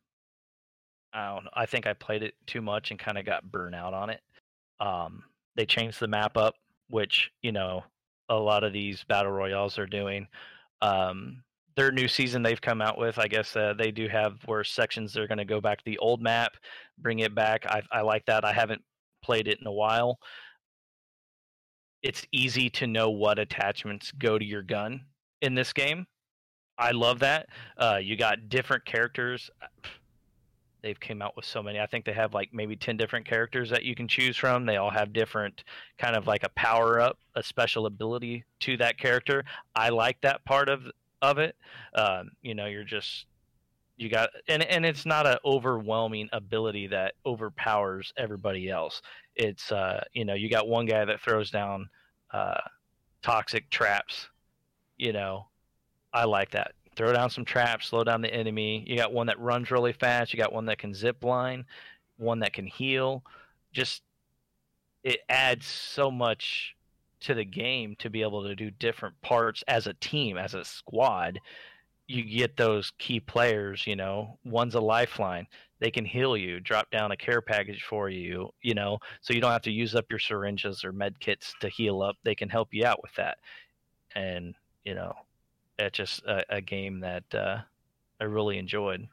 I 1.14 1.34
don't 1.34 1.46
know. 1.46 1.52
I 1.54 1.66
think 1.66 1.86
I 1.86 1.94
played 1.94 2.24
it 2.24 2.34
too 2.48 2.62
much 2.62 2.92
and 2.92 3.00
kind 3.00 3.18
of 3.18 3.26
got 3.26 3.52
burnt 3.52 3.76
out 3.76 3.94
on 3.94 4.10
it. 4.10 4.22
Um, 4.80 5.24
they 5.56 5.66
changed 5.66 6.00
the 6.00 6.08
map 6.08 6.38
up, 6.38 6.56
which 6.90 7.32
you 7.42 7.52
know 7.52 7.84
a 8.30 8.36
lot 8.36 8.64
of 8.64 8.74
these 8.74 9.04
battle 9.04 9.32
royales 9.32 9.78
are 9.78 9.86
doing. 9.86 10.28
Um, 10.82 11.44
their 11.76 11.92
new 11.92 12.08
season 12.08 12.44
they've 12.44 12.62
come 12.62 12.82
out 12.82 12.98
with, 12.98 13.18
I 13.18 13.28
guess 13.28 13.56
uh, 13.56 13.74
they 13.78 13.92
do 13.92 14.08
have 14.08 14.38
where 14.46 14.64
sections 14.64 15.14
they're 15.14 15.28
going 15.28 15.40
to 15.40 15.46
go 15.46 15.60
back 15.60 15.80
to 15.80 15.86
the 15.86 15.98
old 15.98 16.22
map, 16.22 16.54
bring 17.00 17.20
it 17.20 17.34
back. 17.34 17.66
I, 17.66 17.82
I 17.92 18.02
like 18.02 18.26
that. 18.26 18.46
I 18.46 18.54
haven't 18.54 18.82
played 19.24 19.48
it 19.48 19.60
in 19.60 19.68
a 19.68 19.72
while. 19.72 20.20
It's 22.04 22.26
easy 22.32 22.70
to 22.72 22.88
know 22.88 23.10
what 23.10 23.40
attachments 23.40 24.12
go 24.12 24.38
to 24.38 24.46
your 24.46 24.62
gun 24.62 25.02
in 25.42 25.56
this 25.56 25.74
game. 25.74 26.06
I 26.78 26.92
love 26.92 27.20
that. 27.20 27.48
Uh, 27.78 28.00
you 28.02 28.18
got 28.18 28.50
different 28.50 28.86
characters 28.86 29.50
they've 30.84 31.00
came 31.00 31.22
out 31.22 31.36
with 31.36 31.46
so 31.46 31.64
many. 31.64 31.80
I 31.80 31.88
think 31.88 32.06
they 32.06 32.14
have 32.14 32.34
like 32.34 32.50
maybe 32.54 32.76
10 32.76 32.98
different 32.98 33.26
characters 33.26 33.70
that 33.70 33.84
you 33.84 33.96
can 33.96 34.08
choose 34.08 34.38
from. 34.38 34.66
They 34.66 34.76
all 34.78 34.92
have 34.92 35.14
different 35.14 35.64
kind 35.98 36.16
of 36.16 36.28
like 36.28 36.44
a 36.44 36.50
power 36.50 37.00
up, 37.00 37.18
a 37.36 37.42
special 37.42 37.86
ability 37.86 38.44
to 38.62 38.78
that 38.78 39.00
character. 39.00 39.44
I 39.76 39.90
like 39.90 40.22
that 40.22 40.46
part 40.46 40.70
of 40.70 40.84
of 41.22 41.38
it. 41.38 41.56
Um, 41.96 42.32
you 42.42 42.54
know, 42.54 42.66
you're 42.66 42.84
just 42.84 43.26
you 43.96 44.10
got 44.10 44.30
and 44.48 44.62
and 44.64 44.86
it's 44.86 45.06
not 45.06 45.26
an 45.26 45.38
overwhelming 45.46 46.28
ability 46.34 46.88
that 46.88 47.14
overpowers 47.26 48.14
everybody 48.18 48.70
else. 48.70 49.02
It's 49.36 49.72
uh, 49.72 50.04
you 50.12 50.26
know, 50.26 50.34
you 50.34 50.50
got 50.50 50.68
one 50.68 50.86
guy 50.86 51.06
that 51.06 51.22
throws 51.22 51.50
down 51.50 51.90
uh, 52.32 52.60
toxic 53.24 53.70
traps, 53.70 54.28
you 54.98 55.14
know. 55.14 55.48
I 56.16 56.26
like 56.26 56.52
that 56.52 56.74
throw 56.96 57.14
down 57.14 57.30
some 57.30 57.46
traps, 57.46 57.88
slow 57.88 58.04
down 58.04 58.22
the 58.22 58.34
enemy. 58.34 58.84
You 58.88 58.98
got 58.98 59.14
one 59.14 59.28
that 59.28 59.40
runs 59.40 59.72
really 59.72 59.94
fast. 59.94 60.34
You 60.34 60.40
got 60.40 60.54
one 60.54 60.66
that 60.66 60.80
can 60.80 60.94
zip 60.94 61.24
line, 61.24 61.66
one 62.18 62.40
that 62.40 62.54
can 62.54 62.66
heal. 62.66 63.24
Just 63.72 64.04
it 65.04 65.20
adds 65.30 65.66
so 65.66 66.10
much 66.10 66.76
to 67.22 67.34
the 67.34 67.46
game 67.46 67.96
to 68.00 68.10
be 68.10 68.22
able 68.22 68.44
to 68.44 68.56
do 68.56 68.70
different 68.72 69.20
parts 69.22 69.64
as 69.68 69.88
a 69.88 69.94
team, 69.96 70.38
as 70.38 70.54
a 70.54 70.66
squad. 70.66 71.40
You 72.08 72.24
get 72.24 72.58
those 72.58 72.92
key 72.98 73.20
players, 73.20 73.88
you 73.88 73.96
know, 73.96 74.38
one's 74.44 74.76
a 74.76 74.82
lifeline. 74.82 75.48
They 75.80 75.90
can 75.90 76.06
heal 76.06 76.38
you, 76.38 76.60
drop 76.60 76.90
down 76.92 77.12
a 77.12 77.18
care 77.18 77.42
package 77.42 77.84
for 77.84 78.10
you, 78.10 78.50
you 78.62 78.74
know, 78.74 79.00
so 79.22 79.34
you 79.34 79.42
don't 79.42 79.52
have 79.52 79.62
to 79.64 79.72
use 79.72 79.96
up 79.96 80.06
your 80.10 80.20
syringes 80.20 80.84
or 80.84 80.92
med 80.92 81.20
kits 81.20 81.54
to 81.62 81.70
heal 81.70 82.02
up. 82.02 82.18
They 82.24 82.36
can 82.36 82.50
help 82.50 82.70
you 82.72 82.86
out 82.86 83.02
with 83.02 83.14
that. 83.16 83.38
And, 84.16 84.54
you 84.84 84.96
know, 84.96 85.14
it's 85.80 85.98
just 85.98 86.24
a, 86.24 86.44
a 86.50 86.62
game 86.62 87.00
that 87.02 87.24
uh, 87.34 87.60
I 88.20 88.24
really 88.26 88.58
enjoyed. 88.58 89.08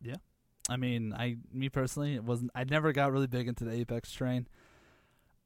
Yeah, 0.00 0.16
I 0.68 0.76
mean, 0.76 1.12
I 1.12 1.36
me 1.52 1.68
personally, 1.68 2.14
it 2.14 2.24
wasn't. 2.24 2.50
I 2.54 2.64
never 2.64 2.92
got 2.92 3.12
really 3.12 3.26
big 3.26 3.48
into 3.48 3.64
the 3.64 3.72
Apex 3.72 4.12
train. 4.12 4.46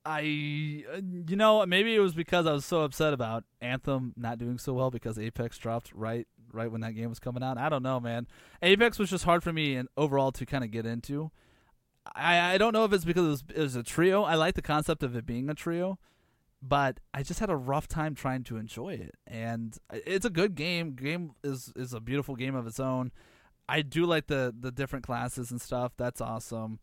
I, 0.04 0.84
uh, 0.94 1.00
you 1.26 1.34
know, 1.34 1.66
maybe 1.66 1.94
it 1.94 1.98
was 1.98 2.14
because 2.14 2.46
I 2.46 2.52
was 2.52 2.64
so 2.64 2.82
upset 2.82 3.12
about 3.12 3.42
Anthem 3.60 4.14
not 4.16 4.38
doing 4.38 4.56
so 4.56 4.72
well 4.72 4.90
because 4.90 5.18
Apex 5.18 5.58
dropped 5.58 5.92
right 5.92 6.28
right 6.52 6.70
when 6.70 6.80
that 6.82 6.92
game 6.92 7.08
was 7.08 7.18
coming 7.18 7.42
out. 7.42 7.58
I 7.58 7.68
don't 7.68 7.82
know, 7.82 7.98
man. 7.98 8.28
Apex 8.62 8.98
was 9.00 9.10
just 9.10 9.24
hard 9.24 9.42
for 9.42 9.52
me 9.52 9.74
and 9.74 9.88
overall 9.96 10.30
to 10.32 10.46
kind 10.46 10.62
of 10.62 10.70
get 10.70 10.86
into. 10.86 11.32
I 12.14 12.54
I 12.54 12.58
don't 12.58 12.72
know 12.72 12.84
if 12.84 12.92
it's 12.92 13.04
because 13.04 13.24
it 13.24 13.28
was, 13.28 13.44
it 13.56 13.60
was 13.60 13.76
a 13.76 13.82
trio. 13.82 14.22
I 14.22 14.36
like 14.36 14.54
the 14.54 14.62
concept 14.62 15.02
of 15.02 15.16
it 15.16 15.26
being 15.26 15.50
a 15.50 15.54
trio, 15.54 15.98
but 16.62 17.00
I 17.12 17.22
just 17.22 17.40
had 17.40 17.50
a 17.50 17.56
rough 17.56 17.88
time 17.88 18.14
trying 18.14 18.44
to 18.44 18.56
enjoy 18.56 18.94
it. 18.94 19.14
And 19.26 19.76
it's 19.92 20.24
a 20.24 20.30
good 20.30 20.54
game. 20.54 20.92
Game 20.94 21.32
is 21.44 21.72
is 21.76 21.92
a 21.92 22.00
beautiful 22.00 22.36
game 22.36 22.54
of 22.54 22.66
its 22.66 22.80
own. 22.80 23.12
I 23.68 23.82
do 23.82 24.06
like 24.06 24.26
the 24.26 24.54
the 24.58 24.70
different 24.70 25.04
classes 25.04 25.50
and 25.50 25.60
stuff. 25.60 25.92
That's 25.96 26.20
awesome. 26.20 26.78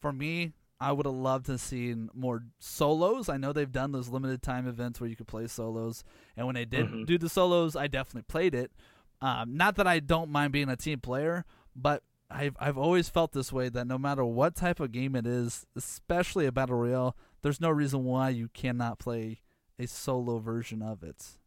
For 0.00 0.12
me, 0.12 0.52
I 0.80 0.92
would 0.92 1.06
have 1.06 1.14
loved 1.14 1.46
to 1.46 1.58
see 1.58 1.94
more 2.14 2.44
solos. 2.58 3.28
I 3.28 3.36
know 3.36 3.52
they've 3.52 3.70
done 3.70 3.92
those 3.92 4.08
limited 4.08 4.42
time 4.42 4.66
events 4.66 5.00
where 5.00 5.10
you 5.10 5.16
could 5.16 5.26
play 5.26 5.46
solos, 5.46 6.04
and 6.36 6.46
when 6.46 6.54
they 6.54 6.64
did 6.64 6.86
mm-hmm. 6.86 7.04
do 7.04 7.18
the 7.18 7.28
solos, 7.28 7.76
I 7.76 7.86
definitely 7.86 8.22
played 8.22 8.54
it. 8.54 8.72
Um, 9.20 9.56
not 9.56 9.76
that 9.76 9.86
I 9.86 10.00
don't 10.00 10.30
mind 10.30 10.52
being 10.52 10.70
a 10.70 10.76
team 10.76 11.00
player, 11.00 11.44
but 11.76 12.02
I've 12.30 12.56
I've 12.58 12.78
always 12.78 13.08
felt 13.08 13.32
this 13.32 13.52
way 13.52 13.68
that 13.68 13.86
no 13.86 13.98
matter 13.98 14.24
what 14.24 14.54
type 14.54 14.80
of 14.80 14.92
game 14.92 15.14
it 15.14 15.26
is, 15.26 15.66
especially 15.76 16.46
a 16.46 16.52
battle 16.52 16.76
royale, 16.76 17.16
there's 17.42 17.60
no 17.60 17.70
reason 17.70 18.04
why 18.04 18.30
you 18.30 18.48
cannot 18.48 18.98
play 18.98 19.40
a 19.78 19.86
solo 19.86 20.38
version 20.38 20.82
of 20.82 21.02
it. 21.02 21.38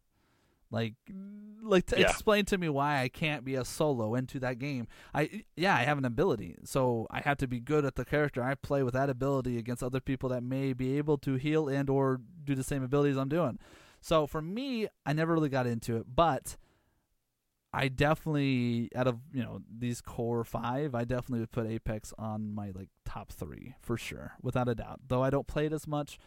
Like, 0.70 0.94
like 1.62 1.86
to 1.86 2.00
yeah. 2.00 2.10
explain 2.10 2.46
to 2.46 2.58
me 2.58 2.68
why 2.68 3.00
I 3.00 3.08
can't 3.08 3.44
be 3.44 3.54
a 3.54 3.64
solo 3.64 4.16
into 4.16 4.40
that 4.40 4.58
game. 4.58 4.88
I 5.14 5.44
yeah, 5.56 5.76
I 5.76 5.82
have 5.82 5.98
an 5.98 6.04
ability, 6.04 6.56
so 6.64 7.06
I 7.10 7.20
have 7.20 7.38
to 7.38 7.46
be 7.46 7.60
good 7.60 7.84
at 7.84 7.94
the 7.94 8.04
character 8.04 8.42
I 8.42 8.56
play 8.56 8.82
with 8.82 8.94
that 8.94 9.08
ability 9.08 9.56
against 9.56 9.84
other 9.84 10.00
people 10.00 10.28
that 10.30 10.42
may 10.42 10.72
be 10.72 10.98
able 10.98 11.16
to 11.18 11.34
heal 11.34 11.68
and 11.68 11.88
or 11.88 12.20
do 12.42 12.56
the 12.56 12.64
same 12.64 12.82
abilities 12.82 13.16
I'm 13.16 13.28
doing. 13.28 13.60
So 14.00 14.26
for 14.26 14.42
me, 14.42 14.88
I 15.06 15.12
never 15.12 15.32
really 15.32 15.48
got 15.48 15.66
into 15.66 15.96
it, 15.96 16.06
but 16.12 16.56
I 17.74 17.88
definitely 17.88 18.88
out 18.94 19.08
of 19.08 19.18
you 19.32 19.42
know 19.42 19.60
these 19.76 20.00
core 20.00 20.44
five, 20.44 20.94
I 20.94 21.04
definitely 21.04 21.40
would 21.40 21.50
put 21.50 21.66
Apex 21.66 22.12
on 22.16 22.54
my 22.54 22.70
like 22.74 22.88
top 23.04 23.32
three 23.32 23.74
for 23.80 23.96
sure, 23.96 24.34
without 24.40 24.68
a 24.68 24.74
doubt. 24.74 25.00
Though 25.08 25.22
I 25.22 25.30
don't 25.30 25.46
play 25.46 25.66
it 25.66 25.72
as 25.72 25.86
much 25.86 26.18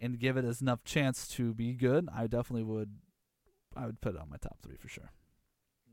and 0.00 0.18
give 0.18 0.36
it 0.36 0.44
as 0.44 0.60
enough 0.60 0.82
chance 0.84 1.28
to 1.28 1.54
be 1.54 1.74
good, 1.74 2.08
I 2.14 2.26
definitely 2.26 2.64
would. 2.64 2.96
I 3.76 3.86
would 3.86 4.00
put 4.00 4.14
it 4.14 4.20
on 4.20 4.30
my 4.30 4.36
top 4.38 4.58
three 4.62 4.76
for 4.76 4.88
sure. 4.88 5.12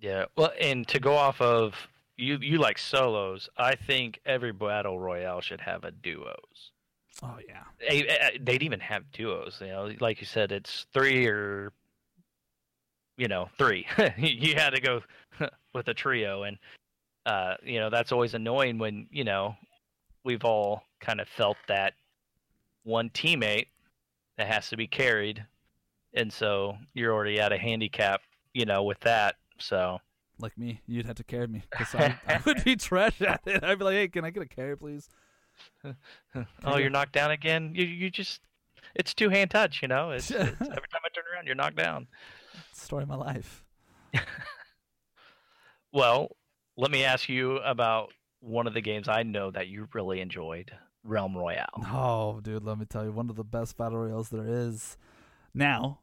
Yeah, 0.01 0.25
well, 0.35 0.51
and 0.59 0.87
to 0.87 0.99
go 0.99 1.15
off 1.15 1.39
of 1.41 1.75
you, 2.17 2.37
you 2.41 2.57
like 2.57 2.77
solos. 2.77 3.49
I 3.57 3.75
think 3.75 4.19
every 4.25 4.51
battle 4.51 4.99
royale 4.99 5.41
should 5.41 5.61
have 5.61 5.83
a 5.83 5.91
duos. 5.91 6.71
Oh 7.21 7.37
yeah, 7.47 8.29
they'd 8.41 8.63
even 8.63 8.79
have 8.79 9.11
duos. 9.11 9.59
You 9.61 9.67
know, 9.67 9.91
like 9.99 10.19
you 10.21 10.25
said, 10.25 10.51
it's 10.51 10.87
three 10.91 11.27
or 11.27 11.71
you 13.17 13.27
know 13.27 13.49
three. 13.57 13.85
you 14.17 14.55
had 14.55 14.71
to 14.71 14.81
go 14.81 15.01
with 15.73 15.87
a 15.87 15.93
trio, 15.93 16.43
and 16.43 16.57
uh, 17.25 17.55
you 17.63 17.79
know 17.79 17.89
that's 17.89 18.11
always 18.11 18.33
annoying 18.33 18.77
when 18.77 19.07
you 19.11 19.23
know 19.23 19.55
we've 20.23 20.45
all 20.45 20.83
kind 20.99 21.19
of 21.19 21.27
felt 21.27 21.57
that 21.67 21.93
one 22.83 23.09
teammate 23.09 23.67
that 24.37 24.47
has 24.47 24.69
to 24.69 24.77
be 24.77 24.87
carried, 24.87 25.45
and 26.13 26.31
so 26.31 26.77
you're 26.93 27.13
already 27.13 27.39
at 27.39 27.51
a 27.51 27.57
handicap, 27.57 28.21
you 28.53 28.65
know, 28.65 28.83
with 28.83 28.99
that. 29.01 29.35
So 29.59 29.99
like 30.39 30.57
me, 30.57 30.81
you'd 30.87 31.05
have 31.05 31.15
to 31.15 31.23
carry 31.23 31.47
me 31.47 31.63
because 31.69 31.95
I, 31.95 32.17
I, 32.27 32.41
would 32.45 32.63
be 32.63 32.75
trash 32.75 33.21
at 33.21 33.41
it. 33.45 33.63
I'd 33.63 33.79
be 33.79 33.85
like, 33.85 33.95
"Hey, 33.95 34.07
can 34.07 34.25
I 34.25 34.29
get 34.29 34.43
a 34.43 34.47
carry, 34.47 34.77
please?" 34.77 35.09
oh, 36.65 36.77
you're 36.77 36.89
knocked 36.89 37.13
down 37.13 37.31
again. 37.31 37.73
You 37.75 37.85
you 37.85 38.09
just 38.09 38.41
it's 38.95 39.13
two 39.13 39.29
hand 39.29 39.51
touch. 39.51 39.81
You 39.81 39.87
know, 39.87 40.11
it's, 40.11 40.31
it's 40.31 40.39
every 40.41 40.55
time 40.59 41.01
I 41.05 41.09
turn 41.13 41.23
around, 41.33 41.45
you're 41.45 41.55
knocked 41.55 41.77
down. 41.77 42.07
Story 42.93 43.01
of 43.01 43.09
my 43.09 43.15
life. 43.15 43.65
well, 45.91 46.37
let 46.77 46.91
me 46.91 47.03
ask 47.03 47.27
you 47.27 47.55
about 47.57 48.13
one 48.39 48.67
of 48.67 48.75
the 48.75 48.81
games 48.81 49.07
I 49.07 49.23
know 49.23 49.49
that 49.49 49.67
you 49.67 49.87
really 49.93 50.21
enjoyed, 50.21 50.71
Realm 51.03 51.35
Royale. 51.35 51.87
Oh, 51.87 52.39
dude, 52.39 52.63
let 52.63 52.77
me 52.77 52.85
tell 52.85 53.03
you, 53.03 53.11
one 53.11 53.31
of 53.31 53.35
the 53.35 53.43
best 53.43 53.77
battle 53.77 53.97
royales 53.97 54.29
there 54.29 54.45
is. 54.47 54.95
Now, 55.55 56.01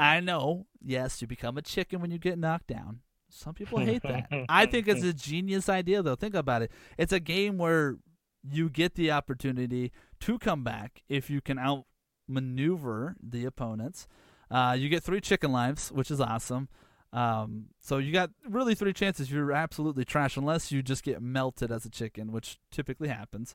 I 0.00 0.18
know, 0.18 0.66
yes, 0.84 1.22
you 1.22 1.28
become 1.28 1.56
a 1.56 1.62
chicken 1.62 2.00
when 2.00 2.10
you 2.10 2.18
get 2.18 2.36
knocked 2.40 2.66
down. 2.66 3.02
Some 3.30 3.54
people 3.54 3.78
hate 3.78 4.02
that. 4.02 4.26
I 4.48 4.66
think 4.66 4.88
it's 4.88 5.04
a 5.04 5.12
genius 5.12 5.68
idea, 5.68 6.02
though. 6.02 6.16
Think 6.16 6.34
about 6.34 6.62
it. 6.62 6.72
It's 6.98 7.12
a 7.12 7.20
game 7.20 7.56
where 7.56 7.98
you 8.42 8.68
get 8.68 8.96
the 8.96 9.12
opportunity 9.12 9.92
to 10.18 10.40
come 10.40 10.64
back 10.64 11.04
if 11.08 11.30
you 11.30 11.40
can 11.40 11.60
outmaneuver 11.60 13.14
the 13.22 13.44
opponents. 13.44 14.08
Uh, 14.52 14.76
you 14.78 14.88
get 14.88 15.02
three 15.02 15.20
chicken 15.20 15.50
lives, 15.50 15.90
which 15.90 16.10
is 16.10 16.20
awesome. 16.20 16.68
Um, 17.12 17.66
so 17.80 17.98
you 17.98 18.12
got 18.12 18.30
really 18.48 18.74
three 18.74 18.92
chances. 18.92 19.30
You're 19.30 19.52
absolutely 19.52 20.04
trash 20.04 20.36
unless 20.36 20.70
you 20.70 20.82
just 20.82 21.02
get 21.02 21.20
melted 21.20 21.72
as 21.72 21.84
a 21.84 21.90
chicken, 21.90 22.32
which 22.32 22.58
typically 22.70 23.08
happens. 23.08 23.54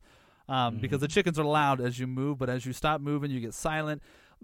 Um, 0.50 0.74
mm-hmm. 0.74 0.82
Because 0.82 1.02
the 1.02 1.08
chickens 1.08 1.39
are 1.39 1.45
loud 1.45 1.80
as 1.80 2.00
you 2.00 2.08
move, 2.08 2.38
but 2.38 2.50
as 2.50 2.66
you 2.66 2.74
stop 2.74 3.00
moving, 3.00 3.32
you 3.32 3.39
get 3.39 3.54
silent 3.54 4.02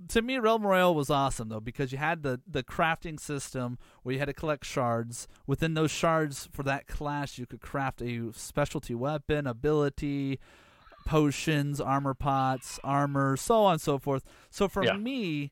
to 0.10 0.22
me, 0.22 0.38
Realm 0.38 0.66
Royale 0.66 0.96
was 0.96 1.10
awesome 1.10 1.50
though 1.50 1.60
because 1.60 1.92
you 1.92 1.98
had 1.98 2.24
the 2.24 2.42
the 2.48 2.64
crafting 2.64 3.20
system 3.20 3.78
where 4.02 4.14
you 4.14 4.20
had 4.20 4.26
to 4.26 4.34
collect 4.34 4.66
shards. 4.66 5.28
Within 5.46 5.74
those 5.74 5.92
shards 5.92 6.50
for 6.52 6.64
that 6.64 6.88
class, 6.88 7.38
you 7.38 7.46
could 7.46 7.62
craft 7.62 8.02
a 8.02 8.32
specialty 8.34 8.96
weapon, 8.96 9.46
ability, 9.46 10.40
potions, 11.06 11.80
armor 11.80 12.14
pots, 12.14 12.80
armor, 12.84 13.38
so 13.38 13.64
on 13.64 13.74
and 13.74 13.82
so 13.82 13.98
forth. 13.98 14.24
So 14.50 14.68
for 14.68 14.84
yeah. 14.84 14.94
me, 14.98 15.52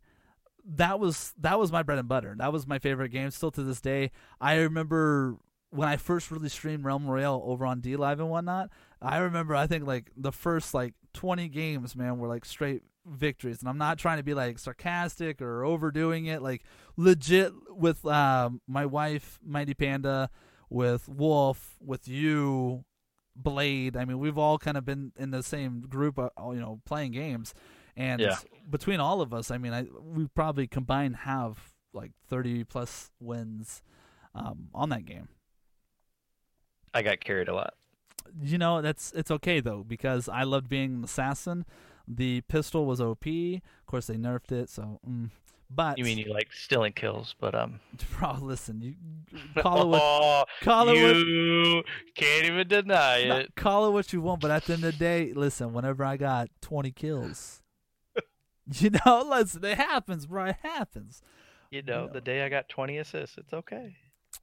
that 0.66 1.00
was 1.00 1.34
that 1.40 1.60
was 1.60 1.72
my 1.72 1.84
bread 1.84 2.00
and 2.00 2.08
butter. 2.08 2.36
That 2.38 2.54
was 2.54 2.68
my 2.68 2.80
favorite 2.80 3.10
game. 3.10 3.32
Still 3.32 3.52
to 3.52 3.64
this 3.64 3.82
day, 3.82 4.12
I 4.40 4.56
remember 4.56 5.38
when 5.70 5.88
I 5.88 5.98
first 5.98 6.32
really 6.32 6.50
streamed 6.50 6.84
Realm 6.84 7.08
Royale 7.08 7.42
over 7.46 7.66
on 7.66 7.82
DLive 7.82 8.20
and 8.20 8.30
whatnot. 8.30 8.70
I 9.02 9.18
remember 9.18 9.56
I 9.56 9.68
think 9.68 9.86
like 9.88 10.12
the 10.16 10.32
first 10.32 10.74
like 10.74 10.94
20 11.14 11.48
games, 11.50 11.96
man, 11.96 12.18
were 12.20 12.28
like 12.28 12.46
straight 12.46 12.84
victories 13.06 13.60
and 13.62 13.70
i'm 13.70 13.78
not 13.78 13.98
trying 13.98 14.18
to 14.18 14.24
be 14.24 14.34
like 14.34 14.60
sarcastic 14.60 15.42
or 15.42 15.66
overdoing 15.66 16.28
it 16.28 16.42
like 16.42 16.64
legit 16.98 17.52
with 17.70 18.06
um, 18.06 18.62
my 18.68 18.86
wife 18.86 19.40
mighty 19.44 19.74
panda 19.74 20.30
with 20.70 21.10
wolf 21.10 21.78
with 21.82 22.08
you 22.08 22.84
blade 23.36 23.98
i 23.98 24.06
mean 24.06 24.20
we've 24.20 24.38
all 24.38 24.58
kind 24.58 24.78
of 24.78 24.86
been 24.86 25.12
in 25.18 25.32
the 25.32 25.42
same 25.42 25.82
group 25.82 26.20
uh, 26.20 26.30
you 26.52 26.60
know 26.60 26.80
playing 26.86 27.12
games 27.12 27.54
and 27.96 28.22
yeah. 28.22 28.38
between 28.70 29.00
all 29.00 29.22
of 29.22 29.34
us 29.34 29.52
i 29.52 29.58
mean 29.58 29.74
i 29.74 29.86
we 30.04 30.28
probably 30.28 30.68
combined 30.68 31.16
have 31.18 31.58
like 31.94 32.12
30 32.30 32.64
plus 32.64 33.12
wins 33.20 33.82
um, 34.34 34.70
on 34.74 34.90
that 34.90 35.06
game 35.06 35.28
i 36.94 37.02
got 37.02 37.20
carried 37.20 37.48
a 37.48 37.54
lot 37.54 37.74
you 38.42 38.58
know 38.58 38.82
that's 38.82 39.12
it's 39.14 39.32
okay 39.32 39.60
though 39.60 39.84
because 39.86 40.30
i 40.30 40.44
loved 40.44 40.70
being 40.70 40.96
an 40.96 41.04
assassin 41.04 41.66
the 42.08 42.42
pistol 42.42 42.86
was 42.86 43.02
OP. 43.02 43.26
Of 43.26 43.86
course, 43.86 44.08
they 44.08 44.16
nerfed 44.16 44.52
it. 44.52 44.70
So, 44.70 45.00
mm. 45.08 45.30
but 45.70 45.98
you 45.98 46.04
mean 46.04 46.18
you 46.18 46.32
like 46.32 46.52
stealing 46.52 46.94
kills? 46.94 47.36
But 47.40 47.56
um, 47.56 47.80
bro, 48.20 48.38
listen, 48.42 48.82
you 48.82 48.96
call 49.62 49.82
it 49.84 49.88
what 49.88 50.02
oh, 50.02 50.44
call 50.62 50.90
it 50.90 50.98
you 50.98 51.76
what, 51.76 51.86
can't 52.16 52.46
even 52.46 52.68
deny 52.68 53.18
it. 53.18 53.56
Call 53.56 53.88
it 53.88 53.92
what 53.92 54.12
you 54.14 54.22
want, 54.22 54.42
but 54.42 54.52
at 54.52 54.66
the 54.66 54.74
end 54.74 54.84
of 54.84 54.94
the 54.94 54.98
day, 54.98 55.34
listen. 55.34 55.74
Whenever 55.74 56.04
I 56.04 56.18
got 56.18 56.50
twenty 56.62 56.92
kills, 56.92 57.61
you 58.80 58.92
know, 59.06 59.26
listen, 59.30 59.64
it 59.64 59.78
happens, 59.78 60.26
bro. 60.26 60.46
It 60.46 60.58
happens. 60.64 61.22
You 61.70 61.82
know, 61.82 62.02
you 62.02 62.08
know, 62.08 62.14
the 62.14 62.22
day 62.22 62.44
I 62.44 62.50
got 62.50 62.70
twenty 62.70 62.98
assists, 62.98 63.38
it's 63.38 63.54
okay. 63.54 63.96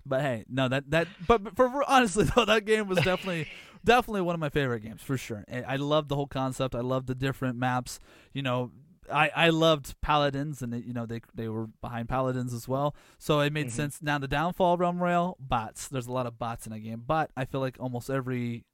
But 0.04 0.20
hey, 0.22 0.44
no, 0.48 0.68
that 0.68 0.90
that 0.90 1.08
but 1.26 1.56
for 1.56 1.84
honestly 1.88 2.24
though, 2.36 2.44
that 2.44 2.64
game 2.64 2.88
was 2.88 2.98
definitely 2.98 3.48
definitely 3.84 4.22
one 4.22 4.34
of 4.34 4.40
my 4.40 4.48
favorite 4.48 4.80
games 4.80 5.02
for 5.02 5.16
sure. 5.16 5.44
I 5.50 5.76
loved 5.76 6.08
the 6.08 6.16
whole 6.16 6.26
concept. 6.26 6.74
I 6.74 6.80
loved 6.80 7.06
the 7.06 7.14
different 7.14 7.58
maps. 7.58 8.00
You 8.32 8.42
know, 8.42 8.72
I, 9.12 9.30
I 9.34 9.48
loved 9.50 10.00
paladins 10.00 10.62
and 10.62 10.84
you 10.84 10.92
know 10.92 11.06
they 11.06 11.20
they 11.34 11.48
were 11.48 11.68
behind 11.80 12.08
paladins 12.08 12.52
as 12.52 12.68
well 12.68 12.94
so 13.18 13.40
it 13.40 13.52
made 13.52 13.66
mm-hmm. 13.66 13.76
sense 13.76 13.98
now 14.02 14.18
the 14.18 14.28
downfall 14.28 14.74
of 14.74 14.80
realm 14.80 15.02
royale 15.02 15.36
bots 15.40 15.88
there's 15.88 16.06
a 16.06 16.12
lot 16.12 16.26
of 16.26 16.38
bots 16.38 16.66
in 16.66 16.72
that 16.72 16.80
game 16.80 17.02
but 17.06 17.30
i 17.36 17.44
feel 17.44 17.60
like 17.60 17.76
almost 17.80 18.10
every 18.10 18.64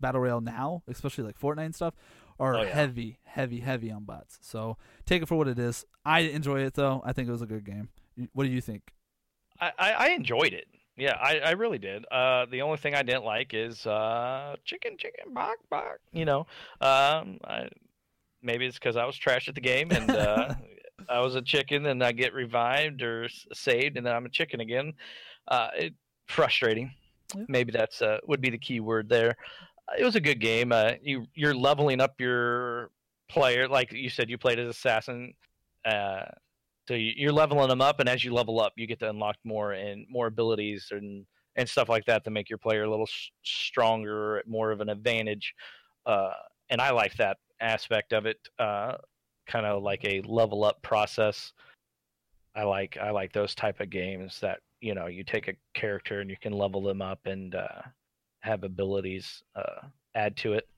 battle 0.00 0.20
royale 0.20 0.40
now 0.40 0.82
especially 0.88 1.24
like 1.24 1.38
fortnite 1.38 1.66
and 1.66 1.74
stuff 1.74 1.94
are 2.38 2.56
oh, 2.56 2.62
yeah. 2.62 2.74
heavy 2.74 3.18
heavy 3.24 3.60
heavy 3.60 3.90
on 3.90 4.04
bots 4.04 4.38
so 4.40 4.76
take 5.06 5.22
it 5.22 5.26
for 5.26 5.36
what 5.36 5.48
it 5.48 5.58
is 5.58 5.84
i 6.04 6.20
enjoy 6.20 6.60
it 6.60 6.74
though 6.74 7.02
i 7.04 7.12
think 7.12 7.28
it 7.28 7.32
was 7.32 7.42
a 7.42 7.46
good 7.46 7.64
game 7.64 7.88
what 8.32 8.44
do 8.44 8.50
you 8.50 8.60
think 8.60 8.92
i 9.60 9.72
i 9.78 10.08
enjoyed 10.10 10.52
it 10.52 10.66
yeah, 10.96 11.16
I, 11.20 11.38
I 11.38 11.50
really 11.52 11.78
did. 11.78 12.04
Uh, 12.10 12.46
the 12.50 12.62
only 12.62 12.76
thing 12.76 12.94
I 12.94 13.02
didn't 13.02 13.24
like 13.24 13.54
is 13.54 13.86
uh, 13.86 14.56
chicken, 14.64 14.96
chicken, 14.98 15.32
bark, 15.32 15.58
bark. 15.70 16.00
You 16.12 16.26
know, 16.26 16.40
um, 16.82 17.38
I, 17.44 17.68
maybe 18.42 18.66
it's 18.66 18.78
because 18.78 18.96
I 18.96 19.06
was 19.06 19.16
trash 19.16 19.48
at 19.48 19.54
the 19.54 19.60
game 19.60 19.90
and 19.90 20.10
uh, 20.10 20.54
I 21.08 21.20
was 21.20 21.34
a 21.34 21.42
chicken 21.42 21.86
and 21.86 22.04
I 22.04 22.12
get 22.12 22.34
revived 22.34 23.02
or 23.02 23.28
saved 23.54 23.96
and 23.96 24.06
then 24.06 24.14
I'm 24.14 24.26
a 24.26 24.30
chicken 24.30 24.60
again. 24.60 24.92
Uh, 25.48 25.68
it 25.74 25.94
frustrating. 26.26 26.92
Yeah. 27.34 27.44
Maybe 27.48 27.72
that's 27.72 28.02
uh, 28.02 28.18
would 28.26 28.42
be 28.42 28.50
the 28.50 28.58
key 28.58 28.80
word 28.80 29.08
there. 29.08 29.36
It 29.98 30.04
was 30.04 30.16
a 30.16 30.20
good 30.20 30.40
game. 30.40 30.72
Uh, 30.72 30.92
you 31.02 31.26
you're 31.34 31.54
leveling 31.54 32.00
up 32.00 32.20
your 32.20 32.90
player, 33.28 33.68
like 33.68 33.92
you 33.92 34.10
said, 34.10 34.30
you 34.30 34.38
played 34.38 34.58
as 34.58 34.68
assassin. 34.68 35.34
Uh, 35.84 36.24
so 36.88 36.94
you're 36.94 37.32
leveling 37.32 37.68
them 37.68 37.80
up, 37.80 38.00
and 38.00 38.08
as 38.08 38.24
you 38.24 38.32
level 38.32 38.60
up, 38.60 38.72
you 38.76 38.86
get 38.86 38.98
to 39.00 39.10
unlock 39.10 39.36
more 39.44 39.72
and 39.72 40.06
more 40.10 40.26
abilities 40.26 40.88
and 40.90 41.24
and 41.56 41.68
stuff 41.68 41.88
like 41.88 42.04
that 42.06 42.24
to 42.24 42.30
make 42.30 42.48
your 42.48 42.58
player 42.58 42.84
a 42.84 42.90
little 42.90 43.08
stronger, 43.42 44.42
more 44.46 44.70
of 44.70 44.80
an 44.80 44.88
advantage. 44.88 45.54
Uh, 46.06 46.30
and 46.70 46.80
I 46.80 46.90
like 46.90 47.14
that 47.16 47.36
aspect 47.60 48.12
of 48.12 48.26
it, 48.26 48.38
uh, 48.58 48.94
kind 49.46 49.66
of 49.66 49.82
like 49.82 50.04
a 50.04 50.22
level 50.22 50.64
up 50.64 50.82
process. 50.82 51.52
I 52.54 52.64
like 52.64 52.96
I 52.96 53.10
like 53.10 53.32
those 53.32 53.54
type 53.54 53.80
of 53.80 53.90
games 53.90 54.38
that 54.40 54.60
you 54.80 54.94
know 54.94 55.06
you 55.06 55.24
take 55.24 55.48
a 55.48 55.54
character 55.74 56.20
and 56.20 56.30
you 56.30 56.36
can 56.40 56.52
level 56.52 56.82
them 56.82 57.00
up 57.00 57.20
and 57.26 57.54
uh, 57.54 57.82
have 58.42 58.64
abilities 58.64 59.42
uh, 59.56 59.86
add 60.14 60.36
to 60.38 60.52
it. 60.52 60.68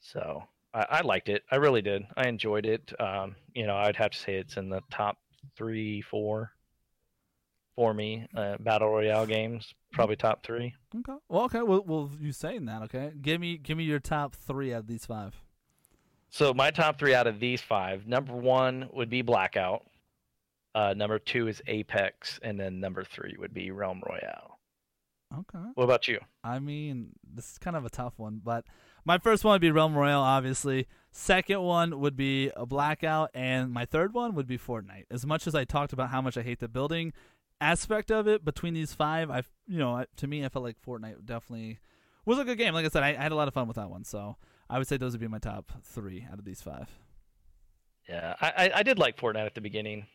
So 0.00 0.42
I, 0.72 0.86
I, 0.90 1.00
liked 1.00 1.28
it. 1.28 1.42
I 1.50 1.56
really 1.56 1.82
did. 1.82 2.04
I 2.16 2.28
enjoyed 2.28 2.66
it. 2.66 2.92
Um, 3.00 3.34
you 3.54 3.66
know, 3.66 3.76
I'd 3.76 3.96
have 3.96 4.12
to 4.12 4.18
say 4.18 4.36
it's 4.36 4.56
in 4.56 4.68
the 4.68 4.80
top 4.90 5.18
three, 5.56 6.00
four 6.00 6.52
for 7.74 7.92
me. 7.94 8.26
Uh, 8.36 8.56
Battle 8.60 8.90
Royale 8.90 9.26
games, 9.26 9.74
probably 9.92 10.16
top 10.16 10.44
three. 10.44 10.74
Okay. 10.96 11.18
Well, 11.28 11.44
okay. 11.44 11.62
Well, 11.62 11.84
well, 11.86 12.10
you 12.20 12.32
saying 12.32 12.66
that? 12.66 12.82
Okay. 12.82 13.12
Give 13.20 13.40
me, 13.40 13.58
give 13.58 13.76
me 13.76 13.84
your 13.84 14.00
top 14.00 14.34
three 14.34 14.72
out 14.72 14.80
of 14.80 14.86
these 14.86 15.06
five. 15.06 15.34
So 16.30 16.52
my 16.52 16.70
top 16.70 16.98
three 16.98 17.14
out 17.14 17.26
of 17.26 17.40
these 17.40 17.62
five. 17.62 18.06
Number 18.06 18.34
one 18.34 18.88
would 18.92 19.08
be 19.08 19.22
Blackout. 19.22 19.84
Uh, 20.74 20.94
number 20.96 21.18
two 21.18 21.48
is 21.48 21.62
Apex, 21.66 22.38
and 22.42 22.60
then 22.60 22.78
number 22.78 23.02
three 23.02 23.34
would 23.38 23.54
be 23.54 23.70
Realm 23.70 24.02
Royale. 24.06 24.47
Okay. 25.32 25.64
What 25.74 25.84
about 25.84 26.08
you? 26.08 26.20
I 26.42 26.58
mean, 26.58 27.10
this 27.22 27.52
is 27.52 27.58
kind 27.58 27.76
of 27.76 27.84
a 27.84 27.90
tough 27.90 28.14
one, 28.18 28.40
but 28.42 28.64
my 29.04 29.18
first 29.18 29.44
one 29.44 29.52
would 29.52 29.60
be 29.60 29.70
Realm 29.70 29.94
Royale, 29.94 30.22
obviously. 30.22 30.86
Second 31.12 31.60
one 31.62 32.00
would 32.00 32.16
be 32.16 32.50
a 32.56 32.64
Blackout, 32.64 33.30
and 33.34 33.70
my 33.70 33.84
third 33.84 34.14
one 34.14 34.34
would 34.34 34.46
be 34.46 34.58
Fortnite. 34.58 35.04
As 35.10 35.26
much 35.26 35.46
as 35.46 35.54
I 35.54 35.64
talked 35.64 35.92
about 35.92 36.10
how 36.10 36.22
much 36.22 36.36
I 36.38 36.42
hate 36.42 36.60
the 36.60 36.68
building, 36.68 37.12
aspect 37.60 38.10
of 38.10 38.28
it 38.28 38.44
between 38.44 38.74
these 38.74 38.94
five, 38.94 39.30
I 39.30 39.42
you 39.66 39.78
know 39.78 40.04
to 40.16 40.26
me 40.26 40.44
I 40.44 40.48
felt 40.48 40.64
like 40.64 40.76
Fortnite 40.80 41.24
definitely 41.24 41.78
was 42.24 42.38
a 42.38 42.44
good 42.44 42.58
game. 42.58 42.74
Like 42.74 42.86
I 42.86 42.88
said, 42.88 43.02
I, 43.02 43.10
I 43.10 43.22
had 43.22 43.32
a 43.32 43.36
lot 43.36 43.48
of 43.48 43.54
fun 43.54 43.66
with 43.68 43.76
that 43.76 43.90
one, 43.90 44.04
so 44.04 44.36
I 44.70 44.78
would 44.78 44.86
say 44.86 44.96
those 44.96 45.12
would 45.12 45.20
be 45.20 45.28
my 45.28 45.38
top 45.38 45.72
three 45.82 46.26
out 46.30 46.38
of 46.38 46.44
these 46.44 46.62
five. 46.62 46.88
Yeah, 48.08 48.34
I, 48.40 48.48
I, 48.48 48.70
I 48.76 48.82
did 48.82 48.98
like 48.98 49.18
Fortnite 49.18 49.46
at 49.46 49.54
the 49.54 49.60
beginning, 49.60 50.06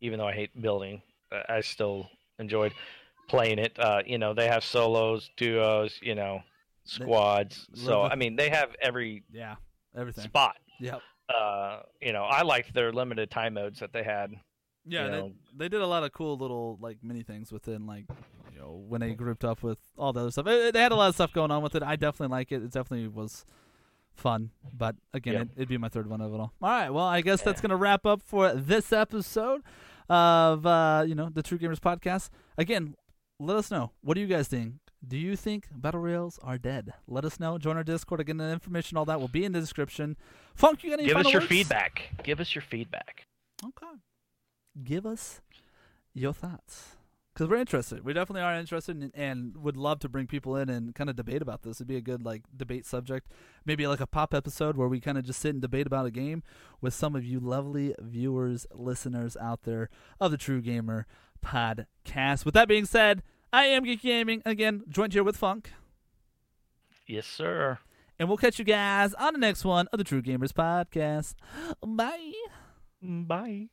even 0.00 0.18
though 0.18 0.28
I 0.28 0.32
hate 0.32 0.60
building. 0.60 1.02
I 1.48 1.60
still 1.60 2.08
enjoyed 2.38 2.72
playing 3.32 3.58
it. 3.58 3.76
Uh, 3.78 4.02
you 4.06 4.18
know, 4.18 4.34
they 4.34 4.46
have 4.46 4.62
solos, 4.62 5.30
duos, 5.36 5.98
you 6.02 6.14
know, 6.14 6.42
squads. 6.84 7.66
They, 7.72 7.80
so 7.80 8.02
I 8.02 8.14
mean, 8.14 8.36
they 8.36 8.50
have 8.50 8.76
every 8.80 9.24
yeah 9.32 9.56
everything 9.96 10.24
spot. 10.24 10.56
Yep. 10.78 11.00
Uh, 11.28 11.80
you 12.00 12.12
know, 12.12 12.24
I 12.24 12.42
liked 12.42 12.74
their 12.74 12.92
limited 12.92 13.30
time 13.30 13.54
modes 13.54 13.80
that 13.80 13.92
they 13.92 14.02
had. 14.02 14.32
Yeah, 14.84 15.08
they, 15.08 15.32
they 15.56 15.68
did 15.68 15.80
a 15.80 15.86
lot 15.86 16.02
of 16.02 16.12
cool 16.12 16.36
little 16.36 16.76
like 16.80 16.98
mini 17.02 17.22
things 17.22 17.52
within 17.52 17.86
like 17.86 18.04
you 18.52 18.60
know 18.60 18.84
when 18.88 19.00
they 19.00 19.14
grouped 19.14 19.44
up 19.44 19.62
with 19.62 19.78
all 19.96 20.12
the 20.12 20.20
other 20.20 20.30
stuff. 20.30 20.46
It, 20.46 20.74
they 20.74 20.82
had 20.82 20.92
a 20.92 20.96
lot 20.96 21.08
of 21.08 21.14
stuff 21.14 21.32
going 21.32 21.50
on 21.50 21.62
with 21.62 21.74
it. 21.74 21.82
I 21.82 21.96
definitely 21.96 22.36
like 22.36 22.52
it. 22.52 22.56
It 22.62 22.72
definitely 22.72 23.08
was 23.08 23.44
fun. 24.12 24.50
But 24.76 24.96
again, 25.14 25.34
yep. 25.34 25.48
it, 25.56 25.58
would 25.60 25.68
be 25.68 25.78
my 25.78 25.88
third 25.88 26.08
one 26.08 26.20
of 26.20 26.34
it 26.34 26.36
all. 26.36 26.52
All 26.60 26.68
right. 26.68 26.90
Well, 26.90 27.06
I 27.06 27.22
guess 27.22 27.40
yeah. 27.40 27.44
that's 27.46 27.60
gonna 27.60 27.76
wrap 27.76 28.04
up 28.04 28.22
for 28.22 28.52
this 28.52 28.92
episode 28.92 29.62
of 30.08 30.66
uh, 30.66 31.04
you 31.06 31.14
know 31.14 31.30
the 31.32 31.42
True 31.42 31.58
Gamers 31.58 31.80
podcast. 31.80 32.28
Again, 32.58 32.96
let 33.46 33.56
us 33.56 33.70
know. 33.70 33.90
What 34.02 34.14
do 34.14 34.20
you 34.20 34.26
guys 34.26 34.48
think? 34.48 34.74
Do 35.06 35.16
you 35.16 35.34
think 35.34 35.66
battle 35.74 36.00
royals 36.00 36.38
are 36.42 36.58
dead? 36.58 36.92
Let 37.08 37.24
us 37.24 37.40
know. 37.40 37.58
Join 37.58 37.76
our 37.76 37.82
Discord. 37.82 38.20
Again, 38.20 38.36
the 38.36 38.48
information, 38.50 38.96
all 38.96 39.04
that 39.06 39.20
will 39.20 39.28
be 39.28 39.44
in 39.44 39.52
the 39.52 39.60
description. 39.60 40.16
Funk, 40.54 40.84
you 40.84 40.90
got 40.90 41.00
any 41.00 41.08
Give 41.08 41.16
us 41.16 41.32
your 41.32 41.40
words? 41.40 41.48
feedback. 41.48 42.10
Give 42.22 42.38
us 42.40 42.54
your 42.54 42.62
feedback. 42.62 43.26
Okay. 43.64 43.96
Give 44.84 45.04
us 45.04 45.40
your 46.14 46.32
thoughts 46.32 46.96
because 47.34 47.48
we're 47.48 47.56
interested. 47.56 48.04
We 48.04 48.12
definitely 48.12 48.42
are 48.42 48.54
interested 48.54 49.02
in, 49.02 49.10
and 49.14 49.56
would 49.56 49.76
love 49.76 49.98
to 50.00 50.08
bring 50.08 50.26
people 50.28 50.56
in 50.56 50.68
and 50.68 50.94
kind 50.94 51.10
of 51.10 51.16
debate 51.16 51.42
about 51.42 51.62
this. 51.62 51.78
It'd 51.78 51.88
be 51.88 51.96
a 51.96 52.00
good 52.00 52.24
like 52.24 52.42
debate 52.56 52.86
subject, 52.86 53.28
maybe 53.66 53.86
like 53.86 54.00
a 54.00 54.06
pop 54.06 54.32
episode 54.32 54.76
where 54.76 54.88
we 54.88 55.00
kind 55.00 55.18
of 55.18 55.24
just 55.24 55.40
sit 55.40 55.50
and 55.50 55.60
debate 55.60 55.86
about 55.86 56.06
a 56.06 56.10
game 56.10 56.42
with 56.80 56.94
some 56.94 57.16
of 57.16 57.24
you 57.24 57.40
lovely 57.40 57.94
viewers, 58.00 58.66
listeners 58.72 59.36
out 59.36 59.64
there 59.64 59.88
of 60.20 60.30
the 60.30 60.36
True 60.38 60.60
Gamer 60.62 61.06
podcast. 61.44 62.44
With 62.44 62.54
that 62.54 62.68
being 62.68 62.84
said, 62.86 63.22
I 63.52 63.64
am 63.66 63.84
Geek 63.84 64.00
Gaming 64.00 64.42
again, 64.46 64.82
joined 64.88 65.12
here 65.12 65.22
with 65.22 65.36
Funk. 65.36 65.72
Yes, 67.06 67.26
sir. 67.26 67.78
And 68.18 68.28
we'll 68.28 68.38
catch 68.38 68.58
you 68.58 68.64
guys 68.64 69.12
on 69.14 69.34
the 69.34 69.38
next 69.38 69.64
one 69.64 69.88
of 69.92 69.98
the 69.98 70.04
True 70.04 70.22
Gamers 70.22 70.52
podcast. 70.52 71.34
Bye. 71.86 72.32
Bye. 73.02 73.68